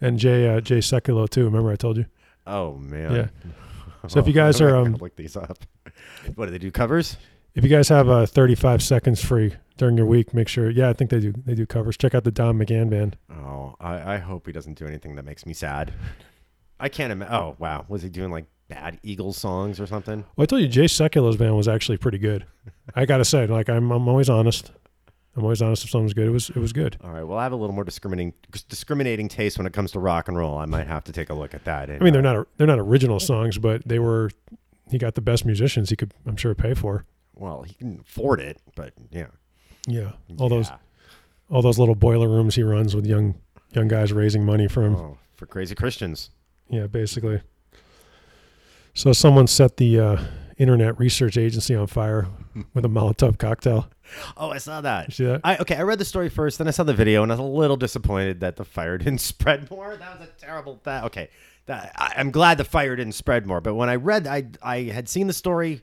and 0.00 0.18
Jay 0.18 0.48
uh, 0.48 0.60
Jay 0.60 0.78
Sekulow 0.78 1.28
too. 1.28 1.44
Remember 1.44 1.70
I 1.70 1.76
told 1.76 1.96
you? 1.96 2.06
Oh 2.46 2.74
man. 2.76 3.14
Yeah. 3.14 3.28
So 4.08 4.20
if 4.20 4.28
you 4.28 4.32
guys 4.32 4.60
are, 4.60 4.76
um, 4.76 4.94
look 4.94 5.16
these 5.16 5.36
up. 5.36 5.58
What 6.36 6.44
do 6.46 6.52
they 6.52 6.58
do? 6.58 6.70
Covers? 6.70 7.16
If 7.56 7.64
you 7.64 7.70
guys 7.70 7.88
have 7.88 8.08
uh, 8.08 8.24
35 8.24 8.80
seconds 8.80 9.24
free 9.24 9.54
during 9.78 9.96
your 9.96 10.06
week, 10.06 10.32
make 10.32 10.46
sure. 10.46 10.70
Yeah, 10.70 10.88
I 10.90 10.92
think 10.92 11.10
they 11.10 11.18
do. 11.18 11.32
They 11.44 11.54
do 11.56 11.66
covers. 11.66 11.96
Check 11.96 12.14
out 12.14 12.22
the 12.22 12.30
Don 12.30 12.56
McGahn 12.56 12.88
band. 12.88 13.16
Oh, 13.28 13.74
I, 13.80 14.14
I 14.14 14.18
hope 14.18 14.46
he 14.46 14.52
doesn't 14.52 14.74
do 14.78 14.86
anything 14.86 15.16
that 15.16 15.24
makes 15.24 15.44
me 15.44 15.54
sad. 15.54 15.92
I 16.78 16.88
can't 16.88 17.10
imagine. 17.10 17.34
Oh 17.34 17.56
wow, 17.58 17.84
was 17.88 18.02
he 18.02 18.08
doing 18.08 18.30
like 18.30 18.44
bad 18.68 19.00
Eagles 19.02 19.38
songs 19.38 19.80
or 19.80 19.86
something? 19.86 20.24
Well, 20.36 20.42
I 20.44 20.46
told 20.46 20.62
you 20.62 20.68
Jay 20.68 20.84
Sekulow's 20.84 21.36
band 21.36 21.56
was 21.56 21.66
actually 21.66 21.96
pretty 21.98 22.18
good. 22.18 22.46
I 22.94 23.06
gotta 23.06 23.24
say, 23.24 23.46
like 23.48 23.68
I'm, 23.68 23.90
I'm 23.90 24.06
always 24.06 24.28
honest. 24.30 24.70
I'm 25.36 25.42
always 25.42 25.60
honest 25.60 25.84
if 25.84 25.90
something's 25.90 26.14
good. 26.14 26.26
It 26.26 26.30
was, 26.30 26.48
it 26.48 26.56
was 26.56 26.72
good. 26.72 26.96
All 27.04 27.10
right. 27.10 27.22
Well, 27.22 27.38
I 27.38 27.42
have 27.42 27.52
a 27.52 27.56
little 27.56 27.74
more 27.74 27.84
discriminating 27.84 28.32
discriminating 28.68 29.28
taste 29.28 29.58
when 29.58 29.66
it 29.66 29.72
comes 29.74 29.92
to 29.92 29.98
rock 29.98 30.28
and 30.28 30.36
roll. 30.36 30.56
I 30.56 30.64
might 30.64 30.86
have 30.86 31.04
to 31.04 31.12
take 31.12 31.28
a 31.28 31.34
look 31.34 31.52
at 31.52 31.64
that. 31.64 31.90
I 31.90 31.98
mean, 31.98 32.14
they're 32.14 32.22
not, 32.22 32.48
they're 32.56 32.66
not 32.66 32.78
original 32.78 33.20
songs, 33.20 33.58
but 33.58 33.86
they 33.86 33.98
were. 33.98 34.30
He 34.90 34.98
got 34.98 35.14
the 35.14 35.20
best 35.20 35.44
musicians 35.44 35.90
he 35.90 35.96
could, 35.96 36.14
I'm 36.26 36.36
sure, 36.36 36.54
pay 36.54 36.72
for. 36.72 37.04
Well, 37.34 37.62
he 37.62 37.74
can 37.74 38.00
afford 38.00 38.40
it, 38.40 38.58
but 38.76 38.94
yeah. 39.10 39.26
Yeah, 39.88 40.12
all 40.38 40.48
those, 40.48 40.70
all 41.50 41.60
those 41.60 41.78
little 41.78 41.94
boiler 41.94 42.28
rooms 42.28 42.54
he 42.54 42.62
runs 42.62 42.94
with 42.94 43.04
young, 43.04 43.34
young 43.72 43.88
guys 43.88 44.12
raising 44.12 44.44
money 44.44 44.68
for 44.68 44.84
him. 44.84 44.96
Oh, 44.96 45.18
for 45.36 45.46
crazy 45.46 45.74
Christians. 45.74 46.30
Yeah, 46.70 46.86
basically. 46.86 47.42
So 48.94 49.12
someone 49.12 49.46
set 49.46 49.76
the 49.76 50.00
uh, 50.00 50.24
Internet 50.58 50.98
Research 50.98 51.36
Agency 51.36 51.74
on 51.74 51.86
fire 51.86 52.26
with 52.72 52.84
a 52.84 52.88
Molotov 52.88 53.38
cocktail. 53.38 53.88
Oh, 54.36 54.50
I 54.50 54.58
saw 54.58 54.80
that. 54.80 55.08
You 55.08 55.12
see 55.12 55.24
that? 55.24 55.40
I 55.44 55.56
okay. 55.58 55.76
I 55.76 55.82
read 55.82 55.98
the 55.98 56.04
story 56.04 56.28
first, 56.28 56.58
then 56.58 56.68
I 56.68 56.70
saw 56.70 56.84
the 56.84 56.94
video, 56.94 57.22
and 57.22 57.30
I 57.30 57.34
was 57.34 57.40
a 57.40 57.42
little 57.42 57.76
disappointed 57.76 58.40
that 58.40 58.56
the 58.56 58.64
fire 58.64 58.96
didn't 58.98 59.20
spread 59.20 59.70
more. 59.70 59.96
That 59.96 60.18
was 60.18 60.28
a 60.28 60.32
terrible. 60.40 60.80
That 60.84 61.04
okay. 61.04 61.28
That, 61.66 61.92
I, 61.96 62.14
I'm 62.16 62.30
glad 62.30 62.58
the 62.58 62.64
fire 62.64 62.94
didn't 62.94 63.14
spread 63.14 63.44
more. 63.46 63.60
But 63.60 63.74
when 63.74 63.88
I 63.88 63.96
read, 63.96 64.26
I 64.26 64.46
I 64.62 64.82
had 64.84 65.08
seen 65.08 65.26
the 65.26 65.32
story 65.32 65.82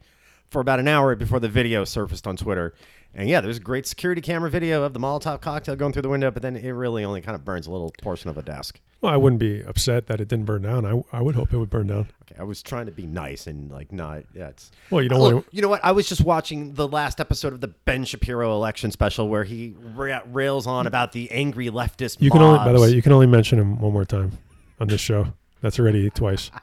for 0.50 0.62
about 0.62 0.80
an 0.80 0.88
hour 0.88 1.16
before 1.16 1.40
the 1.40 1.50
video 1.50 1.84
surfaced 1.84 2.26
on 2.26 2.38
Twitter, 2.38 2.74
and 3.16 3.30
yeah, 3.30 3.42
there's 3.42 3.58
a 3.58 3.62
great 3.62 3.86
security 3.86 4.22
camera 4.22 4.50
video 4.50 4.84
of 4.84 4.94
the 4.94 5.00
Molotov 5.00 5.42
cocktail 5.42 5.76
going 5.76 5.94
through 5.94 6.02
the 6.02 6.10
window. 6.10 6.32
But 6.32 6.42
then 6.42 6.56
it 6.56 6.72
really 6.72 7.04
only 7.04 7.22
kind 7.22 7.36
of 7.36 7.46
burns 7.46 7.68
a 7.68 7.72
little 7.72 7.94
portion 8.02 8.30
of 8.30 8.38
a 8.38 8.42
desk. 8.42 8.80
Well, 9.02 9.14
I 9.14 9.18
wouldn't 9.18 9.40
be 9.40 9.62
upset 9.62 10.08
that 10.08 10.22
it 10.22 10.30
didn't 10.30 10.46
burn 10.46 10.62
down. 10.62 10.86
I, 10.86 11.04
I 11.18 11.22
would 11.22 11.36
hope 11.36 11.54
it 11.54 11.58
would 11.58 11.70
burn 11.70 11.88
down. 11.88 12.08
Okay, 12.24 12.36
I 12.40 12.44
was 12.44 12.64
trying 12.64 12.86
to 12.86 12.92
be 12.92 13.06
nice 13.06 13.48
and 13.48 13.70
like 13.70 13.92
not. 13.92 14.24
Yeah, 14.34 14.48
it's. 14.48 14.72
Well, 14.90 15.04
you 15.04 15.10
don't 15.10 15.20
oh, 15.20 15.24
Look, 15.24 15.34
want 15.34 15.48
you 15.52 15.62
know 15.62 15.70
what? 15.70 15.84
I 15.84 15.92
was 15.92 16.08
just 16.08 16.22
watching 16.22 16.74
the 16.74 16.88
last 16.88 17.20
episode 17.20 17.54
of 17.54 17.62
the 17.62 17.68
Ben 17.68 18.06
Shapiro 18.06 18.54
election 18.54 18.92
special 18.92 19.28
where 19.28 19.44
he 19.44 19.76
ra- 19.94 20.22
rails 20.26 20.66
on 20.66 20.88
about 20.88 21.12
the 21.12 21.30
angry 21.32 21.70
leftist. 21.70 22.18
You 22.20 22.32
can 22.32 22.42
only, 22.42 22.60
by 22.60 22.72
the 22.72 22.82
way, 22.82 22.90
you 22.90 23.02
can 23.02 23.12
only 23.12 23.28
mention 23.28 23.60
him 23.60 23.80
one 23.80 23.94
more 23.94 24.06
time 24.06 24.32
on 24.80 24.88
this 24.88 25.02
show. 25.02 25.28
That's 25.64 25.80
already 25.80 26.12
twice. 26.12 26.52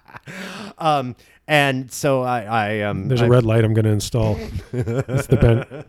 Um, 0.78 1.14
and 1.46 1.90
so 1.92 2.22
I, 2.22 2.42
I 2.44 2.80
um, 2.82 3.08
There's 3.08 3.20
I- 3.20 3.26
a 3.26 3.28
red 3.28 3.44
light 3.44 3.64
I'm 3.64 3.74
going 3.74 3.84
to 3.84 3.90
install. 3.90 4.38
It's 4.72 5.26
the 5.26 5.36
Ben, 5.36 5.84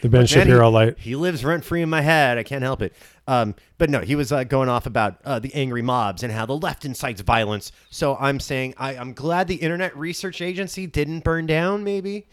the 0.00 0.08
Ben 0.08 0.26
Shapiro 0.26 0.68
he, 0.70 0.72
light. 0.74 0.98
He 0.98 1.14
lives 1.16 1.44
rent 1.44 1.64
free 1.64 1.82
in 1.82 1.88
my 1.90 2.00
head. 2.00 2.36
I 2.38 2.42
can't 2.42 2.62
help 2.64 2.82
it. 2.82 2.94
Um, 3.28 3.54
but 3.78 3.90
no, 3.90 4.00
he 4.00 4.16
was 4.16 4.32
uh, 4.32 4.42
going 4.42 4.68
off 4.68 4.86
about 4.86 5.18
uh, 5.24 5.38
the 5.38 5.54
angry 5.54 5.82
mobs 5.82 6.24
and 6.24 6.32
how 6.32 6.46
the 6.46 6.56
left 6.56 6.84
incites 6.84 7.20
violence. 7.20 7.70
So 7.90 8.16
I'm 8.16 8.40
saying 8.40 8.74
I, 8.78 8.96
I'm 8.96 9.12
glad 9.12 9.46
the 9.46 9.54
Internet 9.56 9.96
Research 9.96 10.40
Agency 10.42 10.86
didn't 10.88 11.20
burn 11.22 11.46
down. 11.46 11.84
Maybe. 11.84 12.26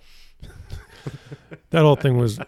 That 1.71 1.81
whole 1.81 1.95
thing 1.97 2.17
was, 2.17 2.39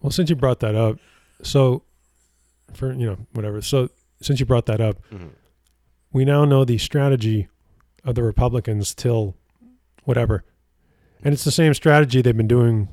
well, 0.00 0.10
since 0.12 0.30
you 0.30 0.36
brought 0.36 0.60
that 0.60 0.76
up, 0.76 0.98
so 1.42 1.82
for, 2.74 2.92
you 2.92 3.06
know, 3.06 3.16
whatever. 3.32 3.62
So 3.62 3.88
since 4.20 4.38
you 4.38 4.46
brought 4.46 4.66
that 4.66 4.80
up, 4.80 4.98
Mhm. 5.12 5.30
We 6.12 6.24
now 6.24 6.44
know 6.44 6.64
the 6.64 6.78
strategy 6.78 7.48
of 8.04 8.14
the 8.14 8.22
Republicans 8.22 8.94
till 8.94 9.36
whatever. 10.04 10.44
And 11.22 11.34
it's 11.34 11.44
the 11.44 11.50
same 11.50 11.74
strategy 11.74 12.22
they've 12.22 12.36
been 12.36 12.48
doing 12.48 12.88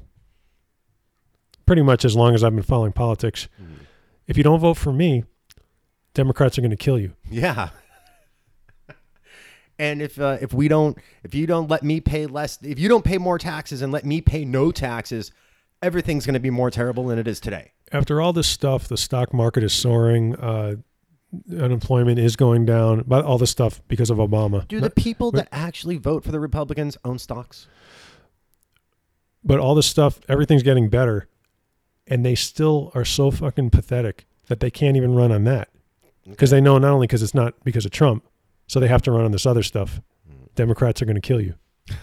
pretty 1.65 1.82
much 1.82 2.06
as 2.06 2.15
long 2.15 2.36
as 2.36 2.43
I've 2.43 2.54
been 2.54 2.63
following 2.63 2.91
politics. 2.91 3.47
If 4.28 4.38
you 4.38 4.43
don't 4.43 4.60
vote 4.60 4.75
for 4.75 4.91
me, 4.91 5.23
Democrats 6.13 6.58
are 6.58 6.62
going 6.62 6.71
to 6.71 6.78
kill 6.78 6.99
you. 6.99 7.13
Yeah. 7.30 7.69
And 9.78 10.01
if 10.01 10.17
uh, 10.17 10.38
if 10.39 10.54
we 10.54 10.69
don't 10.69 10.97
if 11.25 11.36
you 11.36 11.45
don't 11.45 11.69
let 11.69 11.84
me 11.84 11.99
pay 11.99 12.28
less 12.28 12.58
if 12.62 12.80
you 12.80 12.88
don't 12.88 13.04
pay 13.04 13.17
more 13.17 13.38
taxes 13.38 13.82
and 13.82 13.91
let 13.91 14.06
me 14.06 14.21
pay 14.21 14.45
no 14.45 14.71
taxes, 14.71 15.34
everything's 15.82 16.25
going 16.25 16.36
to 16.36 16.39
be 16.39 16.49
more 16.49 16.71
terrible 16.71 17.08
than 17.08 17.19
it 17.19 17.28
is 17.28 17.41
today. 17.41 17.73
After 17.91 18.21
all 18.21 18.32
this 18.32 18.47
stuff, 18.47 18.88
the 18.88 18.95
stock 18.95 19.34
market 19.34 19.63
is 19.65 19.73
soaring. 19.73 20.34
Uh, 20.38 20.75
unemployment 21.52 22.19
is 22.19 22.36
going 22.36 22.65
down. 22.65 23.04
But 23.08 23.26
all 23.26 23.38
this 23.38 23.52
stuff 23.52 23.82
because 23.88 24.10
of 24.10 24.17
Obama. 24.17 24.67
Do 24.67 24.80
the 24.80 24.89
people 24.89 25.32
that 25.32 25.48
actually 25.52 25.98
vote 25.98 26.24
for 26.24 26.32
the 26.32 26.39
Republicans 26.39 26.98
own 27.04 27.19
stocks? 27.19 27.67
but 29.45 29.60
all 29.60 29.76
this 29.76 29.86
stuff, 29.86 30.19
everything's 30.28 30.63
getting 30.63 30.89
better, 30.89 31.28
and 32.08 32.26
they 32.26 32.36
still 32.36 32.91
are 32.95 33.06
so 33.06 33.30
fucking 33.30 33.69
pathetic 33.69 34.26
that 34.48 34.60
they 34.60 34.71
can't 34.71 34.98
even 34.98 35.13
run 35.13 35.32
on 35.32 35.43
that 35.43 35.69
because 36.28 36.50
they 36.50 36.60
know 36.60 36.80
not 36.80 36.91
only 36.91 37.06
because 37.06 37.21
it's 37.21 37.36
not 37.36 37.54
because 37.63 37.86
of 37.86 37.91
Trump, 37.91 38.26
so 38.67 38.80
they 38.80 38.88
have 38.88 39.04
to 39.04 39.12
run 39.12 39.24
on 39.24 39.32
this 39.32 39.45
other 39.45 39.63
stuff. 39.63 40.02
Democrats 40.56 41.02
are 41.02 41.06
going 41.06 41.15
to 41.15 41.21
kill 41.21 41.39
you. 41.39 41.54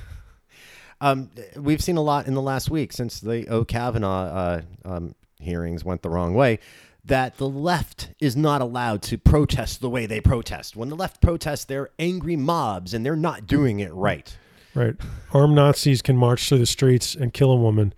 Um, 1.05 1.31
we've 1.57 1.83
seen 1.83 1.97
a 1.97 2.01
lot 2.01 2.29
in 2.29 2.35
the 2.35 2.41
last 2.41 2.71
week 2.71 2.93
since 2.93 3.19
the 3.19 3.53
O'Kavanaugh 3.53 4.23
uh, 4.23 4.63
um, 4.85 5.17
hearings 5.41 5.85
went 5.85 6.03
the 6.03 6.09
wrong 6.09 6.33
way. 6.33 6.61
That 7.05 7.37
the 7.37 7.49
left 7.49 8.11
is 8.21 8.37
not 8.37 8.61
allowed 8.61 9.03
to 9.03 9.19
protest 9.19 9.81
the 9.81 9.91
way 9.91 10.07
they 10.07 10.21
protest. 10.21 10.77
When 10.77 10.89
the 10.89 10.95
left 10.95 11.21
protests, 11.21 11.65
they're 11.65 11.91
angry 11.99 12.37
mobs 12.37 12.95
and 12.95 13.05
they're 13.05 13.17
not 13.17 13.47
doing 13.47 13.81
it 13.81 13.93
right. 13.93 14.37
Right? 14.75 14.95
Armed 15.33 15.57
Nazis 15.57 16.01
can 16.01 16.17
march 16.17 16.49
through 16.49 16.59
the 16.59 16.67
streets 16.67 17.15
and 17.15 17.33
kill 17.35 17.51
a 17.51 17.57
woman, 17.57 17.93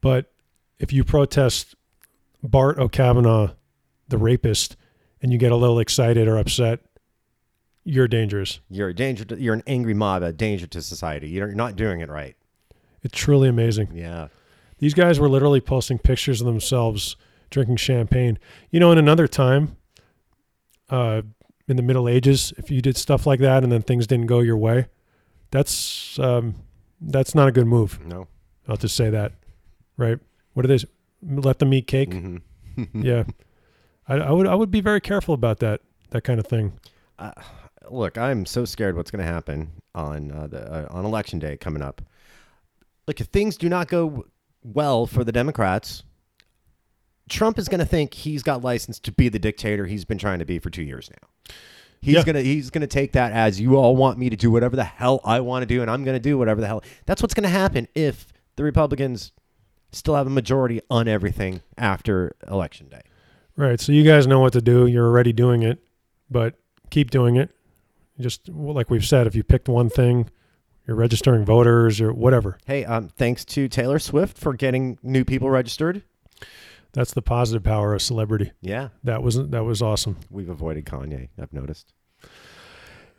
but 0.00 0.30
if 0.78 0.92
you 0.92 1.02
protest 1.02 1.74
Bart 2.42 2.78
O'Kavanaugh, 2.78 3.52
the 4.08 4.18
rapist, 4.18 4.76
and 5.22 5.32
you 5.32 5.38
get 5.38 5.50
a 5.50 5.56
little 5.56 5.78
excited 5.78 6.28
or 6.28 6.36
upset, 6.36 6.80
you're 7.84 8.08
dangerous. 8.08 8.60
You're 8.68 8.90
a 8.90 8.94
danger. 8.94 9.24
To, 9.24 9.40
you're 9.40 9.54
an 9.54 9.62
angry 9.66 9.94
mob, 9.94 10.22
a 10.22 10.32
danger 10.32 10.66
to 10.66 10.82
society. 10.82 11.28
You're 11.28 11.54
not 11.54 11.76
doing 11.76 12.00
it 12.00 12.08
right. 12.08 12.36
It's 13.02 13.16
truly 13.18 13.48
amazing. 13.48 13.90
Yeah. 13.94 14.28
These 14.78 14.94
guys 14.94 15.18
were 15.18 15.28
literally 15.28 15.60
posting 15.60 15.98
pictures 15.98 16.40
of 16.40 16.46
themselves 16.46 17.16
drinking 17.50 17.76
champagne. 17.76 18.38
You 18.70 18.80
know, 18.80 18.92
in 18.92 18.98
another 18.98 19.26
time, 19.28 19.76
uh, 20.90 21.22
in 21.68 21.76
the 21.76 21.82
Middle 21.82 22.08
Ages, 22.08 22.52
if 22.56 22.70
you 22.70 22.80
did 22.80 22.96
stuff 22.96 23.26
like 23.26 23.40
that 23.40 23.62
and 23.62 23.72
then 23.72 23.82
things 23.82 24.06
didn't 24.06 24.26
go 24.26 24.40
your 24.40 24.56
way, 24.56 24.86
that's 25.50 26.18
um, 26.18 26.54
that's 27.00 27.34
not 27.34 27.48
a 27.48 27.52
good 27.52 27.66
move. 27.66 28.04
No. 28.04 28.28
I'll 28.68 28.76
just 28.76 28.96
say 28.96 29.10
that, 29.10 29.32
right? 29.96 30.18
What 30.54 30.66
do 30.66 30.76
they? 30.76 30.84
Let 31.22 31.58
them 31.58 31.72
eat 31.74 31.86
cake. 31.86 32.12
hmm 32.12 32.36
yeah, 32.94 33.24
I, 34.06 34.16
I 34.16 34.30
would 34.30 34.46
I 34.46 34.54
would 34.54 34.70
be 34.70 34.80
very 34.82 35.00
careful 35.00 35.34
about 35.34 35.60
that 35.60 35.80
that 36.10 36.22
kind 36.24 36.38
of 36.38 36.46
thing. 36.46 36.78
uh, 37.18 37.32
look, 37.90 38.18
I'm 38.18 38.44
so 38.44 38.64
scared 38.64 38.96
what's 38.96 39.10
going 39.10 39.24
to 39.24 39.32
happen 39.32 39.70
on 39.94 40.30
uh, 40.30 40.46
the 40.46 40.72
uh, 40.72 40.86
on 40.90 41.04
election 41.04 41.38
day 41.38 41.56
coming 41.56 41.80
up. 41.82 42.02
Like 43.06 43.20
if 43.20 43.28
things 43.28 43.56
do 43.56 43.68
not 43.68 43.88
go 43.88 44.26
well 44.62 45.06
for 45.06 45.24
the 45.24 45.32
Democrats, 45.32 46.02
Trump 47.28 47.58
is 47.58 47.68
going 47.68 47.80
to 47.80 47.86
think 47.86 48.14
he's 48.14 48.42
got 48.42 48.62
license 48.62 48.98
to 49.00 49.12
be 49.12 49.28
the 49.28 49.38
dictator 49.38 49.86
he's 49.86 50.04
been 50.04 50.18
trying 50.18 50.38
to 50.38 50.44
be 50.44 50.58
for 50.58 50.70
two 50.70 50.82
years 50.82 51.10
now. 51.10 51.54
He's 52.00 52.14
Yeah. 52.16 52.24
gonna 52.24 52.42
he's 52.42 52.70
gonna 52.70 52.86
take 52.86 53.12
that 53.12 53.32
as 53.32 53.58
you 53.60 53.74
all 53.76 53.96
want 53.96 54.18
me 54.18 54.28
to 54.30 54.36
do 54.36 54.50
whatever 54.50 54.76
the 54.76 54.84
hell 54.84 55.20
I 55.24 55.40
want 55.40 55.62
to 55.62 55.66
do, 55.66 55.80
and 55.82 55.90
I'm 55.90 56.04
gonna 56.04 56.20
do 56.20 56.36
whatever 56.38 56.60
the 56.60 56.66
hell. 56.66 56.84
That's 57.06 57.22
what's 57.22 57.34
gonna 57.34 57.48
happen 57.48 57.88
if 57.94 58.28
the 58.56 58.62
Republicans 58.62 59.32
still 59.92 60.14
have 60.14 60.26
a 60.26 60.30
majority 60.30 60.80
on 60.90 61.08
everything 61.08 61.62
after 61.78 62.36
election 62.46 62.88
day. 62.88 63.00
Right. 63.56 63.80
So 63.80 63.90
you 63.92 64.04
guys 64.04 64.26
know 64.26 64.40
what 64.40 64.52
to 64.52 64.60
do. 64.60 64.86
You're 64.86 65.06
already 65.06 65.32
doing 65.32 65.62
it, 65.62 65.78
but 66.30 66.54
keep 66.90 67.10
doing 67.10 67.36
it. 67.36 67.50
Just 68.20 68.48
like 68.50 68.88
we've 68.90 69.04
said, 69.04 69.26
if 69.26 69.34
you 69.34 69.42
picked 69.42 69.68
one 69.68 69.88
thing, 69.88 70.28
you're 70.86 70.96
registering 70.96 71.44
voters 71.44 72.00
or 72.00 72.12
whatever. 72.12 72.58
Hey, 72.66 72.84
um, 72.84 73.08
thanks 73.08 73.44
to 73.46 73.68
Taylor 73.68 73.98
Swift 73.98 74.36
for 74.38 74.52
getting 74.52 74.98
new 75.02 75.24
people 75.24 75.50
registered. 75.50 76.02
That's 76.96 77.12
the 77.12 77.20
positive 77.20 77.62
power 77.62 77.92
of 77.94 78.00
celebrity. 78.00 78.52
Yeah, 78.62 78.88
That 79.04 79.22
wasn't 79.22 79.50
that 79.50 79.64
was 79.64 79.82
awesome. 79.82 80.16
we've 80.30 80.48
avoided 80.48 80.86
Kanye. 80.86 81.28
I've 81.38 81.52
noticed. 81.52 81.92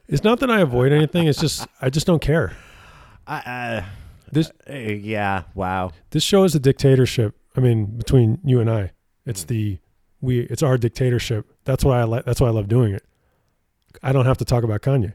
It's 0.07 0.23
not 0.23 0.39
that 0.39 0.49
I 0.49 0.61
avoid 0.61 0.91
anything. 0.91 1.27
It's 1.27 1.39
just 1.39 1.67
I 1.79 1.91
just 1.91 2.07
don't 2.07 2.21
care. 2.21 2.57
I, 3.27 3.37
uh, 3.37 3.85
This 4.31 4.51
uh, 4.67 4.73
yeah, 4.73 5.43
wow. 5.53 5.91
this 6.09 6.23
show 6.23 6.43
is 6.43 6.55
a 6.55 6.59
dictatorship. 6.59 7.35
I 7.55 7.59
mean, 7.59 7.85
between 7.85 8.39
you 8.43 8.59
and 8.59 8.69
I, 8.69 8.93
it's 9.27 9.43
the 9.43 9.77
we. 10.21 10.39
It's 10.39 10.63
our 10.63 10.77
dictatorship. 10.79 11.45
That's 11.63 11.85
why 11.85 11.99
I 11.99 12.03
like. 12.05 12.25
That's 12.25 12.41
why 12.41 12.47
I 12.47 12.51
love 12.51 12.67
doing 12.67 12.93
it. 12.93 13.03
I 14.01 14.11
don't 14.11 14.25
have 14.25 14.37
to 14.39 14.45
talk 14.45 14.63
about 14.63 14.81
Kanye. 14.81 15.13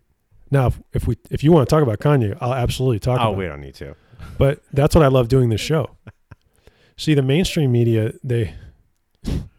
Now, 0.53 0.69
if, 0.69 0.81
if 0.93 1.07
we 1.09 1.17
if 1.31 1.43
you 1.43 1.51
want 1.51 1.69
to 1.69 1.75
talk 1.75 1.83
about 1.83 1.99
Kanye, 1.99 2.39
I'll 2.41 2.55
absolutely 2.55 3.01
talk 3.01 3.19
Oh, 3.21 3.33
we 3.33 3.47
don't 3.47 3.61
need 3.61 3.75
to. 3.77 3.97
But 4.39 4.63
that's 4.73 4.95
what 4.95 5.03
I 5.05 5.09
love 5.09 5.27
doing 5.27 5.49
this 5.49 5.61
show. 5.61 5.97
See, 6.97 7.15
the 7.15 7.23
mainstream 7.23 7.73
media, 7.73 8.13
they, 8.23 8.55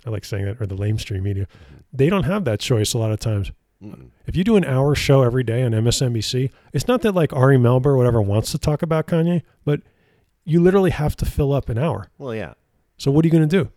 I 0.06 0.10
like 0.10 0.26
saying 0.26 0.46
that, 0.46 0.62
or 0.62 0.66
the 0.66 0.76
lamestream 0.76 1.22
media, 1.22 1.48
they 1.92 2.10
don't 2.10 2.24
have 2.24 2.46
that 2.46 2.60
choice 2.60 2.94
a 2.94 2.98
lot 2.98 3.12
of 3.12 3.20
times. 3.20 3.52
Mm-mm. 3.84 4.10
If 4.26 4.36
you 4.36 4.44
do 4.44 4.56
an 4.56 4.64
hour 4.64 4.96
show 4.96 5.24
every 5.24 5.44
day 5.44 5.64
on 5.64 5.72
MSNBC, 5.72 6.52
it's 6.72 6.88
not 6.88 7.02
that 7.02 7.14
like 7.14 7.34
Ari 7.34 7.58
Melber 7.58 7.88
or 7.88 7.98
whatever 7.98 8.22
wants 8.22 8.52
to 8.52 8.58
talk 8.58 8.82
about 8.82 9.08
Kanye, 9.08 9.42
but 9.66 9.82
you 10.46 10.62
literally 10.62 10.92
have 10.92 11.16
to 11.18 11.26
fill 11.26 11.54
up 11.54 11.70
an 11.70 11.78
hour. 11.78 12.08
Well, 12.18 12.34
yeah. 12.34 12.54
So 12.98 13.12
what 13.12 13.26
are 13.26 13.28
you 13.28 13.32
going 13.32 13.48
to 13.48 13.64
do? 13.64 13.72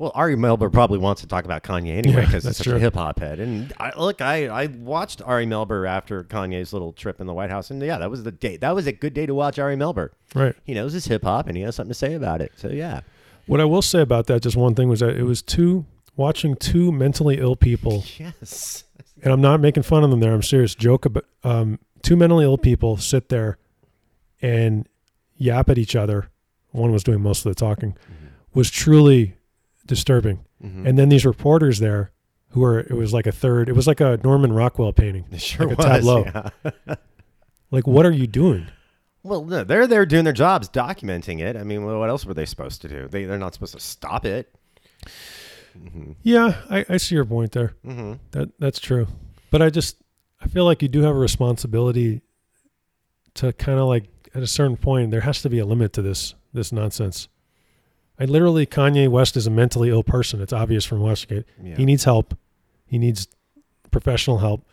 Well, 0.00 0.12
Ari 0.14 0.36
Melber 0.36 0.72
probably 0.72 0.96
wants 0.96 1.20
to 1.20 1.26
talk 1.26 1.44
about 1.44 1.62
Kanye 1.62 1.98
anyway 1.98 2.22
Yeah, 2.22 2.26
because 2.26 2.42
that's 2.44 2.56
he's 2.56 2.64
such 2.64 2.66
true. 2.68 2.76
a 2.76 2.78
hip 2.80 2.94
hop 2.94 3.18
head. 3.20 3.38
And 3.38 3.70
I, 3.78 3.92
look, 3.98 4.22
I, 4.22 4.46
I 4.46 4.66
watched 4.68 5.20
Ari 5.20 5.44
Melber 5.44 5.86
after 5.86 6.24
Kanye's 6.24 6.72
little 6.72 6.94
trip 6.94 7.20
in 7.20 7.26
the 7.26 7.34
White 7.34 7.50
House, 7.50 7.70
and 7.70 7.82
yeah, 7.82 7.98
that 7.98 8.10
was 8.10 8.22
the 8.22 8.32
day. 8.32 8.56
That 8.56 8.74
was 8.74 8.86
a 8.86 8.92
good 8.92 9.12
day 9.12 9.26
to 9.26 9.34
watch 9.34 9.58
Ari 9.58 9.76
Melber. 9.76 10.08
Right. 10.34 10.56
He 10.64 10.72
knows 10.72 10.94
his 10.94 11.04
hip 11.04 11.22
hop, 11.22 11.48
and 11.48 11.56
he 11.56 11.62
has 11.64 11.74
something 11.76 11.90
to 11.90 11.94
say 11.94 12.14
about 12.14 12.40
it. 12.40 12.52
So 12.56 12.68
yeah, 12.68 13.00
What 13.46 13.60
I 13.60 13.66
will 13.66 13.82
say 13.82 14.00
about 14.00 14.26
that, 14.28 14.40
just 14.42 14.56
one 14.56 14.74
thing, 14.74 14.88
was 14.88 15.00
that 15.00 15.16
it 15.18 15.24
was 15.24 15.42
two 15.42 15.84
watching 16.16 16.56
two 16.56 16.90
mentally 16.90 17.38
ill 17.38 17.54
people, 17.54 18.02
yes, 18.18 18.84
and 19.22 19.30
I'm 19.34 19.42
not 19.42 19.60
making 19.60 19.82
fun 19.82 20.02
of 20.02 20.08
them 20.10 20.20
there. 20.20 20.32
I'm 20.32 20.42
serious. 20.42 20.74
Joke 20.74 21.04
about 21.04 21.26
um, 21.44 21.78
two 22.00 22.16
mentally 22.16 22.46
ill 22.46 22.56
people 22.56 22.96
sit 22.96 23.28
there 23.28 23.58
and 24.40 24.88
yap 25.36 25.68
at 25.68 25.76
each 25.76 25.94
other. 25.94 26.30
One 26.70 26.90
was 26.90 27.04
doing 27.04 27.20
most 27.20 27.44
of 27.44 27.50
the 27.50 27.54
talking. 27.54 27.98
Was 28.54 28.70
truly 28.70 29.36
disturbing. 29.90 30.38
Mhm. 30.64 30.86
And 30.88 30.98
then 30.98 31.10
these 31.10 31.26
reporters 31.26 31.78
there, 31.80 32.10
who 32.52 32.60
were 32.60 32.80
it 32.80 32.92
was 32.96 33.12
like 33.12 33.26
a 33.26 33.32
third. 33.32 33.68
It 33.68 33.74
was 33.76 33.86
like 33.86 34.00
a 34.00 34.18
Norman 34.24 34.52
Rockwell 34.54 34.92
painting. 34.94 35.26
it 35.30 35.42
sure 35.42 35.66
like 35.66 35.74
a 35.74 35.76
was. 35.76 35.86
tableau. 35.86 36.24
yeah. 36.86 36.94
Like, 37.72 37.86
what 37.86 38.04
are 38.04 38.10
you 38.10 38.26
doing? 38.26 38.66
Well, 39.22 39.44
no, 39.44 39.62
they're 39.62 39.86
there 39.86 40.04
doing 40.04 40.24
their 40.24 40.32
jobs, 40.32 40.68
documenting 40.68 41.38
it. 41.40 41.56
I 41.56 41.62
mean, 41.62 41.84
what 41.84 42.08
else 42.10 42.24
were 42.26 42.34
they 42.34 42.44
supposed 42.46 42.82
to 42.82 42.88
do? 42.88 43.06
They 43.06 43.26
they're 43.26 43.38
not 43.38 43.54
supposed 43.54 43.74
to 43.74 43.80
stop 43.80 44.24
it. 44.24 44.52
hmm 45.72 46.12
Yeah, 46.24 46.56
I, 46.68 46.84
I 46.88 46.96
see 46.96 47.14
your 47.14 47.24
point 47.24 47.52
there. 47.52 47.74
hmm 47.84 48.14
That 48.32 48.50
that's 48.58 48.80
true. 48.80 49.06
But 49.52 49.62
I 49.62 49.70
just 49.70 49.96
I 50.40 50.48
feel 50.48 50.64
like 50.64 50.82
you 50.82 50.88
do 50.88 51.02
have 51.02 51.14
a 51.14 51.18
responsibility 51.18 52.22
to 53.34 53.52
kind 53.52 53.78
of 53.78 53.86
like 53.86 54.04
at 54.34 54.42
a 54.42 54.46
certain 54.48 54.76
point 54.76 55.10
there 55.12 55.20
has 55.20 55.42
to 55.42 55.48
be 55.50 55.58
a 55.60 55.66
limit 55.66 55.92
to 55.92 56.02
this 56.02 56.34
this 56.52 56.72
nonsense. 56.72 57.28
I 58.20 58.26
literally 58.26 58.66
Kanye 58.66 59.08
West 59.08 59.34
is 59.36 59.46
a 59.46 59.50
mentally 59.50 59.88
ill 59.88 60.02
person. 60.02 60.42
It's 60.42 60.52
obvious 60.52 60.84
from 60.84 61.00
Westgate. 61.00 61.46
Yeah. 61.60 61.76
He 61.76 61.86
needs 61.86 62.04
help. 62.04 62.36
He 62.86 62.98
needs 62.98 63.26
professional 63.90 64.38
help. 64.38 64.66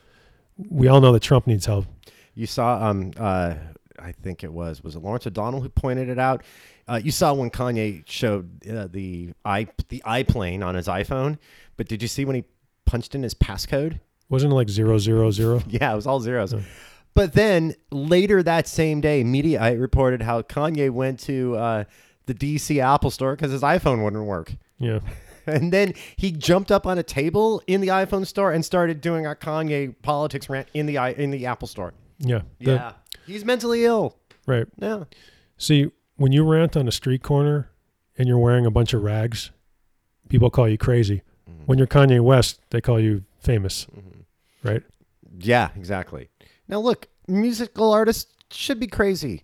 We 0.57 0.89
all 0.89 0.99
know 0.99 1.13
that 1.13 1.21
Trump 1.21 1.47
needs 1.47 1.65
help. 1.65 1.85
You 2.35 2.45
saw, 2.45 2.85
um, 2.85 3.13
uh, 3.17 3.55
I 3.97 4.11
think 4.11 4.43
it 4.43 4.51
was 4.51 4.83
was 4.83 4.95
it 4.95 4.99
Lawrence 4.99 5.25
O'Donnell 5.25 5.61
who 5.61 5.69
pointed 5.69 6.09
it 6.09 6.19
out. 6.19 6.43
Uh, 6.89 6.99
you 7.01 7.11
saw 7.11 7.33
when 7.33 7.49
Kanye 7.49 8.03
showed 8.05 8.67
uh, 8.67 8.87
the 8.91 9.31
i 9.45 9.67
the 9.87 10.03
iPlane 10.05 10.63
on 10.63 10.75
his 10.75 10.87
iPhone, 10.87 11.37
but 11.77 11.87
did 11.87 12.01
you 12.01 12.07
see 12.07 12.25
when 12.25 12.35
he 12.35 12.43
punched 12.85 13.15
in 13.15 13.23
his 13.23 13.33
passcode? 13.33 13.99
Wasn't 14.29 14.51
it 14.51 14.55
like 14.55 14.69
zero 14.69 14.97
zero 14.97 15.31
zero? 15.31 15.63
Yeah, 15.67 15.93
it 15.93 15.95
was 15.95 16.05
all 16.05 16.19
zeros. 16.19 16.53
Yeah. 16.53 16.61
But 17.13 17.33
then 17.33 17.75
later 17.91 18.43
that 18.43 18.67
same 18.67 19.01
day, 19.01 19.23
Mediaite 19.23 19.79
reported 19.79 20.21
how 20.21 20.43
Kanye 20.43 20.91
went 20.91 21.19
to 21.21 21.55
uh, 21.55 21.83
the 22.27 22.33
DC 22.35 22.79
Apple 22.79 23.09
store 23.11 23.35
because 23.35 23.51
his 23.51 23.61
iPhone 23.63 24.03
wouldn't 24.03 24.25
work. 24.25 24.53
Yeah. 24.77 24.99
And 25.49 25.71
then 25.71 25.93
he 26.17 26.33
jumped 26.33 26.73
up 26.73 26.85
on 26.85 26.97
a 26.97 27.03
table 27.03 27.63
in 27.67 27.79
the 27.79 27.87
iPhone 27.87 28.27
store 28.27 28.51
and 28.51 28.65
started 28.65 28.99
doing 28.99 29.25
a 29.25 29.33
Kanye 29.33 29.95
politics 30.01 30.49
rant 30.49 30.67
in 30.73 30.87
the 30.87 30.97
i- 30.97 31.11
in 31.11 31.31
the 31.31 31.45
Apple 31.45 31.69
store. 31.69 31.93
Yeah. 32.19 32.41
The- 32.59 32.71
Yeah, 32.73 32.91
he's 33.25 33.45
mentally 33.45 33.85
ill. 33.85 34.17
Right. 34.45 34.67
Yeah, 34.77 35.05
See, 35.57 35.89
when 36.17 36.33
you 36.33 36.43
rant 36.43 36.75
on 36.75 36.85
a 36.85 36.91
street 36.91 37.23
corner 37.23 37.69
and 38.17 38.27
you're 38.27 38.37
wearing 38.37 38.65
a 38.65 38.69
bunch 38.71 38.93
of 38.93 39.03
rags, 39.03 39.51
people 40.27 40.49
call 40.49 40.67
you 40.67 40.77
crazy. 40.77 41.21
Mm-hmm. 41.49 41.63
When 41.65 41.77
you're 41.77 41.87
Kanye 41.87 42.19
West, 42.19 42.59
they 42.71 42.81
call 42.81 42.99
you 42.99 43.23
famous, 43.39 43.85
mm-hmm. 43.85 44.67
right? 44.67 44.83
yeah, 45.39 45.69
exactly. 45.77 46.27
Now 46.67 46.79
look, 46.81 47.07
musical 47.25 47.93
artists 47.93 48.29
should 48.51 48.81
be 48.81 48.87
crazy. 48.87 49.43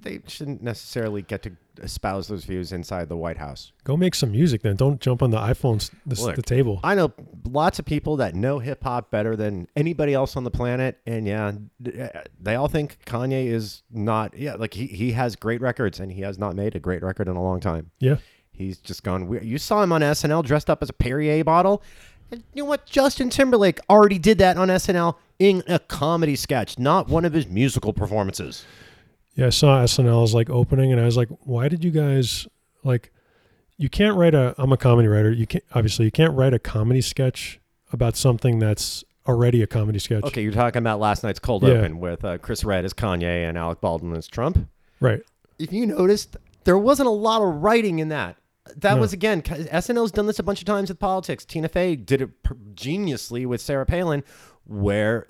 They 0.00 0.20
shouldn't 0.26 0.62
necessarily 0.62 1.22
get 1.22 1.42
to 1.42 1.52
espouse 1.82 2.28
those 2.28 2.44
views 2.44 2.72
inside 2.72 3.08
the 3.08 3.16
White 3.16 3.38
House. 3.38 3.72
Go 3.84 3.96
make 3.96 4.14
some 4.14 4.32
music 4.32 4.62
then. 4.62 4.76
Don't 4.76 5.00
jump 5.00 5.22
on 5.22 5.30
the 5.30 5.38
iPhones, 5.38 5.90
the, 6.06 6.20
Look, 6.20 6.36
the 6.36 6.42
table. 6.42 6.80
I 6.82 6.94
know 6.94 7.12
lots 7.44 7.78
of 7.78 7.84
people 7.84 8.16
that 8.16 8.34
know 8.34 8.58
hip 8.58 8.82
hop 8.82 9.10
better 9.10 9.36
than 9.36 9.68
anybody 9.76 10.14
else 10.14 10.36
on 10.36 10.44
the 10.44 10.50
planet, 10.50 10.98
and 11.06 11.26
yeah, 11.26 11.52
uh, 11.86 12.20
they 12.40 12.54
all 12.54 12.68
think 12.68 12.98
Kanye 13.06 13.46
is 13.46 13.82
not. 13.90 14.36
Yeah, 14.36 14.54
like 14.54 14.74
he 14.74 14.86
he 14.86 15.12
has 15.12 15.36
great 15.36 15.60
records, 15.60 16.00
and 16.00 16.12
he 16.12 16.22
has 16.22 16.38
not 16.38 16.54
made 16.54 16.74
a 16.74 16.80
great 16.80 17.02
record 17.02 17.28
in 17.28 17.36
a 17.36 17.42
long 17.42 17.60
time. 17.60 17.90
Yeah. 17.98 18.16
He's 18.50 18.78
just 18.78 19.04
gone 19.04 19.28
weird. 19.28 19.44
You 19.44 19.56
saw 19.56 19.84
him 19.84 19.92
on 19.92 20.00
SNL 20.00 20.44
dressed 20.44 20.68
up 20.68 20.82
as 20.82 20.90
a 20.90 20.92
Perrier 20.92 21.44
bottle. 21.44 21.80
And 22.30 22.42
you 22.52 22.64
know 22.64 22.68
what? 22.68 22.86
Justin 22.86 23.30
Timberlake 23.30 23.78
already 23.88 24.18
did 24.18 24.38
that 24.38 24.56
on 24.56 24.68
SNL 24.68 25.14
in 25.38 25.62
a 25.68 25.78
comedy 25.78 26.36
sketch, 26.36 26.78
not 26.78 27.08
one 27.08 27.24
of 27.24 27.32
his 27.32 27.46
musical 27.46 27.92
performances. 27.92 28.64
Yeah, 29.38 29.46
I 29.46 29.50
saw 29.50 29.82
SNL's 29.84 30.34
like 30.34 30.50
opening 30.50 30.90
and 30.90 31.00
I 31.00 31.04
was 31.04 31.16
like, 31.16 31.28
why 31.44 31.68
did 31.68 31.84
you 31.84 31.92
guys 31.92 32.48
like 32.82 33.12
you 33.76 33.88
can't 33.88 34.16
write 34.16 34.34
a 34.34 34.52
I'm 34.58 34.72
a 34.72 34.76
comedy 34.76 35.06
writer. 35.06 35.30
You 35.30 35.46
can't 35.46 35.62
obviously 35.74 36.06
you 36.06 36.10
can't 36.10 36.34
write 36.34 36.52
a 36.54 36.58
comedy 36.58 37.00
sketch 37.00 37.60
about 37.92 38.16
something 38.16 38.58
that's 38.58 39.04
already 39.28 39.62
a 39.62 39.66
comedy 39.68 40.00
sketch. 40.00 40.24
Okay, 40.24 40.42
you're 40.42 40.50
talking 40.52 40.78
about 40.80 40.98
last 40.98 41.22
night's 41.22 41.38
cold 41.38 41.62
Yeah. 41.62 41.74
open 41.74 42.00
with 42.00 42.24
uh, 42.24 42.38
Chris 42.38 42.64
Redd 42.64 42.84
as 42.84 42.92
Kanye 42.92 43.48
and 43.48 43.56
Alec 43.56 43.80
Baldwin 43.80 44.16
as 44.16 44.26
Trump. 44.26 44.68
Right. 45.00 45.22
if 45.60 45.72
you 45.72 45.86
noticed, 45.86 46.36
there 46.64 46.76
wasn't 46.78 47.06
a 47.06 47.12
lot 47.12 47.40
of 47.40 47.62
writing 47.62 48.00
in 48.00 48.08
that. 48.08 48.36
That 48.76 48.94
No. 48.96 49.00
was 49.02 49.12
again, 49.12 49.42
SNL's 49.42 50.10
done 50.10 50.26
this 50.26 50.40
a 50.40 50.42
bunch 50.42 50.58
of 50.60 50.64
times 50.66 50.88
with 50.88 50.98
politics. 50.98 51.44
Tina 51.44 51.68
Fey 51.68 51.94
did 51.94 52.20
it 52.20 52.42
per- 52.42 52.56
geniusly 52.74 53.46
with 53.46 53.60
Sarah 53.60 53.86
Palin, 53.86 54.24
where 54.64 55.28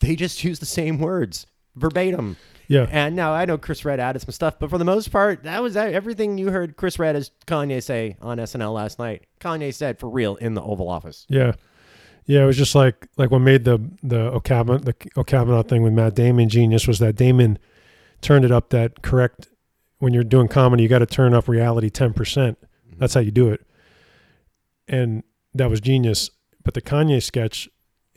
they 0.00 0.14
just 0.14 0.44
use 0.44 0.60
the 0.60 0.66
same 0.66 0.98
words 0.98 1.46
verbatim. 1.74 2.36
Yeah. 2.68 2.86
And 2.90 3.16
now 3.16 3.32
I 3.32 3.46
know 3.46 3.58
Chris 3.58 3.84
Redd 3.84 3.98
added 3.98 4.20
some 4.20 4.32
stuff, 4.32 4.58
but 4.58 4.68
for 4.70 4.78
the 4.78 4.84
most 4.84 5.10
part, 5.10 5.42
that 5.44 5.62
was 5.62 5.76
everything 5.76 6.36
you 6.36 6.50
heard 6.50 6.76
Chris 6.76 6.98
Redd 6.98 7.16
as 7.16 7.30
Kanye 7.46 7.82
say 7.82 8.16
on 8.20 8.36
SNL 8.36 8.74
last 8.74 8.98
night. 8.98 9.24
Kanye 9.40 9.74
said 9.74 9.98
for 9.98 10.08
real 10.08 10.36
in 10.36 10.54
the 10.54 10.62
Oval 10.62 10.88
Office. 10.88 11.26
Yeah. 11.28 11.54
Yeah, 12.26 12.42
it 12.42 12.46
was 12.46 12.58
just 12.58 12.74
like 12.74 13.08
like 13.16 13.30
what 13.30 13.38
made 13.38 13.64
the 13.64 13.78
the 14.02 14.20
O'Kavanaugh 14.20 14.80
the 14.80 14.94
O'Kavanaugh 15.16 15.62
thing 15.62 15.82
with 15.82 15.94
Matt 15.94 16.14
Damon 16.14 16.50
genius 16.50 16.86
was 16.86 16.98
that 16.98 17.16
Damon 17.16 17.58
turned 18.20 18.44
it 18.44 18.52
up 18.52 18.68
that 18.68 19.00
correct 19.00 19.48
when 19.98 20.12
you're 20.12 20.24
doing 20.24 20.46
comedy 20.46 20.82
you 20.82 20.90
got 20.90 20.98
to 20.98 21.06
turn 21.06 21.32
up 21.32 21.48
reality 21.48 21.88
10%. 21.88 22.56
That's 22.98 23.14
how 23.14 23.20
you 23.20 23.30
do 23.30 23.48
it. 23.48 23.66
And 24.86 25.22
that 25.54 25.70
was 25.70 25.80
genius, 25.80 26.30
but 26.62 26.74
the 26.74 26.82
Kanye 26.82 27.22
sketch 27.22 27.68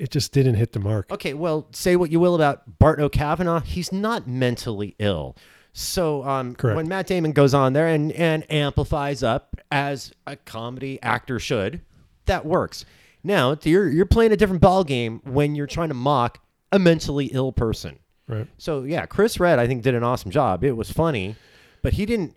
it 0.02 0.10
just 0.10 0.34
didn't 0.34 0.56
hit 0.56 0.72
the 0.72 0.80
mark. 0.80 1.12
Okay, 1.12 1.36
well, 1.36 1.68
say 1.72 1.96
what 1.96 2.12
you 2.12 2.20
will 2.20 2.34
about 2.34 2.80
Bart 2.80 3.00
O'Kavanaugh, 3.00 3.60
he's 3.60 3.92
not 3.92 4.28
mentally 4.28 4.96
ill. 4.98 5.38
So 5.74 6.24
um, 6.24 6.56
Correct. 6.56 6.76
when 6.76 6.88
Matt 6.88 7.06
Damon 7.06 7.34
goes 7.34 7.54
on 7.54 7.74
there 7.74 7.88
and, 7.88 8.12
and 8.14 8.44
amplifies 8.52 9.22
up 9.22 9.56
as 9.72 10.12
a 10.26 10.36
comedy 10.36 11.00
actor 11.04 11.40
should, 11.40 11.82
that 12.26 12.46
works. 12.46 12.84
Now 13.24 13.56
you're 13.62 13.88
you're 13.90 14.08
playing 14.08 14.32
a 14.32 14.38
different 14.38 14.62
ball 14.62 14.84
game 14.84 15.22
when 15.24 15.54
you're 15.54 15.68
trying 15.68 15.90
to 15.90 15.94
mock 15.94 16.40
a 16.72 16.80
mentally 16.80 17.28
ill 17.28 17.52
person. 17.52 18.00
Right. 18.28 18.48
So 18.58 18.82
yeah, 18.82 19.06
Chris 19.06 19.40
Redd 19.40 19.60
I 19.60 19.68
think 19.68 19.84
did 19.84 19.94
an 19.94 20.04
awesome 20.04 20.32
job. 20.32 20.64
It 20.64 20.72
was 20.72 20.92
funny, 20.92 21.36
but 21.84 21.94
he 21.94 22.08
didn't. 22.08 22.36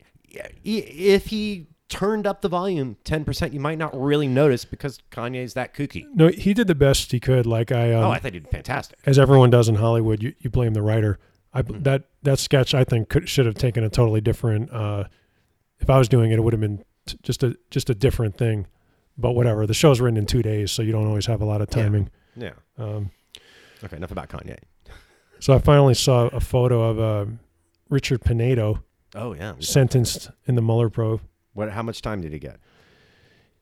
If 0.63 1.27
he 1.27 1.67
turned 1.89 2.27
up 2.27 2.41
the 2.43 2.49
volume 2.49 2.97
ten 3.05 3.25
percent, 3.25 3.53
you 3.53 3.61
might 3.61 3.79
not 3.79 3.99
really 3.99 4.27
notice 4.29 4.65
because 4.65 4.99
Kanye's 5.11 5.55
that 5.55 5.75
kooky. 5.75 6.07
No, 6.15 6.29
he 6.29 6.55
did 6.55 6.67
the 6.67 6.75
best 6.75 7.13
he 7.13 7.21
could 7.21 7.47
like 7.47 7.71
I 7.73 7.93
um, 7.93 8.05
oh, 8.05 8.11
I 8.11 8.19
thought 8.19 8.33
he 8.35 8.41
did 8.41 8.51
fantastic. 8.51 8.99
as 9.07 9.19
everyone 9.19 9.51
does 9.51 9.69
in 9.69 9.77
Hollywood, 9.77 10.23
you, 10.23 10.35
you 10.39 10.51
blame 10.51 10.75
the 10.75 10.83
writer. 10.83 11.19
I 11.53 11.63
Mm-hmm. 11.63 11.83
that 11.85 12.05
that 12.23 12.39
sketch 12.39 12.75
I 12.75 12.85
think 12.85 13.09
could 13.09 13.29
should 13.29 13.47
have 13.47 13.55
taken 13.55 13.85
a 13.85 13.89
totally 13.91 14.21
different. 14.21 14.73
Uh, 14.73 15.05
if 15.79 15.89
I 15.91 15.99
was 15.99 16.09
doing 16.09 16.31
it, 16.33 16.37
it 16.39 16.43
would 16.43 16.53
have 16.53 16.61
been 16.61 16.83
t- 17.07 17.19
just 17.23 17.43
a 17.43 17.57
just 17.71 17.91
a 17.91 17.95
different 17.95 18.37
thing. 18.37 18.67
But 19.17 19.33
whatever, 19.33 19.65
the 19.67 19.75
show's 19.75 20.01
written 20.01 20.17
in 20.17 20.27
two 20.27 20.43
days, 20.43 20.73
so 20.73 20.83
you 20.83 20.91
don't 20.91 21.07
always 21.07 21.27
have 21.27 21.41
a 21.41 21.45
lot 21.45 21.61
of 21.61 21.69
Yeah. 21.71 21.83
timing. 21.83 22.11
Yeah. 22.37 22.51
Um, 22.79 23.11
Okay, 23.85 23.97
enough 23.97 24.11
about 24.11 24.29
Kanye. 24.31 24.57
so 25.39 25.53
I 25.55 25.59
finally 25.59 25.95
saw 25.95 26.27
a 26.29 26.41
photo 26.41 26.83
of 26.83 26.99
uh, 26.99 27.31
Richard 27.91 28.23
Pinedo 28.23 28.83
Oh 29.15 29.35
yeah. 29.35 29.55
sentenced 29.61 30.31
in 30.47 30.55
the 30.57 30.63
Mueller 30.63 30.89
probe. 30.91 31.21
What? 31.55 31.71
How 31.71 31.83
much 31.83 32.03
time 32.03 32.21
did 32.21 32.33
he 32.33 32.39
get? 32.39 32.59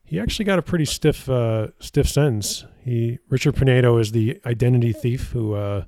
He 0.05 0.19
actually 0.19 0.45
got 0.45 0.59
a 0.59 0.63
pretty 0.63 0.85
stiff 0.85 1.29
uh, 1.29 1.69
stiff 1.79 2.09
sentence. 2.09 2.65
He 2.85 3.19
Richard 3.29 3.55
Pinedo 3.55 3.99
is 3.99 4.13
the 4.13 4.41
identity 4.45 4.93
thief 4.93 5.31
who 5.31 5.55
uh, 5.55 5.85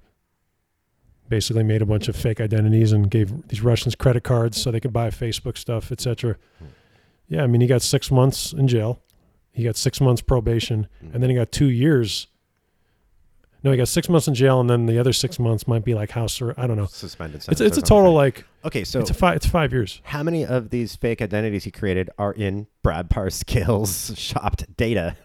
basically 1.29 1.65
made 1.65 1.83
a 1.83 1.87
bunch 1.87 2.09
of 2.09 2.17
fake 2.17 2.41
identities 2.41 2.93
and 2.93 3.11
gave 3.11 3.49
these 3.49 3.61
Russians 3.63 3.95
credit 3.95 4.23
cards 4.23 4.61
so 4.61 4.71
they 4.71 4.81
could 4.81 4.93
buy 4.93 5.11
Facebook 5.11 5.59
stuff, 5.59 5.91
etc. 5.91 6.37
Yeah, 7.29 7.43
I 7.43 7.47
mean 7.47 7.61
he 7.61 7.67
got 7.67 7.83
six 7.83 8.11
months 8.11 8.53
in 8.53 8.69
jail. 8.69 9.03
He 9.53 9.65
got 9.65 9.77
six 9.77 10.01
months 10.01 10.21
probation, 10.21 10.89
and 11.13 11.23
then 11.23 11.31
he 11.31 11.37
got 11.37 11.53
two 11.53 11.71
years. 11.71 12.27
No, 13.65 13.71
he 13.71 13.79
got 13.79 13.89
six 13.89 14.09
months 14.11 14.29
in 14.29 14.35
jail, 14.35 14.61
and 14.61 14.69
then 14.69 14.85
the 14.85 14.99
other 14.99 15.13
six 15.15 15.39
months 15.39 15.67
might 15.67 15.85
be 15.85 15.95
like 15.95 16.11
house 16.11 16.41
or 16.43 16.53
I 16.59 16.67
don't 16.67 16.77
know. 16.77 16.85
Suspended. 16.87 17.37
It's 17.37 17.47
sentence 17.47 17.61
it's 17.63 17.79
or 17.79 17.81
a 17.81 17.83
total 17.83 18.13
like 18.13 18.45
Okay, 18.65 18.85
so 18.85 19.01
it's 19.01 19.09
a 19.11 19.15
five 19.15 19.37
it's 19.37 19.47
five 19.47 19.73
years. 19.73 20.01
how 20.05 20.23
many 20.23 20.45
of 20.45 20.69
these 20.71 20.95
fake 20.97 21.23
identities 21.23 21.65
he 21.65 21.71
created 21.71 22.11
are 22.19 22.33
in 22.33 22.67
Brad 22.83 23.09
Parscale's 23.11 24.13
shopped 24.19 24.77
data? 24.77 25.17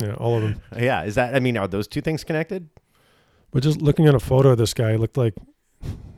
Yeah, 0.00 0.14
all 0.14 0.36
of 0.36 0.42
them. 0.42 0.60
Yeah, 0.78 1.02
is 1.02 1.16
that? 1.16 1.34
I 1.34 1.40
mean, 1.40 1.56
are 1.58 1.66
those 1.66 1.88
two 1.88 2.00
things 2.00 2.22
connected? 2.22 2.68
But 3.50 3.64
just 3.64 3.82
looking 3.82 4.06
at 4.06 4.14
a 4.14 4.20
photo 4.20 4.50
of 4.50 4.58
this 4.58 4.72
guy, 4.72 4.94
looked 4.94 5.16
like 5.16 5.34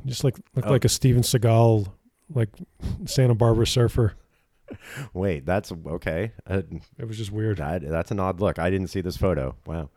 just 0.05 0.25
like 0.25 0.37
looked 0.55 0.69
Oh. 0.69 0.73
like 0.73 0.85
a 0.85 0.89
Steven 0.91 1.23
Seagal, 1.23 1.87
like 2.35 2.51
Santa 3.07 3.35
Barbara 3.35 3.67
surfer. 3.67 4.13
Wait, 5.15 5.47
that's 5.47 5.73
okay. 5.87 6.33
Uh, 6.47 6.63
It 6.99 7.09
was 7.09 7.17
just 7.17 7.33
weird. 7.33 7.57
that, 7.59 7.83
that's 7.89 8.11
an 8.11 8.21
odd 8.21 8.41
look. 8.41 8.59
I 8.59 8.69
didn't 8.71 8.89
see 8.89 9.01
this 9.01 9.17
photo. 9.17 9.57
Wow. 9.67 9.89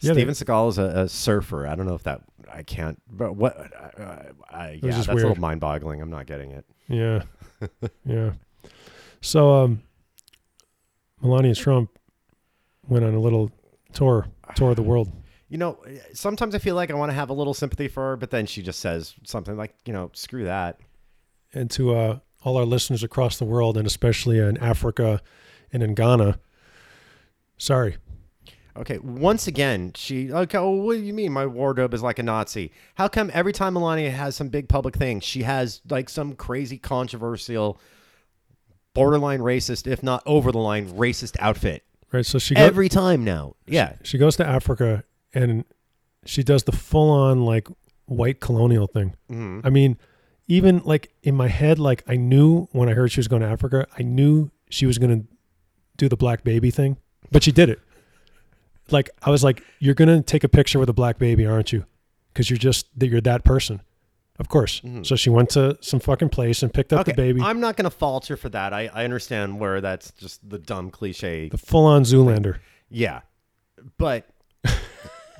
Yeah, 0.00 0.12
they- 0.12 0.20
Steven 0.20 0.34
Seagal 0.34 0.68
is 0.70 0.78
a, 0.78 0.82
a 0.82 1.08
surfer. 1.08 1.66
I 1.66 1.74
don't 1.74 1.86
know 1.86 1.94
if 1.94 2.04
that 2.04 2.22
I 2.52 2.62
can't. 2.62 3.00
But 3.10 3.34
what? 3.36 3.56
Uh, 3.98 4.22
I, 4.50 4.70
yeah, 4.72 4.78
that's 4.82 4.96
just 4.96 5.08
a 5.08 5.14
little 5.14 5.34
mind-boggling. 5.36 6.00
I'm 6.00 6.10
not 6.10 6.26
getting 6.26 6.50
it. 6.52 6.64
Yeah, 6.88 7.22
yeah. 8.06 8.32
So 9.20 9.52
um, 9.64 9.82
Melania 11.20 11.54
Trump 11.54 11.90
went 12.88 13.04
on 13.04 13.14
a 13.14 13.20
little 13.20 13.50
tour 13.92 14.26
tour 14.54 14.70
of 14.70 14.76
the 14.76 14.82
world. 14.82 15.12
You 15.50 15.56
know, 15.56 15.78
sometimes 16.12 16.54
I 16.54 16.58
feel 16.58 16.74
like 16.74 16.90
I 16.90 16.94
want 16.94 17.08
to 17.08 17.14
have 17.14 17.30
a 17.30 17.32
little 17.32 17.54
sympathy 17.54 17.88
for 17.88 18.10
her, 18.10 18.16
but 18.18 18.28
then 18.30 18.44
she 18.44 18.60
just 18.60 18.80
says 18.80 19.14
something 19.24 19.56
like, 19.56 19.74
you 19.86 19.94
know, 19.94 20.10
screw 20.12 20.44
that. 20.44 20.78
and 21.54 21.70
to 21.70 21.94
uh, 21.94 22.18
all 22.44 22.58
our 22.58 22.66
listeners 22.66 23.02
across 23.02 23.38
the 23.38 23.46
world, 23.46 23.78
and 23.78 23.86
especially 23.86 24.38
in 24.38 24.58
Africa 24.58 25.22
and 25.72 25.82
in 25.82 25.94
Ghana. 25.94 26.38
Sorry, 27.56 27.96
Okay, 28.78 28.98
once 28.98 29.46
again, 29.48 29.92
she. 29.96 30.32
Okay, 30.32 30.58
well, 30.58 30.72
what 30.76 30.94
do 30.94 31.02
you 31.02 31.12
mean 31.12 31.32
my 31.32 31.46
wardrobe 31.46 31.92
is 31.94 32.02
like 32.02 32.18
a 32.18 32.22
Nazi? 32.22 32.70
How 32.94 33.08
come 33.08 33.30
every 33.34 33.52
time 33.52 33.74
Melania 33.74 34.10
has 34.10 34.36
some 34.36 34.48
big 34.48 34.68
public 34.68 34.94
thing, 34.96 35.18
she 35.20 35.42
has 35.42 35.80
like 35.90 36.08
some 36.08 36.34
crazy 36.36 36.78
controversial, 36.78 37.80
borderline 38.94 39.40
racist, 39.40 39.86
if 39.86 40.02
not 40.02 40.22
over 40.26 40.52
the 40.52 40.58
line 40.58 40.88
racist 40.90 41.36
outfit? 41.40 41.82
right? 42.12 42.24
So 42.24 42.38
she 42.38 42.54
go, 42.54 42.62
Every 42.62 42.88
time 42.88 43.24
now. 43.24 43.54
Yeah. 43.66 43.96
she 44.02 44.16
goes 44.18 44.36
to 44.36 44.46
Africa 44.46 45.04
and 45.34 45.64
she 46.24 46.42
does 46.42 46.64
the 46.64 46.72
full 46.72 47.10
on 47.10 47.44
like 47.44 47.68
white 48.06 48.40
colonial 48.40 48.86
thing. 48.86 49.14
Mhm. 49.30 49.60
I 49.64 49.70
mean, 49.70 49.98
even 50.46 50.80
like 50.84 51.10
in 51.22 51.34
my 51.34 51.48
head, 51.48 51.78
like 51.78 52.02
I 52.06 52.16
knew 52.16 52.68
when 52.72 52.88
I 52.88 52.94
heard 52.94 53.12
she 53.12 53.20
was 53.20 53.28
going 53.28 53.42
to 53.42 53.48
Africa, 53.48 53.86
I 53.98 54.02
knew 54.02 54.50
she 54.70 54.86
was 54.86 54.98
going 54.98 55.20
to 55.20 55.26
do 55.96 56.08
the 56.08 56.16
black 56.16 56.44
baby 56.44 56.70
thing, 56.70 56.96
but 57.30 57.42
she 57.42 57.52
did 57.52 57.68
it. 57.68 57.80
Like 58.90 59.10
I 59.22 59.30
was 59.30 59.44
like, 59.44 59.62
"You're 59.78 59.94
going 59.94 60.08
to 60.08 60.22
take 60.22 60.44
a 60.44 60.48
picture 60.48 60.78
with 60.78 60.88
a 60.88 60.94
black 60.94 61.18
baby, 61.18 61.46
aren't 61.46 61.72
you? 61.72 61.84
Because 62.32 62.50
you're 62.50 62.58
just 62.58 62.86
that 62.98 63.08
you're 63.08 63.20
that 63.22 63.44
person." 63.44 63.82
Of 64.38 64.48
course. 64.48 64.80
Mm-hmm. 64.80 65.02
So 65.02 65.16
she 65.16 65.30
went 65.30 65.50
to 65.50 65.76
some 65.80 65.98
fucking 65.98 66.28
place 66.28 66.62
and 66.62 66.72
picked 66.72 66.92
up 66.92 67.00
Okay, 67.00 67.12
the 67.12 67.16
baby, 67.16 67.40
I'm 67.42 67.60
not 67.60 67.76
going 67.76 67.84
to 67.84 67.90
falter 67.90 68.36
for 68.36 68.48
that. 68.50 68.72
I, 68.72 68.88
I 68.92 69.04
understand 69.04 69.58
where 69.58 69.80
that's 69.80 70.12
just 70.12 70.48
the 70.48 70.58
dumb 70.58 70.90
cliche. 70.90 71.48
the 71.48 71.58
full 71.58 71.86
on 71.86 72.04
Zoolander. 72.04 72.58
Yeah. 72.88 73.22
But 73.96 74.28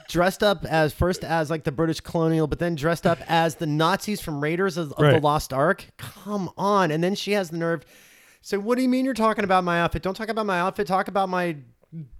dressed 0.08 0.42
up 0.42 0.64
as 0.64 0.92
first 0.92 1.22
as 1.22 1.48
like 1.48 1.62
the 1.62 1.70
British 1.72 2.00
colonial, 2.00 2.48
but 2.48 2.58
then 2.58 2.74
dressed 2.74 3.06
up 3.06 3.18
as 3.28 3.56
the 3.56 3.66
Nazis 3.66 4.20
from 4.20 4.40
Raiders 4.42 4.76
of, 4.76 4.92
of 4.94 5.12
the 5.12 5.20
Lost 5.20 5.52
Ark. 5.52 5.86
Come 5.96 6.50
on. 6.56 6.90
And 6.90 7.02
then 7.02 7.14
she 7.14 7.32
has 7.32 7.50
the 7.50 7.58
nerve. 7.58 7.84
So 8.42 8.58
what 8.58 8.76
do 8.76 8.82
you 8.82 8.88
mean 8.88 9.04
you're 9.04 9.14
talking 9.14 9.44
about 9.44 9.62
my 9.62 9.80
outfit? 9.80 10.02
Don't 10.02 10.14
talk 10.14 10.28
about 10.28 10.46
my 10.46 10.58
outfit. 10.58 10.88
Talk 10.88 11.06
about 11.06 11.28
my 11.28 11.56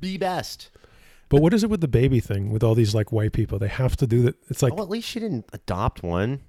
be 0.01 0.17
best. 0.17 0.71
But 1.29 1.43
what 1.43 1.53
is 1.53 1.63
it 1.63 1.71
with 1.71 1.81
the 1.81 1.89
baby 1.89 2.21
thing 2.21 2.51
with 2.51 2.63
all 2.63 2.75
these 2.75 2.95
like 2.95 3.13
white 3.13 3.33
people? 3.33 3.59
They 3.59 3.69
have 3.69 3.97
to 3.99 4.07
do 4.07 4.23
that. 4.23 4.37
It's 4.49 4.63
like 4.63 4.75
well, 4.75 4.85
at 4.85 4.91
least 4.91 5.09
she 5.09 5.21
didn't 5.21 5.47
adopt 5.53 6.03
one. 6.03 6.41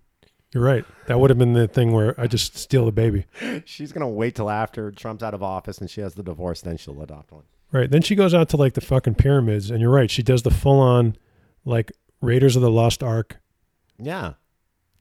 you're 0.53 0.63
right. 0.63 0.85
That 1.07 1.19
would 1.19 1.29
have 1.29 1.37
been 1.39 1.53
the 1.53 1.67
thing 1.67 1.91
where 1.91 2.19
I 2.19 2.27
just 2.27 2.57
steal 2.57 2.85
the 2.85 2.91
baby. 2.91 3.25
She's 3.65 3.91
gonna 3.91 4.09
wait 4.09 4.35
till 4.35 4.49
after 4.49 4.91
Trump's 4.91 5.23
out 5.23 5.33
of 5.33 5.43
office 5.43 5.79
and 5.79 5.89
she 5.89 6.01
has 6.01 6.15
the 6.15 6.23
divorce, 6.23 6.61
then 6.61 6.77
she'll 6.77 7.01
adopt 7.01 7.31
one. 7.31 7.43
Right. 7.71 7.89
Then 7.91 8.01
she 8.01 8.15
goes 8.15 8.33
out 8.33 8.49
to 8.49 8.57
like 8.57 8.73
the 8.73 8.81
fucking 8.81 9.15
pyramids, 9.15 9.69
and 9.69 9.79
you're 9.81 9.91
right. 9.91 10.09
She 10.09 10.23
does 10.23 10.41
the 10.43 10.51
full 10.51 10.79
on 10.79 11.15
like 11.65 11.91
Raiders 12.21 12.55
of 12.55 12.61
the 12.61 12.71
Lost 12.71 13.03
Ark. 13.03 13.37
Yeah. 13.97 14.33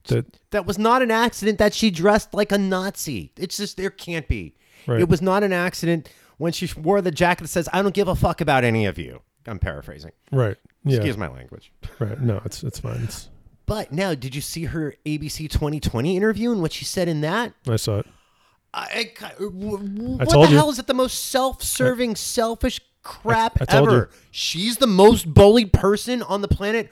The 0.05 0.25
That 0.51 0.65
was 0.65 0.77
not 0.77 1.01
an 1.01 1.09
accident 1.11 1.57
that 1.57 1.73
she 1.73 1.89
dressed 1.89 2.33
like 2.33 2.51
a 2.51 2.57
Nazi. 2.57 3.31
It's 3.37 3.57
just 3.57 3.77
there 3.77 3.89
can't 3.89 4.27
be. 4.27 4.55
Right. 4.87 4.99
It 5.01 5.09
was 5.09 5.21
not 5.21 5.43
an 5.43 5.53
accident 5.53 6.09
when 6.37 6.51
she 6.51 6.69
wore 6.79 7.01
the 7.01 7.11
jacket 7.11 7.43
that 7.43 7.47
says 7.49 7.67
"I 7.73 7.81
don't 7.81 7.93
give 7.95 8.07
a 8.07 8.15
fuck 8.15 8.39
about 8.41 8.63
any 8.63 8.85
of 8.85 8.97
you." 8.99 9.21
I'm 9.47 9.59
paraphrasing. 9.59 10.11
right. 10.31 10.57
Yeah. 10.85 10.95
Excuse 10.97 11.17
my 11.17 11.27
language. 11.27 11.71
Right. 11.99 12.19
No, 12.21 12.41
it's 12.45 12.63
it's 12.63 12.79
fine. 12.79 13.01
It's 13.03 13.29
But 13.65 13.91
now, 13.91 14.13
did 14.15 14.33
you 14.33 14.41
see 14.41 14.65
her 14.65 14.95
ABC 15.05 15.49
2020 15.49 16.15
interview 16.15 16.51
and 16.51 16.61
what 16.61 16.71
she 16.71 16.85
said 16.85 17.07
in 17.09 17.21
that? 17.21 17.53
I 17.67 17.75
saw 17.75 17.99
it. 17.99 18.05
I, 18.73 19.11
I, 19.21 19.25
uh, 19.25 19.29
w- 19.39 19.77
what 20.17 20.29
told 20.29 20.47
the 20.47 20.51
you. 20.51 20.57
hell 20.57 20.69
is 20.69 20.79
it? 20.79 20.87
The 20.87 20.93
most 20.93 21.25
self-serving, 21.25 22.15
selfish 22.15 22.79
crap 23.03 23.61
I 23.61 23.65
told 23.65 23.89
ever. 23.89 23.97
you. 24.13 24.17
She's 24.31 24.77
the 24.77 24.87
most 24.87 25.33
bullied 25.33 25.73
person 25.73 26.21
on 26.23 26.41
the 26.41 26.47
planet. 26.47 26.91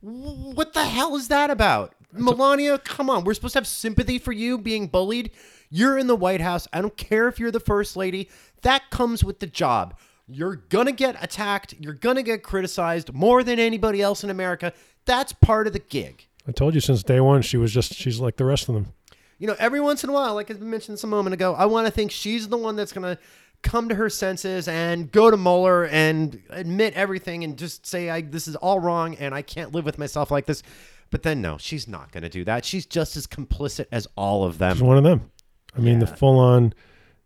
What 0.00 0.72
the 0.72 0.84
hell 0.84 1.16
is 1.16 1.28
that 1.28 1.50
about? 1.50 1.94
Melania, 2.12 2.78
come 2.78 3.10
on. 3.10 3.24
We're 3.24 3.34
supposed 3.34 3.52
to 3.52 3.58
have 3.58 3.66
sympathy 3.66 4.18
for 4.18 4.32
you 4.32 4.56
being 4.58 4.86
bullied. 4.86 5.30
You're 5.70 5.98
in 5.98 6.06
the 6.06 6.16
White 6.16 6.40
House. 6.40 6.66
I 6.72 6.80
don't 6.80 6.96
care 6.96 7.28
if 7.28 7.38
you're 7.38 7.50
the 7.50 7.60
first 7.60 7.96
lady. 7.96 8.30
That 8.62 8.88
comes 8.90 9.22
with 9.22 9.40
the 9.40 9.46
job. 9.46 9.98
You're 10.28 10.56
going 10.56 10.86
to 10.86 10.92
get 10.92 11.16
attacked. 11.22 11.74
You're 11.78 11.94
going 11.94 12.16
to 12.16 12.22
get 12.22 12.42
criticized 12.42 13.12
more 13.12 13.42
than 13.42 13.58
anybody 13.58 14.02
else 14.02 14.22
in 14.22 14.30
America. 14.30 14.72
That's 15.06 15.32
part 15.32 15.66
of 15.66 15.72
the 15.72 15.78
gig. 15.78 16.26
I 16.46 16.52
told 16.52 16.74
you 16.74 16.80
since 16.80 17.02
day 17.02 17.20
one 17.20 17.42
she 17.42 17.56
was 17.56 17.72
just 17.72 17.94
she's 17.94 18.20
like 18.20 18.36
the 18.36 18.44
rest 18.44 18.68
of 18.68 18.74
them. 18.74 18.92
You 19.38 19.46
know, 19.46 19.56
every 19.58 19.80
once 19.80 20.02
in 20.02 20.10
a 20.10 20.12
while, 20.12 20.34
like 20.34 20.50
I 20.50 20.54
mentioned 20.54 20.98
some 20.98 21.10
moment 21.10 21.34
ago, 21.34 21.54
I 21.54 21.66
want 21.66 21.86
to 21.86 21.92
think 21.92 22.10
she's 22.10 22.48
the 22.48 22.56
one 22.56 22.74
that's 22.76 22.92
going 22.92 23.16
to 23.16 23.20
come 23.62 23.88
to 23.88 23.94
her 23.94 24.08
senses 24.10 24.68
and 24.68 25.10
go 25.10 25.30
to 25.30 25.36
Mueller 25.36 25.86
and 25.86 26.42
admit 26.50 26.94
everything 26.94 27.44
and 27.44 27.56
just 27.56 27.86
say, 27.86 28.10
I, 28.10 28.20
this 28.20 28.48
is 28.48 28.56
all 28.56 28.80
wrong 28.80 29.14
and 29.16 29.34
I 29.34 29.42
can't 29.42 29.72
live 29.72 29.84
with 29.84 29.98
myself 29.98 30.30
like 30.30 30.46
this. 30.46 30.62
But 31.10 31.22
then, 31.22 31.40
no, 31.40 31.56
she's 31.58 31.88
not 31.88 32.12
going 32.12 32.22
to 32.22 32.28
do 32.28 32.44
that. 32.44 32.64
She's 32.64 32.84
just 32.84 33.16
as 33.16 33.26
complicit 33.26 33.86
as 33.90 34.06
all 34.16 34.44
of 34.44 34.54
She's 34.54 34.58
them. 34.58 34.80
one 34.80 34.98
of 34.98 35.04
them. 35.04 35.30
I 35.76 35.80
mean, 35.80 36.00
the 36.00 36.06
full 36.06 36.38
on 36.38 36.74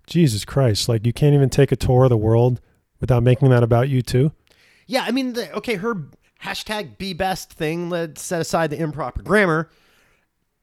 Jesus 0.06 0.44
Christ. 0.44 0.88
Like 0.88 1.06
you 1.06 1.12
can't 1.12 1.34
even 1.34 1.48
take 1.50 1.72
a 1.72 1.76
tour 1.76 2.04
of 2.04 2.10
the 2.10 2.16
world 2.16 2.60
without 3.02 3.22
making 3.22 3.50
that 3.50 3.62
about 3.62 3.90
you 3.90 4.00
too. 4.00 4.32
Yeah, 4.86 5.04
I 5.06 5.10
mean, 5.10 5.34
the, 5.34 5.52
okay, 5.56 5.74
her 5.74 6.08
hashtag 6.42 6.96
be 6.96 7.12
best 7.12 7.52
thing, 7.52 7.90
let's 7.90 8.22
set 8.22 8.40
aside 8.40 8.70
the 8.70 8.80
improper 8.80 9.20
grammar. 9.22 9.68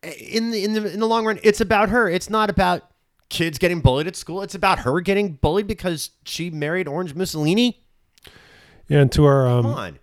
In 0.01 0.49
the, 0.49 0.63
in 0.63 0.73
the 0.73 0.93
in 0.93 0.99
the 1.01 1.05
long 1.05 1.25
run, 1.25 1.39
it's 1.43 1.59
about 1.59 1.89
her. 1.89 2.09
It's 2.09 2.29
not 2.29 2.49
about 2.49 2.89
kids 3.27 3.59
getting 3.59 3.81
bullied 3.81 4.07
at 4.07 4.15
school. 4.15 4.41
It's 4.41 4.55
about 4.55 4.79
her 4.79 5.01
getting 5.01 5.33
bullied 5.33 5.67
because 5.67 6.11
she 6.23 6.49
married 6.49 6.87
Orange 6.87 7.13
Mussolini. 7.13 7.83
Yeah, 8.87 9.01
and 9.01 9.11
to 9.11 9.25
our 9.25 9.45
um 9.45 9.97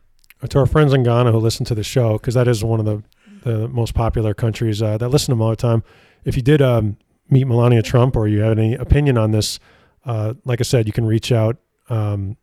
to 0.47 0.59
our 0.59 0.67
friends 0.67 0.93
in 0.93 1.03
Ghana 1.03 1.33
who 1.33 1.39
listen 1.39 1.65
to 1.67 1.75
the 1.75 1.83
show 1.83 2.19
because 2.19 2.35
that 2.35 2.47
is 2.47 2.63
one 2.63 2.79
of 2.79 2.85
the 2.85 3.03
the 3.43 3.69
most 3.69 3.95
popular 3.95 4.35
countries 4.35 4.83
uh, 4.83 4.99
that 4.99 5.09
listen 5.09 5.27
to 5.27 5.33
them 5.33 5.43
all 5.43 5.51
the 5.51 5.57
time. 5.57 5.83
If 6.25 6.37
you 6.37 6.43
did 6.43 6.61
um, 6.61 6.99
meet 7.31 7.45
Melania 7.45 7.81
Trump 7.81 8.17
or 8.17 8.29
you 8.29 8.41
have 8.41 8.59
any 8.59 8.75
opinion 8.75 9.17
on 9.17 9.31
this, 9.31 9.59
uh, 10.05 10.35
like 10.45 10.61
I 10.61 10.65
said, 10.65 10.87
you 10.87 10.93
can 10.93 11.07
reach 11.07 11.33
out 11.33 11.57
um, 11.89 12.37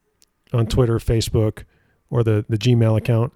on 0.51 0.67
Twitter, 0.67 0.99
Facebook, 0.99 1.63
or 2.09 2.23
the 2.23 2.45
the 2.49 2.57
Gmail 2.57 2.97
account. 2.97 3.33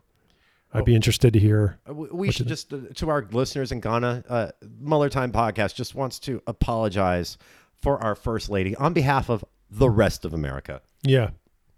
I'd 0.73 0.85
be 0.85 0.95
interested 0.95 1.33
to 1.33 1.39
hear. 1.39 1.79
Uh, 1.89 1.93
We, 1.93 2.29
should 2.29 2.47
just, 2.47 2.71
uh, 2.73 2.79
to 2.95 3.09
our 3.09 3.25
listeners 3.31 3.71
in 3.71 3.79
Ghana, 3.79 4.23
uh, 4.29 4.49
Muller 4.79 5.09
Time 5.09 5.31
Podcast 5.31 5.75
just 5.75 5.95
wants 5.95 6.19
to 6.19 6.41
apologize 6.45 7.37
for 7.81 7.97
our 8.03 8.15
First 8.15 8.49
Lady 8.49 8.75
on 8.75 8.93
behalf 8.93 9.29
of 9.29 9.45
the 9.71 9.89
rest 9.89 10.25
of 10.25 10.33
America. 10.33 10.81
Yeah, 11.03 11.29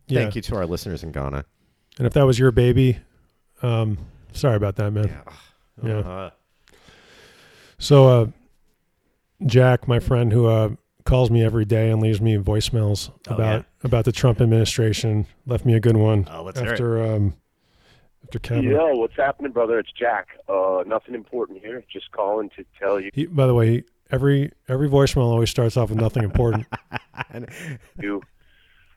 yeah. 0.07 0.21
Thank 0.21 0.35
you 0.35 0.41
to 0.41 0.55
our 0.55 0.65
listeners 0.65 1.03
in 1.03 1.11
Ghana. 1.11 1.45
And 1.97 2.07
if 2.07 2.13
that 2.13 2.25
was 2.25 2.39
your 2.39 2.51
baby, 2.51 2.97
um, 3.61 3.97
sorry 4.33 4.55
about 4.55 4.75
that, 4.77 4.91
man. 4.91 5.21
Yeah. 5.83 5.97
Uh, 5.99 6.29
So, 7.77 8.07
uh, 8.07 8.27
Jack, 9.45 9.87
my 9.87 9.99
friend 9.99 10.33
who 10.33 10.47
uh, 10.47 10.69
calls 11.05 11.31
me 11.31 11.43
every 11.43 11.65
day 11.65 11.89
and 11.89 12.01
leaves 12.01 12.21
me 12.21 12.37
voicemails 12.37 13.11
Oh, 13.27 13.33
about 13.33 13.65
about 13.83 14.05
the 14.05 14.11
Trump 14.11 14.41
administration, 14.41 15.25
left 15.45 15.65
me 15.65 15.73
a 15.73 15.79
good 15.79 15.97
one 15.97 16.27
Oh, 16.31 16.43
let's 16.43 16.59
hear 16.59 16.69
it. 16.69 16.71
after 16.73 17.03
um, 17.03 17.35
after 18.23 18.39
Kevin. 18.39 18.65
Yo, 18.71 18.95
what's 18.95 19.15
happening, 19.15 19.51
brother? 19.51 19.79
It's 19.79 19.91
Jack. 19.91 20.27
Uh, 20.47 20.83
nothing 20.85 21.15
important 21.15 21.59
here. 21.59 21.83
Just 21.91 22.11
calling 22.11 22.49
to 22.57 22.65
tell 22.79 22.99
you. 22.99 23.09
He, 23.13 23.25
by 23.25 23.47
the 23.47 23.53
way, 23.53 23.83
every 24.11 24.51
every 24.67 24.89
voicemail 24.89 25.23
always 25.23 25.49
starts 25.49 25.77
off 25.77 25.89
with 25.89 25.99
nothing 25.99 26.23
important. 26.23 26.67
you 27.99 28.21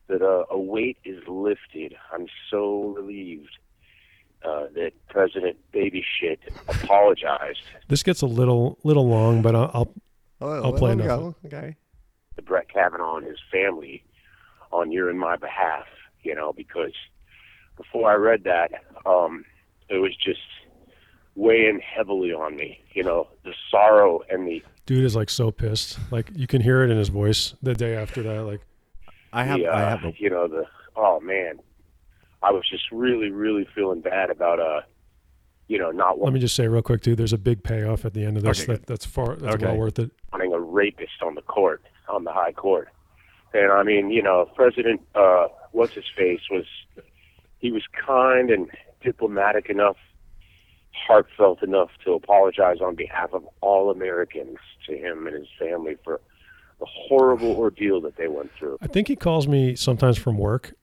that 0.08 0.22
uh, 0.22 0.44
a 0.50 0.58
weight 0.58 0.98
is 1.04 1.22
lifted. 1.28 1.94
I'm 2.12 2.26
so 2.50 2.94
relieved 2.96 3.56
uh, 4.44 4.66
that 4.74 4.92
President 5.08 5.56
Baby 5.72 6.04
Shit 6.20 6.40
apologized 6.68 7.60
This 7.88 8.02
gets 8.02 8.22
a 8.22 8.26
little 8.26 8.78
little 8.84 9.06
long, 9.08 9.40
but 9.42 9.54
I'll, 9.54 9.70
I'll 9.72 9.94
Oh, 10.42 10.62
I'll 10.64 10.72
play 10.72 10.94
there 10.96 11.18
we 11.18 11.48
Okay. 11.48 11.76
To 12.36 12.42
Brett 12.42 12.68
Kavanaugh 12.68 13.16
and 13.16 13.26
his 13.26 13.38
family 13.50 14.04
on 14.70 14.90
your 14.92 15.10
and 15.10 15.18
my 15.18 15.36
behalf. 15.36 15.84
You 16.22 16.34
know, 16.34 16.52
because 16.52 16.92
before 17.76 18.10
I 18.10 18.14
read 18.14 18.44
that, 18.44 18.70
um, 19.04 19.44
it 19.88 19.98
was 19.98 20.14
just 20.16 20.40
weighing 21.34 21.80
heavily 21.80 22.32
on 22.32 22.56
me. 22.56 22.80
You 22.92 23.02
know, 23.02 23.28
the 23.44 23.52
sorrow 23.70 24.20
and 24.30 24.46
the 24.46 24.62
dude 24.86 25.04
is 25.04 25.16
like 25.16 25.30
so 25.30 25.50
pissed. 25.50 25.98
Like 26.10 26.30
you 26.34 26.46
can 26.46 26.62
hear 26.62 26.82
it 26.82 26.90
in 26.90 26.98
his 26.98 27.08
voice 27.08 27.54
the 27.62 27.74
day 27.74 27.96
after 27.96 28.22
that. 28.22 28.42
Like 28.44 28.60
I 29.32 29.44
have. 29.44 29.58
the, 29.58 29.66
uh, 29.66 29.76
I 29.76 29.80
have. 29.80 30.04
A, 30.04 30.12
you 30.18 30.30
know 30.30 30.46
the 30.46 30.64
oh 30.94 31.18
man 31.20 31.58
i 32.42 32.50
was 32.50 32.68
just 32.68 32.84
really 32.92 33.30
really 33.30 33.66
feeling 33.74 34.02
bad 34.02 34.28
about 34.28 34.60
uh 34.60 34.82
you 35.68 35.78
know 35.78 35.90
not 35.90 36.18
let 36.20 36.34
me 36.34 36.38
just 36.40 36.54
say 36.54 36.68
real 36.68 36.82
quick, 36.82 37.00
dude. 37.00 37.16
There's 37.16 37.32
a 37.32 37.38
big 37.38 37.62
payoff 37.62 38.04
at 38.04 38.12
the 38.12 38.24
end 38.24 38.36
of 38.36 38.42
this. 38.42 38.62
Okay, 38.62 38.72
that, 38.74 38.86
that's 38.86 39.06
far. 39.06 39.36
That's 39.36 39.54
Okay. 39.54 39.64
well 39.64 39.76
worth 39.78 39.98
it. 39.98 40.10
wanting 40.32 40.52
a 40.52 40.60
rapist 40.60 41.22
on 41.24 41.34
the 41.34 41.40
court 41.42 41.82
on 42.08 42.24
the 42.24 42.32
high 42.32 42.52
court 42.52 42.88
and 43.54 43.70
i 43.72 43.82
mean 43.82 44.10
you 44.10 44.22
know 44.22 44.48
president 44.54 45.00
uh 45.14 45.46
what's 45.72 45.94
his 45.94 46.04
face 46.16 46.40
was 46.50 46.64
he 47.58 47.70
was 47.70 47.82
kind 48.06 48.50
and 48.50 48.70
diplomatic 49.02 49.68
enough 49.68 49.96
heartfelt 50.92 51.62
enough 51.62 51.90
to 52.04 52.12
apologize 52.12 52.80
on 52.80 52.94
behalf 52.94 53.30
of 53.32 53.46
all 53.60 53.90
americans 53.90 54.58
to 54.86 54.96
him 54.96 55.26
and 55.26 55.36
his 55.36 55.48
family 55.58 55.96
for 56.04 56.20
the 56.80 56.86
horrible 56.86 57.52
ordeal 57.52 58.00
that 58.00 58.16
they 58.16 58.28
went 58.28 58.50
through 58.58 58.76
I 58.80 58.86
think 58.88 59.08
he 59.08 59.16
calls 59.16 59.46
me 59.46 59.76
sometimes 59.76 60.18
from 60.18 60.36
work. 60.36 60.74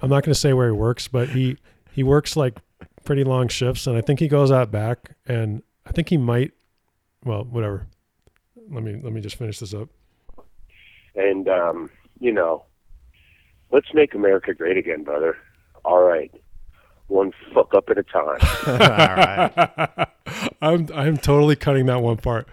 I'm 0.00 0.08
not 0.10 0.22
going 0.24 0.32
to 0.32 0.38
say 0.38 0.52
where 0.52 0.66
he 0.66 0.72
works, 0.72 1.08
but 1.08 1.30
he 1.30 1.56
he 1.92 2.02
works 2.02 2.36
like 2.36 2.58
pretty 3.04 3.24
long 3.24 3.48
shifts, 3.48 3.86
and 3.86 3.96
I 3.96 4.00
think 4.00 4.20
he 4.20 4.28
goes 4.28 4.50
out 4.50 4.70
back, 4.70 5.12
and 5.26 5.62
I 5.86 5.92
think 5.92 6.08
he 6.08 6.16
might. 6.16 6.52
Well, 7.24 7.44
whatever. 7.44 7.86
Let 8.70 8.82
me 8.82 9.00
let 9.02 9.12
me 9.12 9.20
just 9.20 9.36
finish 9.36 9.58
this 9.58 9.72
up. 9.74 9.88
And 11.16 11.48
um, 11.48 11.90
you 12.20 12.32
know, 12.32 12.64
let's 13.70 13.88
make 13.94 14.14
America 14.14 14.54
great 14.54 14.76
again, 14.76 15.04
brother. 15.04 15.36
All 15.84 16.02
right, 16.02 16.32
one 17.08 17.32
fuck 17.52 17.74
up 17.74 17.88
at 17.90 17.98
a 17.98 18.02
time. 18.02 18.38
all 18.66 18.78
right. 19.16 20.08
I'm 20.62 20.88
I'm 20.94 21.16
totally 21.16 21.56
cutting 21.56 21.86
that 21.86 22.02
one 22.02 22.16
part. 22.16 22.48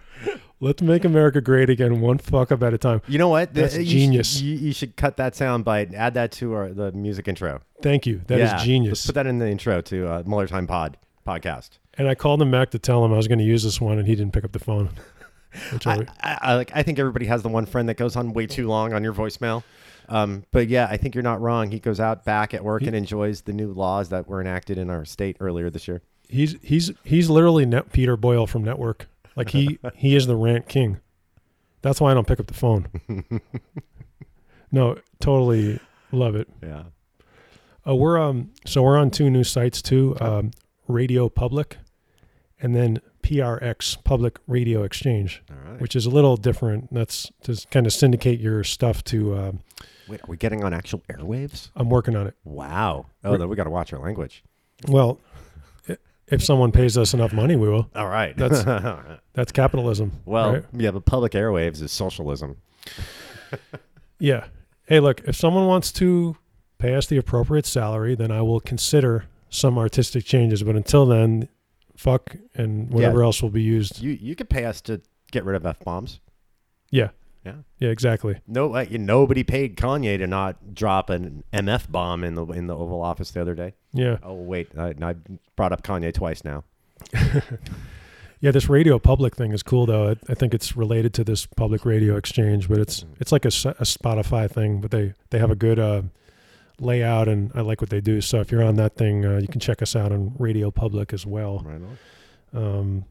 Let's 0.59 0.83
make 0.83 1.03
America 1.05 1.41
great 1.41 1.71
again, 1.71 2.01
one 2.01 2.19
fuck 2.19 2.51
up 2.51 2.61
at 2.61 2.71
a 2.71 2.77
time. 2.77 3.01
You 3.07 3.17
know 3.17 3.29
what? 3.29 3.51
That's 3.51 3.75
you 3.75 3.83
should- 3.83 3.89
genius. 3.89 4.41
you, 4.41 4.55
you 4.57 4.73
should 4.73 4.95
cut 4.95 5.17
that 5.17 5.35
sound 5.35 5.65
bite. 5.65 5.91
Add 5.95 6.13
that 6.13 6.31
to 6.33 6.53
our 6.53 6.69
the 6.69 6.91
music 6.91 7.27
intro. 7.27 7.61
Thank 7.81 8.05
you. 8.05 8.21
That 8.27 8.39
is 8.39 8.51
Yeah, 8.51 8.57
genius. 8.63 8.89
Let's 8.91 9.05
put 9.07 9.15
that 9.15 9.25
in 9.25 9.39
the 9.39 9.49
intro 9.49 9.81
to 9.81 10.07
uh, 10.07 10.23
Muller 10.23 10.45
Time 10.45 10.67
Pod 10.67 10.97
podcast. 11.25 11.79
And 11.95 12.07
I 12.07 12.13
called 12.13 12.41
him 12.43 12.51
back 12.51 12.69
to 12.71 12.79
tell 12.79 13.03
him 13.03 13.11
I 13.11 13.17
was 13.17 13.27
going 13.27 13.39
to 13.39 13.43
use 13.45 13.63
this 13.63 13.81
one, 13.81 13.97
and 13.97 14.07
he 14.07 14.13
didn't 14.15 14.33
pick 14.33 14.43
up 14.43 14.51
the 14.51 14.59
phone. 14.59 14.89
Which 15.71 15.85
I, 15.87 16.05
I, 16.21 16.37
I, 16.41 16.55
like. 16.55 16.71
I 16.73 16.83
think 16.83 16.99
everybody 16.99 17.25
has 17.25 17.43
the 17.43 17.49
one 17.49 17.65
friend 17.65 17.89
that 17.89 17.97
goes 17.97 18.15
on 18.15 18.33
way 18.33 18.47
too 18.47 18.67
long 18.67 18.93
on 18.93 19.03
your 19.03 19.13
voicemail. 19.13 19.63
Um, 20.09 20.43
but 20.51 20.67
yeah, 20.67 20.87
I 20.89 20.97
think 20.97 21.15
you're 21.15 21.23
not 21.23 21.41
wrong. 21.41 21.71
He 21.71 21.79
goes 21.79 21.99
out 21.99 22.25
back 22.25 22.53
at 22.53 22.63
work 22.63 22.83
and 22.83 22.95
enjoys 22.95 23.41
the 23.41 23.53
new 23.53 23.71
laws 23.71 24.09
that 24.09 24.27
were 24.27 24.41
enacted 24.41 24.77
in 24.77 24.89
our 24.89 25.05
state 25.05 25.37
earlier 25.39 25.69
this 25.69 25.87
year. 25.87 26.01
he's 26.27 26.55
he's 26.61 26.91
he's 27.03 27.29
literally 27.29 27.65
net 27.65 27.91
Peter 27.91 28.17
Boyle 28.17 28.47
from 28.47 28.63
Network. 28.63 29.07
Like 29.35 29.49
he 29.49 29.79
he 29.95 30.15
is 30.15 30.27
the 30.27 30.35
rant 30.35 30.67
king. 30.67 30.99
That's 31.81 31.99
why 31.99 32.11
I 32.11 32.13
don't 32.13 32.27
pick 32.27 32.39
up 32.39 32.47
the 32.47 32.53
phone. 32.53 32.87
no, 34.71 34.97
totally 35.19 35.79
love 36.11 36.35
it. 36.35 36.47
Yeah. 36.61 36.83
Uh, 37.87 37.95
we're 37.95 38.19
um 38.19 38.51
so 38.65 38.83
we're 38.83 38.97
on 38.97 39.09
two 39.11 39.29
new 39.29 39.43
sites 39.43 39.81
too, 39.81 40.15
um, 40.19 40.51
Radio 40.87 41.29
Public, 41.29 41.77
and 42.59 42.75
then 42.75 43.01
PRX 43.21 44.03
Public 44.03 44.39
Radio 44.47 44.83
Exchange, 44.83 45.41
right. 45.49 45.79
which 45.81 45.95
is 45.95 46.05
a 46.05 46.09
little 46.09 46.37
different. 46.37 46.93
That's 46.93 47.31
to 47.43 47.55
kind 47.71 47.85
of 47.85 47.93
syndicate 47.93 48.39
your 48.39 48.63
stuff 48.63 49.03
to. 49.05 49.35
Um, 49.37 49.59
Wait, 50.07 50.19
are 50.21 50.27
we 50.27 50.37
getting 50.37 50.63
on 50.63 50.73
actual 50.73 51.01
airwaves? 51.09 51.69
I'm 51.75 51.89
working 51.89 52.15
on 52.15 52.27
it. 52.27 52.35
Wow. 52.43 53.05
Oh, 53.23 53.37
then 53.37 53.47
we 53.49 53.55
got 53.55 53.63
to 53.65 53.69
watch 53.69 53.93
our 53.93 53.99
language. 53.99 54.43
Well, 54.87 55.19
if 56.27 56.43
someone 56.43 56.71
pays 56.71 56.97
us 56.97 57.13
enough 57.13 57.33
money, 57.33 57.55
we 57.55 57.67
will. 57.69 57.89
All 57.95 58.07
right. 58.07 58.35
That's- 58.35 58.63
That's 59.33 59.51
capitalism. 59.51 60.11
well, 60.25 60.53
right? 60.53 60.65
yeah, 60.73 60.91
but 60.91 61.05
public 61.05 61.31
airwaves 61.33 61.81
is 61.81 61.91
socialism. 61.91 62.57
Yeah. 64.19 64.45
Hey, 64.85 64.99
look, 64.99 65.21
if 65.21 65.35
someone 65.35 65.65
wants 65.65 65.91
to 65.93 66.37
pay 66.77 66.93
us 66.93 67.07
the 67.07 67.17
appropriate 67.17 67.65
salary, 67.65 68.13
then 68.13 68.31
I 68.31 68.43
will 68.43 68.59
consider 68.59 69.25
some 69.49 69.77
artistic 69.79 70.25
changes. 70.25 70.61
But 70.61 70.75
until 70.75 71.07
then, 71.07 71.49
fuck 72.01 72.35
and 72.55 72.91
whatever 72.91 73.23
else 73.23 73.41
will 73.41 73.51
be 73.51 73.61
used. 73.61 74.01
You 74.01 74.11
you 74.11 74.35
could 74.35 74.49
pay 74.49 74.65
us 74.65 74.81
to 74.81 75.01
get 75.31 75.45
rid 75.45 75.55
of 75.55 75.65
f 75.65 75.79
bombs. 75.79 76.19
Yeah. 76.89 77.09
Yeah. 77.45 77.55
Yeah, 77.79 77.89
exactly. 77.89 78.35
No, 78.47 78.75
uh, 78.75 78.85
nobody 78.91 79.43
paid 79.43 79.75
Kanye 79.75 80.17
to 80.19 80.27
not 80.27 80.75
drop 80.75 81.09
an 81.09 81.43
MF 81.53 81.91
bomb 81.91 82.23
in 82.23 82.35
the 82.35 82.45
in 82.47 82.67
the 82.67 82.75
Oval 82.75 83.01
Office 83.01 83.31
the 83.31 83.41
other 83.41 83.55
day. 83.55 83.73
Yeah. 83.93 84.17
Oh 84.23 84.33
wait, 84.33 84.69
I, 84.77 84.93
I 85.01 85.15
brought 85.55 85.71
up 85.71 85.83
Kanye 85.83 86.13
twice 86.13 86.43
now. 86.43 86.63
Yeah, 88.43 88.49
this 88.49 88.67
radio 88.67 88.97
public 88.97 89.35
thing 89.35 89.51
is 89.51 89.61
cool 89.61 89.85
though. 89.85 90.09
I, 90.09 90.15
I 90.27 90.33
think 90.33 90.55
it's 90.55 90.75
related 90.75 91.13
to 91.13 91.23
this 91.23 91.45
public 91.45 91.85
radio 91.85 92.17
exchange, 92.17 92.67
but 92.67 92.79
it's 92.79 93.05
it's 93.19 93.31
like 93.31 93.45
a 93.45 93.49
Spotify 93.49 94.49
thing, 94.49 94.81
but 94.81 94.89
they 94.89 95.13
they 95.29 95.37
have 95.37 95.51
a 95.51 95.55
good 95.55 95.77
uh, 95.77 96.01
layout 96.81 97.27
and 97.27 97.51
I 97.55 97.61
like 97.61 97.79
what 97.81 97.89
they 97.89 98.01
do. 98.01 98.19
So 98.21 98.39
if 98.41 98.51
you're 98.51 98.63
on 98.63 98.75
that 98.75 98.95
thing, 98.95 99.25
uh, 99.25 99.37
you 99.37 99.47
can 99.47 99.59
check 99.61 99.81
us 99.81 99.95
out 99.95 100.11
on 100.11 100.35
Radio 100.39 100.71
Public 100.71 101.13
as 101.13 101.25
well. 101.25 101.59
Right 101.65 101.81
on. 102.53 102.63
Um, 102.63 103.05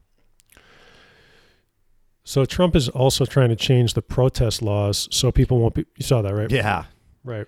so 2.23 2.45
Trump 2.45 2.75
is 2.75 2.87
also 2.89 3.25
trying 3.25 3.49
to 3.49 3.55
change 3.55 3.93
the 3.93 4.01
protest 4.01 4.61
laws 4.61 5.07
so 5.11 5.31
people 5.31 5.59
won't 5.59 5.73
be. 5.73 5.85
You 5.95 6.03
saw 6.03 6.21
that, 6.21 6.33
right? 6.35 6.51
Yeah. 6.51 6.85
Right. 7.23 7.47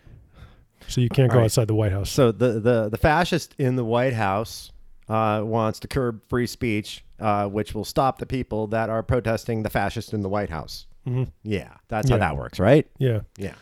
So 0.88 1.00
you 1.02 1.10
can't 1.10 1.32
go 1.32 1.38
right. 1.38 1.46
outside 1.46 1.68
the 1.68 1.76
White 1.76 1.92
House. 1.92 2.10
So 2.10 2.32
the 2.32 2.60
the 2.60 2.90
the 2.90 2.98
fascist 2.98 3.56
in 3.58 3.76
the 3.76 3.86
White 3.86 4.14
House 4.14 4.72
uh, 5.08 5.42
wants 5.44 5.80
to 5.82 5.88
curb 5.88 6.22
free 6.28 6.48
speech, 6.48 7.06
uh, 7.20 7.48
which 7.48 7.74
will 7.76 7.86
stop 7.86 8.18
the 8.18 8.26
people 8.26 8.68
that 8.68 8.90
are 8.90 9.04
protesting 9.04 9.64
the 9.64 9.70
fascist 9.70 10.14
in 10.14 10.22
the 10.22 10.30
White 10.30 10.50
House. 10.50 10.88
Mhm. 11.08 11.32
Yeah, 11.44 11.70
that's 11.88 12.10
Yeah. 12.10 12.16
how 12.16 12.20
that 12.20 12.38
works, 12.38 12.60
right? 12.60 12.88
Yeah. 12.98 13.22
Yeah. 13.38 13.54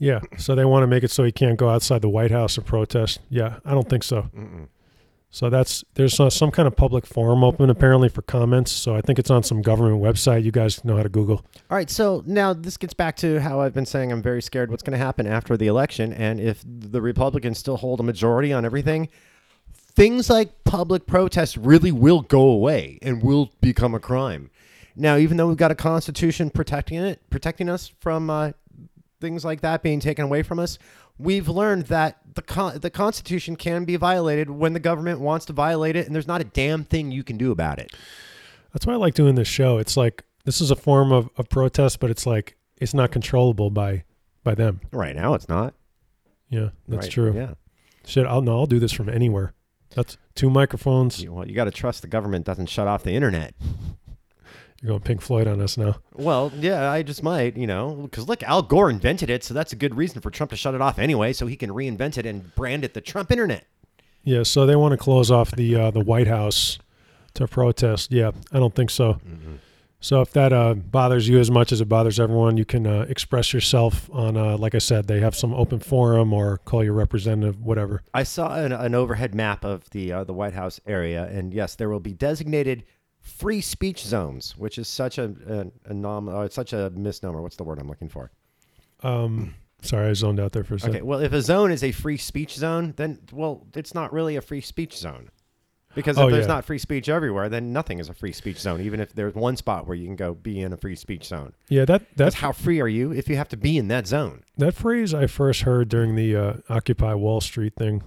Yeah. 0.00 0.20
So 0.38 0.56
they 0.56 0.64
want 0.64 0.82
to 0.82 0.88
make 0.88 1.04
it 1.04 1.12
so 1.12 1.22
he 1.22 1.30
can't 1.30 1.58
go 1.58 1.68
outside 1.68 2.02
the 2.02 2.08
White 2.08 2.32
House 2.32 2.56
and 2.56 2.66
protest. 2.66 3.20
Yeah. 3.28 3.60
I 3.64 3.72
don't 3.72 3.88
think 3.88 4.02
so. 4.02 4.22
Mm-mm. 4.34 4.66
So 5.32 5.48
that's 5.48 5.84
there's 5.94 6.18
uh, 6.18 6.28
some 6.28 6.50
kind 6.50 6.66
of 6.66 6.74
public 6.74 7.06
forum 7.06 7.44
open 7.44 7.70
apparently 7.70 8.08
for 8.08 8.22
comments. 8.22 8.72
So 8.72 8.96
I 8.96 9.00
think 9.00 9.20
it's 9.20 9.30
on 9.30 9.44
some 9.44 9.62
government 9.62 10.02
website. 10.02 10.42
You 10.42 10.50
guys 10.50 10.84
know 10.84 10.96
how 10.96 11.04
to 11.04 11.08
Google. 11.08 11.44
All 11.70 11.76
right, 11.76 11.88
so 11.88 12.24
now 12.26 12.52
this 12.52 12.76
gets 12.76 12.94
back 12.94 13.14
to 13.18 13.40
how 13.40 13.60
I've 13.60 13.74
been 13.74 13.86
saying 13.86 14.10
I'm 14.10 14.22
very 14.22 14.42
scared 14.42 14.70
what's 14.70 14.82
going 14.82 14.98
to 14.98 15.04
happen 15.04 15.28
after 15.28 15.56
the 15.56 15.68
election. 15.68 16.12
And 16.12 16.40
if 16.40 16.64
the 16.66 17.00
Republicans 17.00 17.58
still 17.58 17.76
hold 17.76 18.00
a 18.00 18.02
majority 18.02 18.52
on 18.52 18.64
everything, 18.64 19.08
things 19.72 20.28
like 20.28 20.64
public 20.64 21.06
protests 21.06 21.56
really 21.56 21.92
will 21.92 22.22
go 22.22 22.40
away 22.40 22.98
and 23.00 23.22
will 23.22 23.52
become 23.60 23.94
a 23.94 24.00
crime. 24.00 24.50
Now, 24.96 25.16
even 25.16 25.36
though 25.36 25.46
we've 25.46 25.56
got 25.56 25.70
a 25.70 25.76
constitution 25.76 26.50
protecting 26.50 26.98
it, 26.98 27.22
protecting 27.30 27.68
us 27.68 27.92
from 28.00 28.28
uh, 28.30 28.50
things 29.20 29.44
like 29.44 29.60
that 29.60 29.82
being 29.82 30.00
taken 30.00 30.24
away 30.24 30.42
from 30.42 30.58
us, 30.58 30.78
we've 31.18 31.48
learned 31.48 31.86
that 31.86 32.18
the 32.34 32.42
con- 32.42 32.78
the 32.80 32.90
Constitution 32.90 33.56
can 33.56 33.84
be 33.84 33.96
violated 33.96 34.50
when 34.50 34.72
the 34.72 34.80
government 34.80 35.20
wants 35.20 35.46
to 35.46 35.52
violate 35.52 35.96
it, 35.96 36.06
and 36.06 36.14
there's 36.14 36.26
not 36.26 36.40
a 36.40 36.44
damn 36.44 36.84
thing 36.84 37.10
you 37.10 37.22
can 37.22 37.36
do 37.36 37.50
about 37.50 37.78
it. 37.78 37.92
That's 38.72 38.86
why 38.86 38.94
I 38.94 38.96
like 38.96 39.14
doing 39.14 39.34
this 39.34 39.48
show. 39.48 39.78
It's 39.78 39.96
like 39.96 40.24
this 40.44 40.60
is 40.60 40.70
a 40.70 40.76
form 40.76 41.12
of, 41.12 41.28
of 41.36 41.48
protest, 41.48 42.00
but 42.00 42.10
it's 42.10 42.26
like 42.26 42.56
it's 42.80 42.94
not 42.94 43.10
controllable 43.10 43.70
by 43.70 44.04
by 44.42 44.54
them. 44.54 44.80
Right 44.92 45.14
now, 45.14 45.34
it's 45.34 45.48
not. 45.48 45.74
Yeah, 46.48 46.70
that's 46.88 47.06
Right, 47.06 47.12
true. 47.12 47.32
Yeah. 47.34 47.54
Shit, 48.06 48.26
I'll 48.26 48.42
no, 48.42 48.58
I'll 48.58 48.66
do 48.66 48.78
this 48.78 48.92
from 48.92 49.08
anywhere. 49.08 49.52
That's 49.94 50.16
two 50.36 50.50
microphones. 50.50 51.20
You, 51.20 51.32
well, 51.32 51.46
you 51.48 51.54
got 51.54 51.64
to 51.64 51.70
trust 51.72 52.02
the 52.02 52.08
government 52.08 52.46
doesn't 52.46 52.66
shut 52.66 52.86
off 52.86 53.02
the 53.02 53.12
internet. 53.12 53.54
You're 54.82 54.90
going 54.90 55.02
Pink 55.02 55.20
Floyd 55.20 55.46
on 55.46 55.60
us 55.60 55.76
now. 55.76 55.96
Well, 56.14 56.50
yeah, 56.58 56.90
I 56.90 57.02
just 57.02 57.22
might, 57.22 57.56
you 57.56 57.66
know, 57.66 57.92
because 58.02 58.28
look, 58.28 58.42
Al 58.44 58.62
Gore 58.62 58.88
invented 58.88 59.28
it, 59.28 59.44
so 59.44 59.52
that's 59.52 59.74
a 59.74 59.76
good 59.76 59.94
reason 59.94 60.22
for 60.22 60.30
Trump 60.30 60.50
to 60.50 60.56
shut 60.56 60.74
it 60.74 60.80
off 60.80 60.98
anyway, 60.98 61.34
so 61.34 61.46
he 61.46 61.56
can 61.56 61.70
reinvent 61.70 62.16
it 62.16 62.24
and 62.24 62.54
brand 62.54 62.84
it 62.84 62.94
the 62.94 63.02
Trump 63.02 63.30
internet. 63.30 63.66
Yeah, 64.24 64.42
so 64.42 64.64
they 64.64 64.76
want 64.76 64.92
to 64.92 64.98
close 64.98 65.30
off 65.30 65.50
the 65.50 65.76
uh, 65.76 65.90
the 65.90 66.00
White 66.00 66.28
House 66.28 66.78
to 67.34 67.46
protest. 67.46 68.10
Yeah, 68.10 68.30
I 68.52 68.58
don't 68.58 68.74
think 68.74 68.90
so. 68.90 69.14
Mm-hmm. 69.14 69.56
So 70.02 70.22
if 70.22 70.32
that 70.32 70.50
uh, 70.50 70.72
bothers 70.74 71.28
you 71.28 71.38
as 71.38 71.50
much 71.50 71.72
as 71.72 71.82
it 71.82 71.84
bothers 71.84 72.18
everyone, 72.18 72.56
you 72.56 72.64
can 72.64 72.86
uh, 72.86 73.04
express 73.10 73.52
yourself 73.52 74.08
on, 74.10 74.34
uh, 74.34 74.56
like 74.56 74.74
I 74.74 74.78
said, 74.78 75.08
they 75.08 75.20
have 75.20 75.36
some 75.36 75.52
open 75.52 75.78
forum 75.78 76.32
or 76.32 76.56
call 76.56 76.82
your 76.82 76.94
representative, 76.94 77.60
whatever. 77.60 78.02
I 78.14 78.22
saw 78.22 78.54
an, 78.54 78.72
an 78.72 78.94
overhead 78.94 79.34
map 79.34 79.62
of 79.62 79.90
the 79.90 80.10
uh, 80.10 80.24
the 80.24 80.32
White 80.32 80.54
House 80.54 80.80
area, 80.86 81.26
and 81.26 81.52
yes, 81.52 81.74
there 81.74 81.90
will 81.90 82.00
be 82.00 82.14
designated 82.14 82.84
free 83.30 83.60
speech 83.60 84.02
zones, 84.04 84.56
which 84.56 84.78
is 84.78 84.88
such 84.88 85.18
a, 85.18 85.32
a, 85.86 85.90
a 85.90 85.94
nom, 85.94 86.28
uh, 86.28 86.42
it's 86.42 86.54
such 86.54 86.72
a 86.72 86.90
misnomer. 86.90 87.40
What's 87.40 87.56
the 87.56 87.64
word 87.64 87.78
I'm 87.78 87.88
looking 87.88 88.08
for? 88.08 88.30
Um, 89.02 89.54
sorry, 89.82 90.08
I 90.10 90.12
zoned 90.12 90.40
out 90.40 90.52
there 90.52 90.64
for 90.64 90.74
a 90.74 90.80
second. 90.80 90.96
Okay, 90.96 91.02
well, 91.02 91.20
if 91.20 91.32
a 91.32 91.40
zone 91.42 91.70
is 91.72 91.82
a 91.82 91.92
free 91.92 92.16
speech 92.18 92.54
zone, 92.54 92.94
then 92.96 93.20
well, 93.32 93.66
it's 93.74 93.94
not 93.94 94.12
really 94.12 94.36
a 94.36 94.42
free 94.42 94.60
speech 94.60 94.96
zone. 94.96 95.30
Because 95.92 96.16
if 96.18 96.22
Oh, 96.22 96.30
there's 96.30 96.44
yeah. 96.46 96.54
not 96.54 96.64
free 96.64 96.78
speech 96.78 97.08
everywhere, 97.08 97.48
then 97.48 97.72
nothing 97.72 97.98
is 97.98 98.08
a 98.08 98.14
free 98.14 98.30
speech 98.30 98.60
zone. 98.60 98.80
Even 98.80 99.00
if 99.00 99.12
there's 99.12 99.34
one 99.34 99.56
spot 99.56 99.88
where 99.88 99.96
you 99.96 100.06
can 100.06 100.14
go 100.14 100.34
be 100.34 100.60
in 100.60 100.72
a 100.72 100.76
free 100.76 100.94
speech 100.94 101.24
zone. 101.24 101.52
Yeah, 101.68 101.84
that 101.86 102.02
That's 102.14 102.36
that 102.36 102.40
how 102.40 102.52
free 102.52 102.80
are 102.80 102.86
you 102.86 103.10
if 103.10 103.28
you 103.28 103.36
have 103.36 103.48
to 103.48 103.56
be 103.56 103.76
in 103.76 103.88
that 103.88 104.06
zone? 104.06 104.44
that 104.58 104.74
phrase 104.74 105.12
I 105.12 105.26
first 105.26 105.62
heard 105.62 105.88
during 105.88 106.14
the 106.14 106.36
uh, 106.36 106.52
Occupy 106.68 107.14
Wall 107.14 107.40
Street 107.40 107.74
thing. 107.74 108.02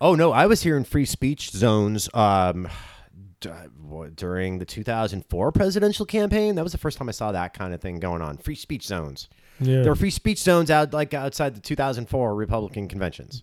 Oh 0.00 0.14
no, 0.14 0.32
I 0.32 0.46
was 0.46 0.62
hearing 0.62 0.84
free 0.84 1.04
speech 1.04 1.50
zones 1.50 2.08
um, 2.14 2.66
Uh, 3.46 4.06
during 4.16 4.58
the 4.58 4.64
2004 4.64 5.52
presidential 5.52 6.04
campaign. 6.04 6.56
That 6.56 6.64
was 6.64 6.72
the 6.72 6.78
first 6.78 6.98
time 6.98 7.08
I 7.08 7.12
saw 7.12 7.30
that 7.30 7.54
kind 7.54 7.72
of 7.72 7.80
thing 7.80 8.00
going 8.00 8.20
on. 8.20 8.36
Free 8.38 8.56
speech 8.56 8.84
zones. 8.84 9.28
Yeah, 9.60 9.82
There 9.82 9.92
were 9.92 9.96
free 9.96 10.10
speech 10.10 10.38
zones 10.40 10.70
out 10.72 10.92
like 10.92 11.14
outside 11.14 11.54
the 11.54 11.60
2004 11.60 12.34
Republican 12.34 12.88
conventions. 12.88 13.42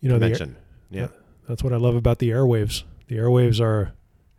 you 0.00 0.08
know, 0.08 0.14
the, 0.18 0.26
Convention. 0.30 0.56
yeah. 0.90 1.08
that's 1.48 1.62
what 1.62 1.72
I 1.72 1.76
love 1.76 1.96
about 1.96 2.18
the 2.18 2.30
airwaves. 2.30 2.84
The 3.08 3.16
airwaves 3.16 3.60
are, 3.60 3.92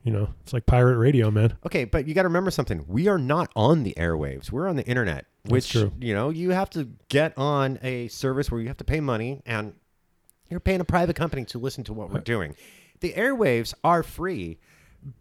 you 0.04 0.12
know, 0.12 0.30
it's 0.42 0.54
like 0.54 0.66
pirate 0.66 0.98
radio, 0.98 1.30
man. 1.30 1.58
Okay, 1.66 1.86
but 1.86 2.08
you 2.08 2.14
got 2.16 2.24
to 2.24 2.28
remember 2.28 2.50
something. 2.52 2.86
We 2.88 3.08
are 3.08 3.18
not 3.20 3.52
on 3.56 3.84
the 3.84 3.94
airwaves. 3.98 4.52
We're 4.52 4.68
on 4.68 4.76
the 4.76 4.86
internet, 4.86 5.26
which 5.46 5.76
you 5.76 6.14
know 6.14 6.30
you 6.30 6.52
have 6.52 6.70
to 6.72 6.90
get 7.10 7.38
on 7.38 7.78
a 7.84 8.08
service 8.08 8.50
where 8.50 8.62
you 8.62 8.68
have 8.68 8.78
to 8.78 8.84
pay 8.84 9.00
money, 9.00 9.42
and 9.46 9.74
you're 10.50 10.60
paying 10.60 10.82
a 10.82 10.86
private 10.86 11.16
company 11.16 11.46
to 11.46 11.60
listen 11.60 11.84
to 11.86 11.94
what 11.94 12.12
we're 12.12 12.20
doing. 12.20 12.56
The 13.00 13.14
airwaves 13.14 13.74
are 13.84 14.04
free, 14.04 14.58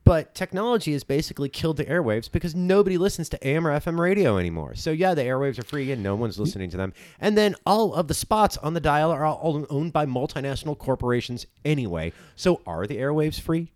but 0.04 0.34
technology 0.34 0.92
has 0.92 1.04
basically 1.04 1.48
killed 1.48 1.76
the 1.76 1.84
airwaves 1.84 2.30
because 2.30 2.54
nobody 2.54 2.96
listens 2.96 3.28
to 3.30 3.46
AM 3.46 3.66
or 3.66 3.70
FM 3.72 3.98
radio 3.98 4.38
anymore. 4.38 4.74
So 4.74 4.90
yeah, 4.90 5.14
the 5.14 5.22
airwaves 5.22 5.58
are 5.58 5.64
free 5.64 5.92
and 5.92 6.02
no 6.02 6.14
one's 6.14 6.38
listening 6.38 6.70
to 6.70 6.76
them. 6.76 6.92
And 7.20 7.36
then 7.36 7.54
all 7.66 7.94
of 7.94 8.08
the 8.08 8.14
spots 8.14 8.56
on 8.58 8.74
the 8.74 8.80
dial 8.80 9.10
are 9.10 9.26
all 9.26 9.66
owned 9.68 9.92
by 9.92 10.06
multinational 10.06 10.78
corporations 10.78 11.46
anyway. 11.64 12.12
So 12.36 12.62
are 12.66 12.86
the 12.86 12.96
airwaves 12.96 13.40
free? 13.40 13.72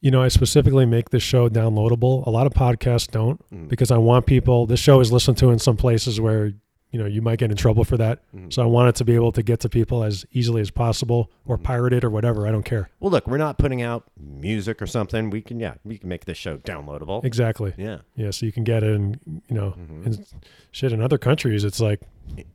You 0.00 0.12
know, 0.12 0.22
I 0.22 0.28
specifically 0.28 0.86
make 0.86 1.10
this 1.10 1.24
show 1.24 1.48
downloadable. 1.48 2.24
A 2.26 2.30
lot 2.30 2.46
of 2.46 2.54
podcasts 2.54 3.10
don't 3.10 3.40
mm. 3.50 3.68
because 3.68 3.90
I 3.90 3.98
want 3.98 4.26
people. 4.26 4.64
This 4.66 4.78
show 4.80 5.00
is 5.00 5.10
listened 5.10 5.38
to 5.38 5.50
in 5.50 5.58
some 5.58 5.76
places 5.76 6.20
where 6.20 6.52
you 6.90 6.98
know 6.98 7.06
you 7.06 7.20
might 7.20 7.38
get 7.38 7.50
in 7.50 7.56
trouble 7.56 7.84
for 7.84 7.96
that. 7.98 8.20
So 8.50 8.62
I 8.62 8.66
want 8.66 8.88
it 8.88 8.94
to 8.96 9.04
be 9.04 9.14
able 9.14 9.32
to 9.32 9.42
get 9.42 9.60
to 9.60 9.68
people 9.68 10.02
as 10.04 10.24
easily 10.32 10.60
as 10.60 10.70
possible, 10.70 11.30
or 11.46 11.58
pirate 11.58 11.92
it 11.92 12.04
or 12.04 12.10
whatever. 12.10 12.46
I 12.46 12.50
don't 12.50 12.64
care. 12.64 12.88
Well, 13.00 13.10
look, 13.10 13.26
we're 13.26 13.36
not 13.38 13.58
putting 13.58 13.82
out 13.82 14.04
music 14.18 14.80
or 14.80 14.86
something. 14.86 15.30
We 15.30 15.42
can, 15.42 15.60
yeah, 15.60 15.74
we 15.84 15.98
can 15.98 16.08
make 16.08 16.24
this 16.24 16.38
show 16.38 16.58
downloadable. 16.58 17.24
Exactly. 17.24 17.74
Yeah. 17.76 17.98
Yeah, 18.16 18.30
so 18.30 18.46
you 18.46 18.52
can 18.52 18.64
get 18.64 18.82
it, 18.82 18.94
and 18.94 19.18
you 19.48 19.54
know, 19.54 19.74
and 19.76 20.24
shit. 20.72 20.92
In 20.92 21.02
other 21.02 21.18
countries, 21.18 21.64
it's 21.64 21.80
like, 21.80 22.00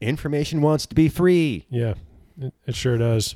Information 0.02 0.62
wants 0.62 0.86
to 0.88 0.96
be 0.96 1.10
free. 1.10 1.66
yeah, 1.70 1.94
it, 2.40 2.54
it 2.68 2.76
sure 2.76 2.98
does. 2.98 3.36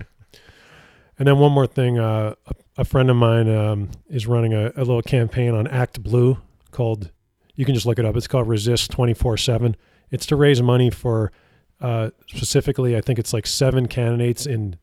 And 1.20 1.28
then 1.28 1.40
one 1.40 1.52
more 1.52 1.66
thing, 1.68 1.98
uh, 1.98 2.36
a, 2.46 2.54
a 2.82 2.86
friend 2.86 3.10
of 3.10 3.16
mine 3.16 3.50
um, 3.50 3.90
is 4.10 4.28
running 4.28 4.54
a, 4.54 4.68
a 4.76 4.80
little 4.86 5.02
campaign 5.02 5.54
on 5.54 5.66
Act 5.68 6.02
Blue 6.04 6.38
called. 6.72 7.12
You 7.56 7.66
can 7.66 7.74
just 7.74 7.88
look 7.88 7.98
it 7.98 8.06
up. 8.06 8.16
It's 8.16 8.28
called 8.28 8.48
Resist 8.48 8.92
twenty 8.92 9.16
four 9.16 9.36
seven. 9.36 9.76
It's 10.12 10.26
to 10.28 10.36
raise 10.36 10.62
money 10.62 10.90
for 10.90 11.32
uh, 11.80 12.10
specifically, 12.28 12.96
I 12.96 13.02
think 13.02 13.20
it's 13.20 13.34
like 13.34 13.46
seven 13.46 13.88
candidates 13.88 14.46
in 14.46 14.78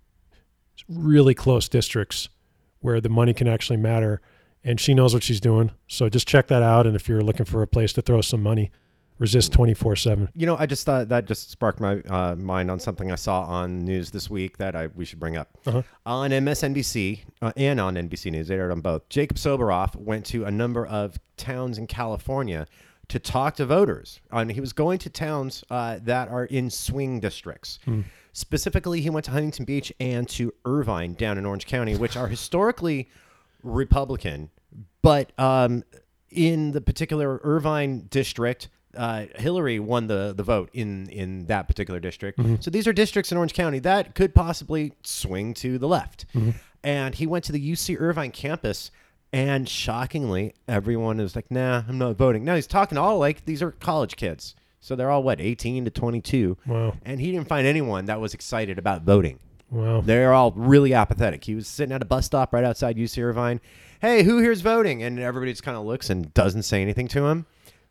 really 0.88 1.34
close 1.34 1.68
districts 1.68 2.28
where 2.80 3.00
the 3.00 3.08
money 3.08 3.34
can 3.34 3.48
actually 3.48 3.78
matter. 3.78 4.20
And 4.62 4.80
she 4.80 4.94
knows 4.94 5.12
what 5.12 5.22
she's 5.22 5.40
doing. 5.40 5.72
So 5.88 6.08
just 6.08 6.26
check 6.26 6.46
that 6.48 6.62
out. 6.62 6.86
And 6.86 6.96
if 6.96 7.08
you're 7.08 7.22
looking 7.22 7.46
for 7.46 7.62
a 7.62 7.66
place 7.66 7.92
to 7.94 8.02
throw 8.02 8.20
some 8.20 8.42
money, 8.42 8.70
resist 9.18 9.52
24 9.52 9.96
7. 9.96 10.28
You 10.34 10.46
know, 10.46 10.56
I 10.56 10.66
just 10.66 10.86
thought 10.86 11.08
that 11.10 11.26
just 11.26 11.50
sparked 11.50 11.80
my 11.80 12.00
uh, 12.00 12.34
mind 12.36 12.70
on 12.70 12.80
something 12.80 13.12
I 13.12 13.16
saw 13.16 13.42
on 13.42 13.84
news 13.84 14.10
this 14.10 14.30
week 14.30 14.56
that 14.58 14.74
I 14.74 14.88
we 14.88 15.04
should 15.04 15.20
bring 15.20 15.36
up. 15.36 15.50
Uh-huh. 15.66 15.82
On 16.06 16.30
MSNBC 16.30 17.20
uh, 17.42 17.52
and 17.56 17.80
on 17.80 17.94
NBC 17.94 18.30
News, 18.30 18.48
they 18.48 18.54
aired 18.54 18.72
on 18.72 18.80
both. 18.80 19.08
Jacob 19.08 19.36
Soboroff 19.36 19.94
went 19.96 20.24
to 20.26 20.44
a 20.44 20.50
number 20.50 20.86
of 20.86 21.18
towns 21.36 21.76
in 21.78 21.86
California 21.86 22.66
to 23.08 23.18
talk 23.18 23.56
to 23.56 23.66
voters. 23.66 24.20
And 24.30 24.50
he 24.52 24.60
was 24.60 24.72
going 24.72 24.98
to 25.00 25.10
towns 25.10 25.64
uh, 25.70 25.98
that 26.02 26.28
are 26.28 26.44
in 26.44 26.70
swing 26.70 27.20
districts. 27.20 27.78
Specifically, 28.32 29.00
he 29.00 29.10
went 29.10 29.24
to 29.26 29.30
Huntington 29.30 29.64
Beach 29.64 29.92
and 30.00 30.28
to 30.30 30.52
Irvine 30.64 31.14
down 31.14 31.38
in 31.38 31.46
Orange 31.46 31.66
County, 31.66 31.96
which 31.96 32.16
are 32.16 32.26
historically 32.28 33.08
Republican, 33.62 34.50
but 35.02 35.32
um, 35.38 35.84
in 36.30 36.72
the 36.72 36.80
particular 36.80 37.40
Irvine 37.44 38.06
district, 38.10 38.68
uh, 38.96 39.26
Hillary 39.36 39.78
won 39.78 40.06
the, 40.08 40.32
the 40.36 40.42
vote 40.42 40.70
in, 40.72 41.08
in 41.10 41.46
that 41.46 41.68
particular 41.68 42.00
district. 42.00 42.40
So 42.60 42.70
these 42.70 42.86
are 42.86 42.92
districts 42.92 43.30
in 43.32 43.38
Orange 43.38 43.54
County 43.54 43.78
that 43.80 44.14
could 44.14 44.34
possibly 44.34 44.92
swing 45.02 45.54
to 45.54 45.78
the 45.78 45.88
left. 45.88 46.26
And 46.82 47.14
he 47.14 47.26
went 47.26 47.44
to 47.44 47.52
the 47.52 47.72
UC 47.72 47.98
Irvine 47.98 48.30
campus, 48.30 48.90
and 49.34 49.68
shockingly, 49.68 50.54
everyone 50.68 51.18
is 51.18 51.34
like, 51.34 51.50
nah, 51.50 51.82
I'm 51.88 51.98
not 51.98 52.16
voting. 52.16 52.44
Now 52.44 52.54
he's 52.54 52.68
talking 52.68 52.94
to 52.94 53.02
all 53.02 53.18
like 53.18 53.44
these 53.44 53.62
are 53.62 53.72
college 53.72 54.14
kids. 54.14 54.54
So 54.80 54.94
they're 54.94 55.10
all 55.10 55.22
what, 55.24 55.40
18 55.40 55.86
to 55.86 55.90
22. 55.90 56.56
Wow. 56.66 56.94
And 57.04 57.20
he 57.20 57.32
didn't 57.32 57.48
find 57.48 57.66
anyone 57.66 58.04
that 58.04 58.20
was 58.20 58.32
excited 58.32 58.78
about 58.78 59.02
voting. 59.02 59.40
Wow. 59.70 60.02
They're 60.02 60.32
all 60.32 60.52
really 60.52 60.94
apathetic. 60.94 61.42
He 61.42 61.54
was 61.56 61.66
sitting 61.66 61.92
at 61.92 62.00
a 62.00 62.04
bus 62.04 62.26
stop 62.26 62.52
right 62.52 62.62
outside 62.62 62.96
UC 62.96 63.20
Irvine. 63.24 63.60
Hey, 64.00 64.22
who 64.22 64.38
here's 64.38 64.60
voting? 64.60 65.02
And 65.02 65.18
everybody 65.18 65.50
just 65.52 65.64
kind 65.64 65.76
of 65.76 65.84
looks 65.84 66.10
and 66.10 66.32
doesn't 66.32 66.62
say 66.62 66.80
anything 66.80 67.08
to 67.08 67.26
him. 67.26 67.46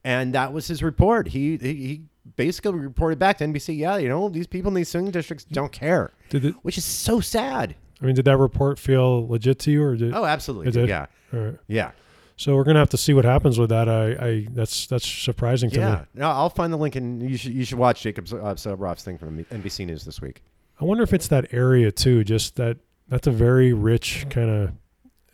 And 0.05 0.33
that 0.33 0.53
was 0.53 0.67
his 0.67 0.81
report. 0.81 1.29
He, 1.29 1.57
he 1.57 1.73
he 1.73 2.01
basically 2.37 2.71
reported 2.73 3.19
back 3.19 3.39
to 3.39 3.45
NBC. 3.45 3.77
Yeah, 3.77 3.97
you 3.97 4.07
know 4.07 4.29
these 4.29 4.47
people 4.47 4.69
in 4.69 4.75
these 4.75 4.89
swing 4.89 5.11
districts 5.11 5.45
don't 5.45 5.71
care, 5.71 6.11
Did 6.29 6.45
it, 6.45 6.55
which 6.61 6.77
is 6.77 6.85
so 6.85 7.19
sad. 7.19 7.75
I 8.01 8.05
mean, 8.05 8.15
did 8.15 8.25
that 8.25 8.37
report 8.37 8.79
feel 8.79 9.27
legit 9.27 9.59
to 9.59 9.71
you, 9.71 9.81
or 9.81 9.95
did? 9.95 10.13
Oh, 10.13 10.25
absolutely. 10.25 10.67
It 10.67 10.73
did? 10.73 10.89
Yeah, 10.89 11.05
All 11.33 11.39
right. 11.39 11.57
yeah, 11.67 11.91
So 12.37 12.55
we're 12.55 12.63
gonna 12.63 12.79
have 12.79 12.89
to 12.89 12.97
see 12.97 13.13
what 13.13 13.25
happens 13.25 13.57
with 13.57 13.69
that. 13.69 13.89
I, 13.89 14.11
I 14.11 14.47
that's 14.51 14.87
that's 14.87 15.07
surprising 15.07 15.69
to 15.71 15.79
yeah. 15.79 15.95
me. 15.95 16.05
No, 16.15 16.29
I'll 16.29 16.49
find 16.49 16.71
the 16.71 16.77
link 16.77 16.95
and 16.95 17.27
you 17.27 17.37
should 17.37 17.53
you 17.53 17.65
should 17.65 17.77
watch 17.77 18.01
Jacob 18.01 18.25
uh, 18.25 18.55
Soboroff's 18.55 19.03
thing 19.03 19.17
from 19.17 19.43
NBC 19.45 19.85
News 19.85 20.05
this 20.05 20.21
week. 20.21 20.43
I 20.79 20.85
wonder 20.85 21.03
if 21.03 21.13
it's 21.13 21.27
that 21.29 21.53
area 21.53 21.91
too. 21.91 22.23
Just 22.23 22.55
that 22.57 22.77
that's 23.07 23.27
a 23.27 23.31
very 23.31 23.73
rich 23.73 24.25
kind 24.29 24.49
of. 24.49 24.71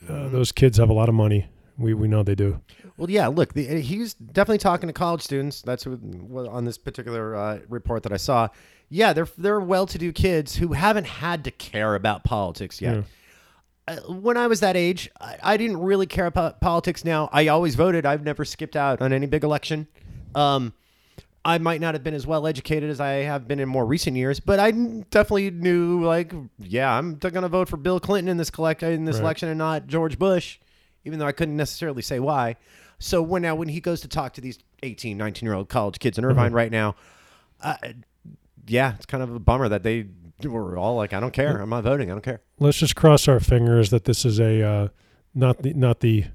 Uh, 0.08 0.30
those 0.30 0.52
kids 0.52 0.78
have 0.78 0.90
a 0.90 0.94
lot 0.94 1.10
of 1.10 1.16
money. 1.16 1.48
We 1.78 1.94
we 1.94 2.08
know 2.08 2.24
they 2.24 2.36
do. 2.36 2.62
Well, 2.98 3.10
yeah. 3.10 3.28
Look, 3.28 3.54
the, 3.54 3.64
he's 3.82 4.14
definitely 4.14 4.58
talking 4.58 4.88
to 4.88 4.94
college 4.94 5.22
students. 5.22 5.62
That's 5.62 5.86
what, 5.86 6.48
on 6.48 6.66
this 6.66 6.78
particular 6.78 7.36
uh, 7.36 7.60
report 7.70 8.04
that 8.04 8.12
I 8.12 8.18
saw. 8.18 8.50
Yeah, 8.90 9.14
they're 9.14 9.28
they're 9.38 9.60
well-to-do 9.60 10.12
kids 10.12 10.56
who 10.56 10.74
haven't 10.74 11.06
had 11.06 11.44
to 11.46 11.52
care 11.52 11.96
about 11.96 12.24
politics 12.24 12.82
yet. 12.82 12.98
Uh, 12.98 13.02
when 14.08 14.38
I 14.38 14.48
was 14.48 14.60
that 14.62 14.76
age, 14.76 15.10
I, 15.20 15.38
I 15.42 15.58
didn't 15.58 15.78
really 15.78 16.06
care 16.06 16.26
about 16.26 16.62
politics. 16.62 17.04
Now, 17.06 17.30
I 17.32 17.48
always 17.48 17.76
voted. 17.76 18.06
I've 18.06 18.24
never 18.24 18.46
skipped 18.46 18.76
out 18.76 19.02
on 19.02 19.14
any 19.14 19.26
big 19.26 19.44
election. 19.44 19.88
Um, 20.36 20.74
I 21.46 21.58
might 21.58 21.80
not 21.82 21.96
have 21.96 22.04
been 22.04 22.14
as 22.14 22.28
well 22.28 22.46
educated 22.46 22.90
as 22.90 23.00
I 23.00 23.12
have 23.24 23.48
been 23.48 23.60
in 23.60 23.70
more 23.70 23.86
recent 23.86 24.18
years, 24.18 24.40
but 24.40 24.60
I 24.60 24.72
definitely 24.72 25.52
knew, 25.52 26.04
like, 26.04 26.34
yeah, 26.60 26.92
I'm 26.96 27.16
going 27.16 27.34
to 27.34 27.48
vote 27.48 27.70
for 27.70 27.78
Bill 27.78 28.00
Clinton 28.00 28.30
in 28.30 28.38
this 28.38 28.50
collect 28.50 28.84
in 28.84 29.06
this 29.06 29.16
Right. 29.16 29.24
election 29.24 29.50
and 29.50 29.58
not 29.58 29.88
George 29.88 30.20
Bush, 30.20 30.60
even 31.06 31.18
though 31.18 31.26
I 31.26 31.32
couldn't 31.32 31.56
necessarily 31.58 32.02
say 32.02 32.20
why. 32.20 32.58
So 33.00 33.22
when 33.22 33.42
now 33.42 33.56
when 33.56 33.70
he 33.70 33.80
goes 33.80 34.02
to 34.02 34.10
talk 34.10 34.34
to 34.34 34.42
these 34.42 34.60
18, 34.84 35.18
19 35.18 35.48
year 35.48 35.56
old 35.56 35.70
college 35.70 36.00
kids 36.00 36.18
in 36.18 36.26
Irvine 36.26 36.52
right 36.52 36.72
now, 36.72 36.96
uh, 37.62 37.76
yeah, 38.68 38.94
it's 38.96 39.06
kind 39.06 39.24
of 39.24 39.34
a 39.34 39.40
bummer 39.40 39.70
that 39.70 39.84
they 39.84 40.06
were 40.46 40.78
all 40.78 40.96
like, 40.96 41.14
I 41.14 41.20
don't 41.20 41.34
care, 41.34 41.58
I'm 41.60 41.70
not 41.70 41.84
voting, 41.84 42.10
I 42.10 42.14
don't 42.14 42.24
care. 42.24 42.42
Let's 42.60 42.78
just 42.78 42.96
cross 42.96 43.28
our 43.28 43.40
fingers 43.40 43.90
that 43.90 44.06
this 44.06 44.26
is 44.26 44.40
a 44.40 44.62
uh, 44.64 44.88
not 45.34 45.62
the 45.64 45.74
not 45.74 46.00
the 46.00 46.26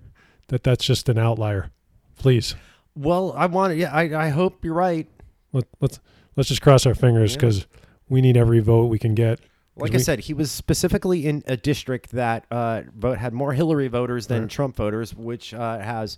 that 0.49 0.63
that's 0.63 0.85
just 0.85 1.09
an 1.09 1.19
outlier. 1.19 1.71
Please 2.19 2.55
Well, 2.95 3.33
I 3.37 3.47
want, 3.47 3.73
to. 3.73 3.77
yeah, 3.77 3.93
I, 3.93 4.27
I 4.27 4.29
hope 4.29 4.65
you're 4.65 4.75
right. 4.75 5.09
let 5.53 5.65
let's 5.81 6.01
let's 6.37 6.49
just 6.49 6.63
cross 6.63 6.87
our 6.87 6.95
fingers 6.95 7.33
Yeah. 7.33 7.37
because 7.39 7.67
we 8.09 8.21
need 8.21 8.37
every 8.37 8.61
vote 8.61 8.87
we 8.87 8.99
can 8.99 9.15
get. 9.15 9.41
Like 9.77 9.91
we- 9.93 9.97
I 9.99 10.01
said, 10.03 10.21
he 10.21 10.35
was 10.35 10.53
specifically 10.53 11.27
in 11.27 11.43
a 11.47 11.57
district 11.57 12.13
that 12.13 12.47
uh, 12.51 12.83
vote 12.97 13.19
had 13.19 13.33
more 13.33 13.53
Hillary 13.55 13.89
voters 13.89 14.29
than 14.29 14.43
Right. 14.43 14.51
Trump 14.51 14.77
voters, 14.77 15.15
which 15.15 15.53
uh, 15.53 15.79
has 15.81 16.17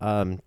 um, 0.00 0.40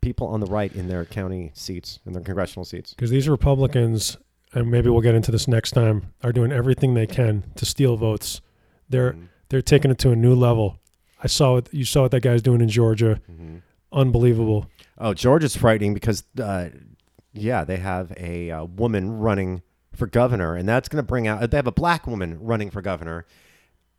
people 0.00 0.28
on 0.28 0.38
the 0.40 0.46
right 0.46 0.72
in 0.74 0.86
their 0.88 1.04
county 1.04 1.50
seats, 1.54 1.98
in 2.06 2.12
their 2.12 2.22
congressional 2.22 2.64
seats. 2.64 2.94
because 2.94 3.10
these 3.10 3.28
Republicans, 3.28 4.18
and 4.54 4.70
maybe 4.70 4.88
we'll 4.88 5.00
get 5.00 5.14
into 5.14 5.30
this 5.30 5.46
next 5.48 5.72
time, 5.72 6.12
are 6.22 6.32
doing 6.32 6.52
everything 6.52 6.94
they 6.94 7.06
can 7.06 7.44
to 7.56 7.66
steal 7.66 7.96
votes. 7.96 8.40
They're 8.88 9.12
Mhm. 9.12 9.28
they're 9.50 9.62
taking 9.62 9.90
it 9.90 9.98
to 9.98 10.10
a 10.10 10.16
new 10.16 10.34
level. 10.34 10.78
I 11.22 11.26
saw 11.26 11.56
it. 11.58 11.68
You 11.72 11.84
saw 11.84 12.02
what 12.02 12.10
that 12.12 12.22
guy's 12.22 12.42
doing 12.42 12.60
in 12.60 12.68
Georgia. 12.68 13.20
Mhm. 13.30 13.60
Unbelievable. 13.92 14.66
Oh, 14.98 15.14
Georgia's 15.14 15.56
frightening 15.56 15.94
because, 15.94 16.24
uh, 16.40 16.68
yeah, 17.32 17.64
they 17.64 17.76
have 17.76 18.12
a 18.16 18.50
uh, 18.50 18.64
woman 18.64 19.18
running 19.18 19.62
for 19.92 20.06
governor, 20.06 20.54
and 20.56 20.68
that's 20.68 20.88
going 20.88 20.98
to 21.02 21.06
bring 21.06 21.26
out. 21.28 21.50
They 21.50 21.56
have 21.56 21.66
a 21.66 21.72
black 21.72 22.06
woman 22.06 22.38
running 22.40 22.70
for 22.70 22.82
governor, 22.82 23.26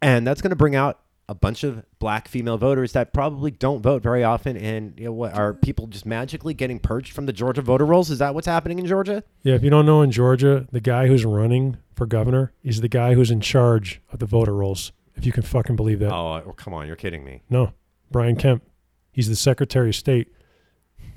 and 0.01 0.27
that's 0.27 0.41
going 0.41 0.49
to 0.51 0.55
bring 0.55 0.75
out 0.75 0.99
a 1.27 1.33
bunch 1.35 1.63
of 1.63 1.83
black 1.99 2.27
female 2.27 2.57
voters 2.57 2.91
that 2.93 3.11
probably 3.13 3.49
don't 3.51 3.81
vote 3.81 4.03
very 4.03 4.23
often, 4.23 4.55
and 4.57 4.93
you 4.99 5.05
know, 5.05 5.11
what 5.11 5.33
are 5.33 5.53
people 5.53 5.87
just 5.87 6.05
magically 6.05 6.53
getting 6.53 6.77
purged 6.79 7.13
from 7.13 7.25
the 7.25 7.33
Georgia 7.33 7.61
voter 7.61 7.85
rolls? 7.85 8.09
Is 8.11 8.19
that 8.19 8.35
what's 8.35 8.45
happening 8.47 8.77
in 8.79 8.85
Georgia? 8.85 9.23
Yeah, 9.41 9.55
if 9.55 9.63
you 9.63 9.69
don't 9.69 9.85
know 9.85 10.01
in 10.03 10.11
Georgia, 10.11 10.67
the 10.71 10.79
guy 10.81 11.07
who's 11.07 11.25
running 11.25 11.77
for 11.95 12.05
governor 12.05 12.53
is 12.63 12.81
the 12.81 12.87
guy 12.89 13.13
who's 13.15 13.31
in 13.31 13.41
charge 13.41 14.01
of 14.11 14.19
the 14.19 14.25
voter 14.27 14.53
rolls. 14.53 14.91
If 15.15 15.25
you 15.25 15.31
can 15.31 15.43
fucking 15.43 15.75
believe 15.75 15.99
that. 15.99 16.11
Oh, 16.11 16.43
oh, 16.45 16.51
come 16.57 16.73
on, 16.73 16.87
you're 16.87 16.95
kidding 16.97 17.23
me. 17.23 17.41
No, 17.49 17.71
Brian 18.11 18.35
Kemp. 18.35 18.63
He's 19.11 19.29
the 19.29 19.35
Secretary 19.35 19.89
of 19.89 19.95
State. 19.95 20.27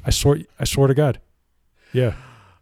I 0.07 0.11
swear, 0.11 0.39
I 0.59 0.65
swear 0.65 0.87
to 0.89 0.95
God. 0.95 1.21
Yeah, 1.93 2.15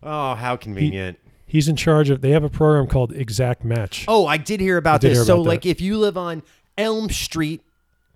Oh, 0.02 0.34
how 0.34 0.56
convenient. 0.56 1.18
he's 1.46 1.68
in 1.68 1.76
charge 1.76 2.10
of. 2.10 2.20
They 2.22 2.30
have 2.30 2.44
a 2.44 2.48
program 2.48 2.86
called 2.86 3.12
Exact 3.12 3.64
Match. 3.64 4.04
Oh, 4.08 4.26
I 4.26 4.36
did 4.36 4.60
hear 4.60 4.76
about 4.78 5.00
did 5.00 5.10
this. 5.10 5.18
hear 5.18 5.24
so, 5.26 5.34
about 5.34 5.42
that. 5.44 5.48
like, 5.50 5.66
if 5.66 5.80
you 5.80 5.98
live 5.98 6.16
on 6.16 6.42
Elm 6.78 7.10
Street 7.10 7.62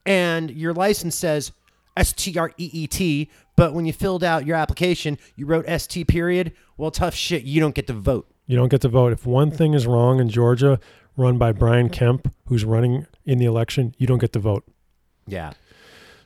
and 0.07 0.51
your 0.51 0.73
license 0.73 1.17
says 1.17 1.53
S 1.97 2.13
T 2.13 2.39
R 2.39 2.53
E 2.57 2.71
E 2.73 2.87
T, 2.87 3.31
but 3.57 3.75
when 3.75 3.85
you 3.85 3.93
filled 3.93 4.25
out 4.25 4.47
your 4.47 4.57
application, 4.57 5.19
you 5.37 5.47
wrote 5.47 5.65
S 5.69 5.87
T 5.87 6.05
period, 6.05 6.53
well, 6.77 6.91
tough 6.91 7.15
shit. 7.15 7.43
You 7.43 7.61
don't 7.61 7.75
get 7.75 7.87
to 7.89 7.93
vote. 7.93 8.27
You 8.47 8.57
don't 8.57 8.69
get 8.69 8.81
to 8.81 8.89
vote. 8.89 9.13
If 9.13 9.27
one 9.27 9.51
thing 9.51 9.75
is 9.75 9.87
wrong 9.87 10.19
in 10.19 10.29
Georgia, 10.29 10.81
run 11.17 11.39
by 11.39 11.53
Brian 11.53 11.89
Kemp, 11.89 12.33
who's 12.47 12.65
running 12.65 13.07
in 13.25 13.39
the 13.39 13.45
election, 13.45 13.95
you 13.99 14.07
don't 14.07 14.19
get 14.19 14.33
to 14.33 14.39
vote. 14.39 14.65
Yeah. 15.27 15.53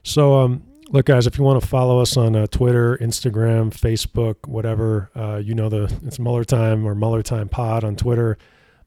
So, 0.03 0.39
um, 0.39 0.63
look, 0.91 1.07
guys, 1.07 1.27
if 1.27 1.37
you 1.37 1.45
want 1.45 1.61
to 1.61 1.67
follow 1.67 1.99
us 2.01 2.17
on 2.17 2.37
uh, 2.37 2.47
Twitter, 2.47 2.97
Instagram, 2.99 3.71
Facebook, 3.73 4.47
whatever, 4.47 5.11
uh, 5.15 5.37
you 5.37 5.55
know 5.55 5.69
the 5.69 5.93
it's 6.07 6.19
Muller 6.19 6.45
Time 6.45 6.87
or 6.87 6.95
Muller 6.95 7.23
Time 7.23 7.49
Pod 7.49 7.85
on 7.85 7.97
Twitter. 7.97 8.39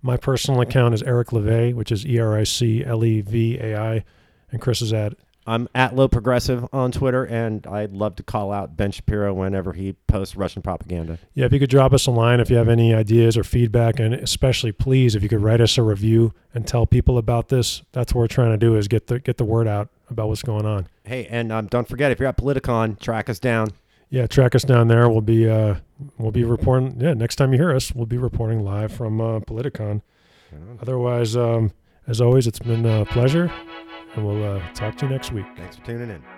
My 0.02 0.18
personal 0.18 0.62
account 0.62 0.94
is 0.94 1.04
Eric 1.04 1.30
Levai, 1.30 1.74
which 1.74 1.92
is 1.92 2.06
E 2.06 2.20
R 2.20 2.38
I 2.38 2.44
C 2.44 2.84
L 2.86 3.04
E 3.04 3.22
V 3.22 3.58
A 3.60 3.78
I, 3.78 4.04
and 4.52 4.62
Chris 4.62 4.82
is 4.82 4.94
at 4.94 5.14
I'm 5.48 5.70
at 5.74 5.96
Low 5.96 6.10
Progressive 6.10 6.68
on 6.74 6.92
Twitter, 6.92 7.24
and 7.24 7.66
I'd 7.66 7.94
love 7.94 8.18
to 8.18 8.24
call 8.24 8.52
out 8.52 8.76
Ben 8.76 8.92
Shapiro 8.92 9.34
whenever 9.34 9.72
he 9.72 9.94
posts 10.06 10.36
Russian 10.36 10.62
propaganda. 10.62 11.20
Yeah, 11.34 11.46
if 11.46 11.54
you 11.54 11.60
could 11.60 11.70
drop 11.70 11.94
us 11.94 12.06
a 12.06 12.12
line 12.12 12.42
if 12.42 12.50
you 12.50 12.58
have 12.58 12.68
any 12.68 12.94
ideas 12.94 13.38
or 13.38 13.46
feedback, 13.46 13.98
and 13.98 14.14
especially 14.14 14.74
please 14.74 15.16
if 15.16 15.24
you 15.24 15.30
could 15.30 15.42
write 15.42 15.62
us 15.62 15.78
a 15.78 15.84
review 15.84 16.34
and 16.54 16.68
tell 16.68 16.86
people 16.86 17.18
about 17.18 17.48
this. 17.48 17.82
That's 17.94 18.14
what 18.14 18.20
we're 18.22 18.28
trying 18.28 18.52
to 18.52 18.58
do 18.58 18.76
is 18.76 18.90
get 18.90 19.08
the 19.08 19.20
get 19.20 19.38
the 19.38 19.46
word 19.46 19.70
out 19.70 19.88
about 20.10 20.28
what's 20.28 20.44
going 20.44 20.66
on. 20.66 20.90
Hey, 21.06 21.28
and 21.28 21.52
um, 21.54 21.68
don't 21.68 21.88
forget 21.88 22.12
if 22.12 22.20
you're 22.20 22.28
at 22.28 22.38
Politicon, 22.38 23.00
track 23.00 23.30
us 23.30 23.40
down. 23.40 23.70
Yeah, 24.10 24.28
track 24.28 24.54
us 24.54 24.64
down 24.64 24.90
there. 24.90 25.10
We'll 25.10 25.22
be 25.22 25.50
uh 25.50 25.76
we'll 26.18 26.32
be 26.32 26.44
reporting. 26.44 26.98
Yeah, 27.00 27.14
next 27.14 27.36
time 27.36 27.54
you 27.54 27.60
hear 27.60 27.74
us, 27.76 27.94
we'll 27.94 28.06
be 28.06 28.18
reporting 28.18 28.64
live 28.64 28.92
from 28.92 29.20
uh, 29.22 29.40
Politicon. 29.42 30.02
Otherwise, 30.82 31.36
um, 31.36 31.72
as 32.08 32.22
always, 32.22 32.48
it's 32.48 32.60
been 32.60 32.86
a 32.86 33.06
pleasure, 33.06 33.52
and 34.16 34.26
we'll 34.26 34.44
uh, 34.44 34.62
talk 34.74 34.96
to 34.98 35.06
you 35.06 35.12
next 35.12 35.32
week. 35.32 35.46
Thanks 35.58 35.76
for 35.76 35.86
tuning 35.86 36.10
in. 36.10 36.37